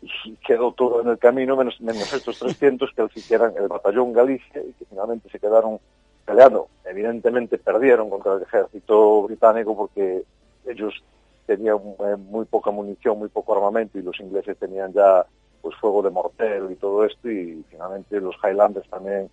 y 0.02 0.36
quedó 0.44 0.72
todo 0.72 1.00
en 1.02 1.08
el 1.08 1.18
camino, 1.18 1.56
menos, 1.56 1.80
menos 1.80 2.12
estos 2.12 2.38
300 2.38 2.90
que 2.94 3.06
sí 3.14 3.22
que 3.26 3.34
eran 3.34 3.54
el 3.56 3.68
batallón 3.68 4.12
Galicia 4.12 4.60
y 4.60 4.72
que 4.72 4.84
finalmente 4.86 5.28
se 5.30 5.38
quedaron 5.38 5.78
peleando. 6.30 6.68
Evidentemente 6.84 7.58
perdieron 7.58 8.08
contra 8.10 8.34
el 8.34 8.42
ejército 8.42 9.22
británico 9.24 9.76
porque 9.76 10.22
ellos 10.66 10.94
tenían 11.46 11.78
eh, 11.78 12.16
muy 12.16 12.44
poca 12.44 12.70
munición, 12.70 13.18
muy 13.18 13.28
poco 13.28 13.54
armamento 13.54 13.98
y 13.98 14.02
los 14.02 14.18
ingleses 14.20 14.56
tenían 14.58 14.92
ya 14.92 15.26
pues 15.60 15.74
fuego 15.76 16.02
de 16.02 16.10
mortero 16.10 16.70
y 16.70 16.76
todo 16.76 17.04
esto 17.04 17.30
y 17.30 17.64
finalmente 17.68 18.20
los 18.20 18.36
Highlanders 18.42 18.88
también 18.88 19.28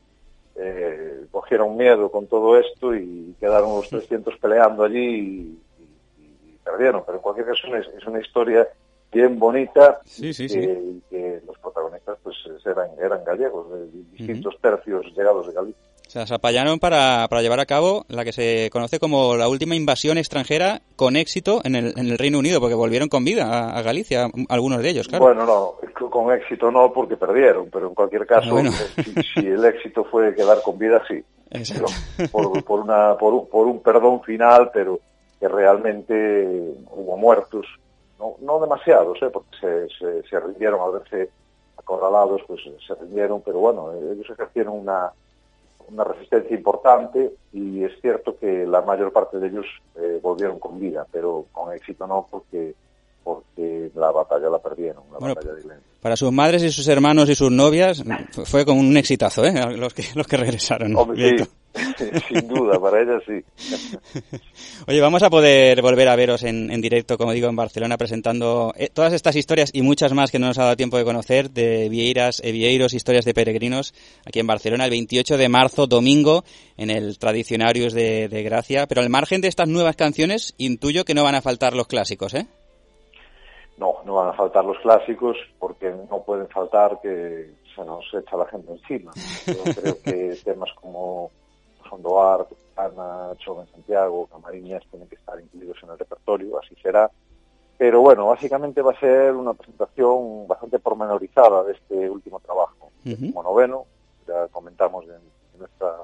eh, 0.56 1.26
cogieron 1.32 1.78
miedo 1.78 2.10
con 2.12 2.26
todo 2.28 2.58
esto 2.58 2.96
y 2.96 3.36
quedaron 3.40 3.70
los 3.76 3.90
300 3.90 4.36
peleando 4.40 4.84
allí 4.84 4.98
y, 5.00 5.62
y- 6.20 6.50
y 6.50 6.58
perdieron. 6.64 7.04
Pero 7.06 7.18
en 7.18 7.22
cualquier 7.22 7.46
caso 7.48 7.76
es, 7.76 7.88
es 7.96 8.06
una 8.08 8.20
historia 8.20 8.68
bien 9.12 9.38
bonita 9.40 10.00
Sí, 10.04 10.34
sí, 10.34 10.46
y 10.46 10.50
sí. 10.50 10.60
que, 10.60 10.74
y 10.74 11.02
que 11.10 11.42
los 11.46 11.58
protagonistas 11.60 12.18
pues 12.24 12.36
eran, 12.66 12.90
eran 13.00 13.24
gallegos 13.24 13.72
de 13.72 13.88
distintos 14.12 14.58
tercios 14.60 15.06
llegados 15.16 15.48
de 15.48 15.54
Galicia. 15.54 15.82
Se 16.08 16.34
apañaron 16.34 16.80
para, 16.80 17.28
para 17.30 17.42
llevar 17.42 17.60
a 17.60 17.66
cabo 17.66 18.06
la 18.08 18.24
que 18.24 18.32
se 18.32 18.70
conoce 18.72 19.00
como 19.00 19.36
la 19.36 19.48
última 19.50 19.76
invasión 19.76 20.18
extranjera 20.18 20.82
con 20.96 21.16
éxito 21.16 21.62
en 21.64 21.76
el, 21.76 21.94
en 21.98 22.08
el 22.08 22.18
Reino 22.18 22.40
Unido, 22.40 22.60
porque 22.60 22.76
volvieron 22.76 23.10
con 23.10 23.24
vida 23.26 23.46
a, 23.46 23.78
a 23.78 23.82
Galicia, 23.82 24.30
algunos 24.50 24.82
de 24.82 24.90
ellos, 24.90 25.08
claro. 25.08 25.26
Bueno, 25.26 25.46
no, 25.46 26.10
con- 26.10 26.34
éxito 26.34 26.72
no 26.72 26.92
porque 26.94 27.16
perdieron, 27.18 27.70
pero 27.72 27.88
en 27.90 27.94
cualquier 27.96 28.26
caso, 28.26 28.52
Bueno. 28.52 28.72
eh, 28.72 29.04
si, 29.04 29.14
si 29.42 29.48
el 29.48 29.64
éxito 29.66 30.04
fue 30.06 30.34
quedar 30.36 30.62
con 30.62 30.78
vida, 30.78 31.02
sí. 31.08 31.24
Exacto. 31.52 31.86
Por, 32.32 32.64
por, 32.64 32.80
una, 32.82 33.16
por, 33.18 33.34
un, 33.34 33.48
por 33.48 33.68
un 33.68 33.82
perdón 33.82 34.22
final, 34.24 34.70
pero 34.74 35.00
que 35.40 35.48
realmente 35.48 36.74
hubo 36.92 37.16
muertos, 37.18 37.66
no, 38.20 38.36
no 38.42 38.60
demasiados, 38.60 39.18
¿eh? 39.22 39.30
porque 39.32 39.50
se, 39.62 39.88
se, 40.00 40.28
se 40.28 40.40
rindieron 40.40 40.80
al 40.82 41.00
verse 41.00 41.30
acorralados, 41.78 42.42
pues 42.48 42.62
se 42.86 42.96
rindieron, 42.96 43.42
pero 43.42 43.60
bueno, 43.60 43.92
ellos 43.94 44.26
ejercieron 44.30 44.74
una, 44.80 45.12
una 45.88 46.04
resistencia 46.04 46.56
importante 46.56 47.34
y 47.54 47.84
es 47.84 47.92
cierto 48.02 48.38
que 48.38 48.66
la 48.66 48.82
mayor 48.82 49.12
parte 49.12 49.40
de 49.40 49.48
ellos 49.48 49.66
eh, 49.96 50.20
volvieron 50.22 50.60
con 50.60 50.80
vida, 50.80 51.06
pero 51.12 51.46
con 51.52 51.74
éxito 51.74 52.08
no 52.08 52.28
porque 52.30 52.76
porque 53.28 53.92
la 53.96 54.12
batalla 54.12 54.50
la 54.50 54.60
perdieron, 54.60 55.04
la 55.12 55.20
Bueno, 55.20 55.36
batalla 55.36 55.54
de. 55.56 55.64
Para 56.02 56.16
sus 56.16 56.32
madres 56.32 56.64
y 56.64 56.72
sus 56.72 56.88
hermanos 56.88 57.28
y 57.30 57.36
sus 57.36 57.52
novias 57.52 58.02
fue- 58.46 58.66
como 58.66 58.80
un 58.80 58.96
exitazo, 58.96 59.44
¿eh? 59.46 59.52
Los 59.78 59.94
que, 59.94 60.04
los 60.16 60.26
que 60.28 60.38
regresaron. 60.38 60.96
Hombre, 60.96 61.38
sí, 61.40 61.46
sin 62.30 62.48
duda, 62.48 62.80
para 62.80 63.02
ellas 63.02 63.22
sí. 63.28 63.78
Oye, 64.88 65.02
vamos 65.02 65.22
a 65.24 65.30
poder 65.30 65.82
volver 65.82 66.08
a 66.08 66.16
veros 66.16 66.44
en, 66.44 66.72
en 66.72 66.82
directo, 66.82 67.18
como 67.18 67.34
digo, 67.34 67.50
en 67.50 67.56
Barcelona, 67.56 67.98
presentando 67.98 68.74
eh, 68.78 68.90
todas 68.94 69.12
estas 69.14 69.36
historias 69.36 69.72
y 69.74 69.82
muchas 69.82 70.14
más 70.14 70.32
que 70.32 70.40
no 70.40 70.48
nos 70.48 70.58
ha 70.60 70.64
dado 70.64 70.78
tiempo 70.78 70.98
de 70.98 71.04
conocer, 71.04 71.50
de 71.52 71.90
Vieiras, 71.90 72.42
eh, 72.44 72.52
Vieiros, 72.52 72.94
historias 72.94 73.26
de 73.26 73.34
peregrinos, 73.34 73.94
aquí 74.26 74.40
en 74.40 74.48
Barcelona, 74.48 74.86
el 74.86 74.92
28 74.92 75.38
de 75.38 75.50
marzo, 75.50 75.88
domingo, 75.88 76.46
en 76.78 76.90
el 76.90 77.18
Tradicionarius 77.20 77.94
de, 77.94 78.30
de 78.30 78.44
Gracia. 78.44 78.88
Pero 78.88 79.02
al 79.02 79.10
margen 79.10 79.42
de 79.42 79.50
estas 79.50 79.68
nuevas 79.68 79.96
canciones, 79.98 80.54
intuyo 80.58 81.04
que 81.06 81.14
no 81.14 81.24
van 81.24 81.36
a 81.36 81.42
faltar 81.42 81.74
los 81.76 81.88
clásicos, 81.88 82.34
¿eh? 82.34 82.48
No, 83.78 83.98
no 84.06 84.16
van 84.16 84.30
a 84.30 84.34
faltar 84.34 84.66
los 84.66 84.78
clásicos 84.80 85.38
porque 85.60 85.94
no 86.10 86.24
pueden 86.24 86.48
faltar 86.48 87.00
que 87.02 87.54
se 87.76 87.86
nos 87.86 88.06
echa 88.14 88.36
la 88.36 88.48
gente 88.48 88.72
encima. 88.72 89.12
Yo 89.46 89.74
creo 89.82 90.02
que 90.02 90.38
temas 90.44 90.70
como 90.82 91.32
Sondoar, 91.88 92.48
Ana, 92.76 93.36
Choven 93.38 93.68
Santiago, 93.68 94.28
Camariñas 94.28 94.84
tienen 94.90 95.08
que 95.08 95.16
estar 95.16 95.40
incluidos 95.40 95.78
en 95.84 95.92
el 95.92 96.00
repertorio, 96.00 96.60
así 96.60 96.76
será. 96.82 97.10
Pero 97.78 98.02
bueno, 98.02 98.28
básicamente 98.28 98.82
va 98.82 98.92
a 98.94 99.00
ser 99.00 99.34
una 99.34 99.54
presentación 99.54 100.48
bastante 100.48 100.80
pormenorizada 100.80 101.64
de 101.64 101.74
este 101.74 102.10
último 102.10 102.40
trabajo, 102.40 102.92
como 103.04 103.44
noveno, 103.44 103.86
ya 104.28 104.48
comentamos 104.48 105.06
en, 105.06 105.12
en 105.12 105.60
nuestra 105.60 105.98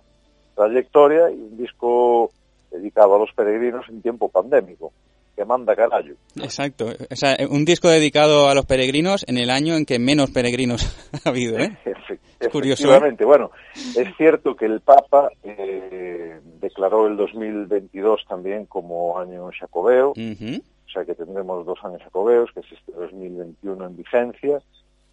trayectoria, 0.55 1.31
y 1.31 1.41
un 1.41 1.57
disco 1.57 2.29
dedicado 2.69 3.15
a 3.15 3.19
los 3.19 3.33
peregrinos 3.33 3.89
en 3.89 4.03
tiempo 4.03 4.29
pandémico, 4.29 4.93
que 5.35 5.45
manda 5.45 5.75
carallo. 5.75 6.15
Exacto. 6.35 6.87
O 7.11 7.15
sea, 7.15 7.35
un 7.49 7.65
disco 7.65 7.89
dedicado 7.89 8.49
a 8.49 8.53
los 8.55 8.65
peregrinos 8.65 9.25
en 9.27 9.37
el 9.37 9.49
año 9.49 9.75
en 9.75 9.85
que 9.85 9.97
menos 9.99 10.29
peregrinos 10.31 10.95
ha 11.25 11.29
habido, 11.29 11.57
¿eh? 11.59 11.75
Efe- 11.85 12.19
Es 12.39 12.49
curioso, 12.49 12.83
Efectivamente, 12.83 13.25
bueno, 13.25 13.51
es 13.95 14.15
cierto 14.17 14.55
que 14.55 14.65
el 14.65 14.81
Papa 14.81 15.29
eh, 15.43 16.39
declaró 16.61 17.07
el 17.07 17.17
2022 17.17 18.25
también 18.27 18.65
como 18.65 19.17
año 19.17 19.49
jacobeo, 19.59 20.11
Ujú. 20.11 20.61
o 20.85 20.89
sea 20.91 21.05
que 21.05 21.15
tendremos 21.15 21.65
dos 21.65 21.79
años 21.83 22.01
jacobeos, 22.03 22.51
que 22.53 22.59
es 22.59 22.71
este 22.71 22.91
2021 22.91 23.85
en 23.85 23.97
vigencia, 23.97 24.59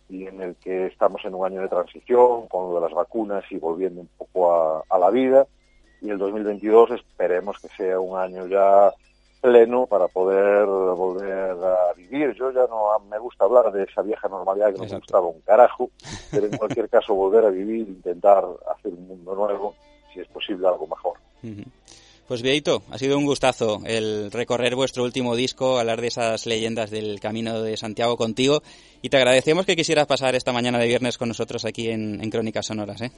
y 0.08 0.26
en 0.26 0.42
el 0.42 0.56
que 0.56 0.86
estamos 0.86 1.24
en 1.24 1.34
un 1.34 1.46
año 1.46 1.62
de 1.62 1.68
transición 1.68 2.48
con 2.48 2.68
lo 2.68 2.74
de 2.74 2.80
las 2.86 2.92
vacunas 2.92 3.44
y 3.50 3.56
volviendo 3.58 4.00
un 4.00 4.08
poco 4.18 4.52
a, 4.52 4.82
a 4.90 4.98
la 4.98 5.08
vida, 5.10 5.46
y 6.02 6.10
el 6.10 6.18
2022 6.18 6.90
esperemos 6.92 7.58
que 7.60 7.68
sea 7.68 8.00
un 8.00 8.18
año 8.18 8.46
ya 8.48 8.90
pleno 9.40 9.86
para 9.86 10.08
poder 10.08 10.66
volver 10.66 11.56
a 11.64 11.92
vivir. 11.96 12.34
Yo 12.34 12.50
ya 12.50 12.66
no 12.66 12.98
me 13.08 13.18
gusta 13.18 13.44
hablar 13.44 13.72
de 13.72 13.84
esa 13.84 14.02
vieja 14.02 14.28
normalidad 14.28 14.72
que 14.72 14.78
no 14.78 14.84
me 14.84 14.98
gustaba 14.98 15.26
un 15.26 15.40
carajo, 15.40 15.90
pero 16.30 16.46
en 16.46 16.56
cualquier 16.56 16.88
caso 16.90 17.14
volver 17.14 17.44
a 17.44 17.50
vivir, 17.50 17.88
intentar 17.88 18.44
hacer 18.74 18.92
un 18.92 19.08
mundo 19.08 19.34
nuevo, 19.34 19.74
si 20.12 20.20
es 20.20 20.28
posible 20.28 20.66
algo 20.68 20.86
mejor. 20.86 21.14
Pues 22.30 22.42
Vieito, 22.42 22.82
ha 22.92 22.98
sido 22.98 23.18
un 23.18 23.26
gustazo 23.26 23.80
el 23.84 24.30
recorrer 24.30 24.76
vuestro 24.76 25.02
último 25.02 25.34
disco, 25.34 25.80
hablar 25.80 26.00
de 26.00 26.06
esas 26.06 26.46
leyendas 26.46 26.90
del 26.90 27.18
Camino 27.18 27.60
de 27.60 27.76
Santiago 27.76 28.16
contigo 28.16 28.62
y 29.02 29.08
te 29.08 29.16
agradecemos 29.16 29.66
que 29.66 29.74
quisieras 29.74 30.06
pasar 30.06 30.36
esta 30.36 30.52
mañana 30.52 30.78
de 30.78 30.86
viernes 30.86 31.18
con 31.18 31.26
nosotros 31.26 31.64
aquí 31.64 31.88
en, 31.90 32.22
en 32.22 32.30
Crónicas 32.30 32.66
Sonoras. 32.66 33.00
¿eh? 33.00 33.10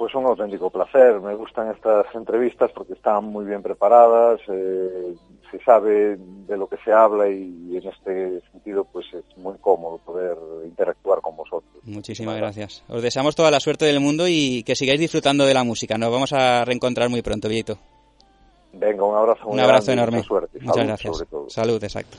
Pues 0.00 0.14
un 0.14 0.24
auténtico 0.24 0.70
placer. 0.70 1.20
Me 1.20 1.34
gustan 1.34 1.70
estas 1.72 2.06
entrevistas 2.14 2.70
porque 2.74 2.94
están 2.94 3.22
muy 3.22 3.44
bien 3.44 3.62
preparadas, 3.62 4.40
eh, 4.48 5.14
se 5.50 5.62
sabe 5.62 6.16
de 6.16 6.56
lo 6.56 6.66
que 6.66 6.78
se 6.82 6.90
habla 6.90 7.28
y 7.28 7.76
en 7.76 7.86
este 7.86 8.40
sentido 8.50 8.86
pues 8.90 9.04
es 9.12 9.36
muy 9.36 9.58
cómodo 9.58 9.98
poder 9.98 10.38
interactuar 10.64 11.20
con 11.20 11.36
vosotros. 11.36 11.74
Muchísimas 11.82 12.38
gracias. 12.38 12.82
Os 12.88 13.02
deseamos 13.02 13.36
toda 13.36 13.50
la 13.50 13.60
suerte 13.60 13.84
del 13.84 14.00
mundo 14.00 14.24
y 14.26 14.62
que 14.62 14.74
sigáis 14.74 15.00
disfrutando 15.00 15.44
de 15.44 15.52
la 15.52 15.64
música. 15.64 15.98
Nos 15.98 16.10
vamos 16.10 16.32
a 16.32 16.64
reencontrar 16.64 17.10
muy 17.10 17.20
pronto, 17.20 17.50
Vieito. 17.50 17.76
Venga, 18.72 19.04
un 19.04 19.16
abrazo 19.18 19.48
Un 19.48 19.60
abrazo 19.60 19.92
grande 19.92 19.92
enorme. 19.92 20.16
mucha 20.16 20.28
suerte. 20.28 20.58
Muchas 20.60 20.74
Salud, 20.76 20.88
gracias. 20.88 21.12
sobre 21.14 21.30
todo. 21.30 21.50
Salud, 21.50 21.84
exacto. 21.84 22.16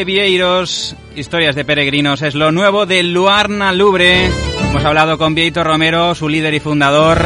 Evieiros, 0.00 0.94
historias 1.14 1.54
de 1.54 1.64
peregrinos, 1.64 2.20
es 2.20 2.34
lo 2.34 2.52
nuevo 2.52 2.84
de 2.84 3.02
Luarna 3.02 3.72
Lubre. 3.72 4.26
Hemos 4.26 4.84
hablado 4.84 5.16
con 5.16 5.34
Vieito 5.34 5.64
Romero, 5.64 6.14
su 6.14 6.28
líder 6.28 6.52
y 6.52 6.60
fundador, 6.60 7.18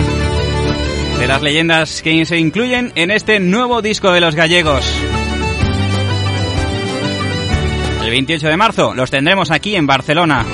de 1.18 1.26
las 1.26 1.42
leyendas 1.42 2.00
que 2.00 2.24
se 2.24 2.38
incluyen 2.38 2.92
en 2.94 3.10
este 3.10 3.40
nuevo 3.40 3.82
disco 3.82 4.12
de 4.12 4.20
los 4.20 4.36
gallegos. 4.36 4.88
El 8.04 8.10
28 8.10 8.46
de 8.46 8.56
marzo 8.56 8.94
los 8.94 9.10
tendremos 9.10 9.50
aquí 9.50 9.74
en 9.74 9.88
Barcelona. 9.88 10.46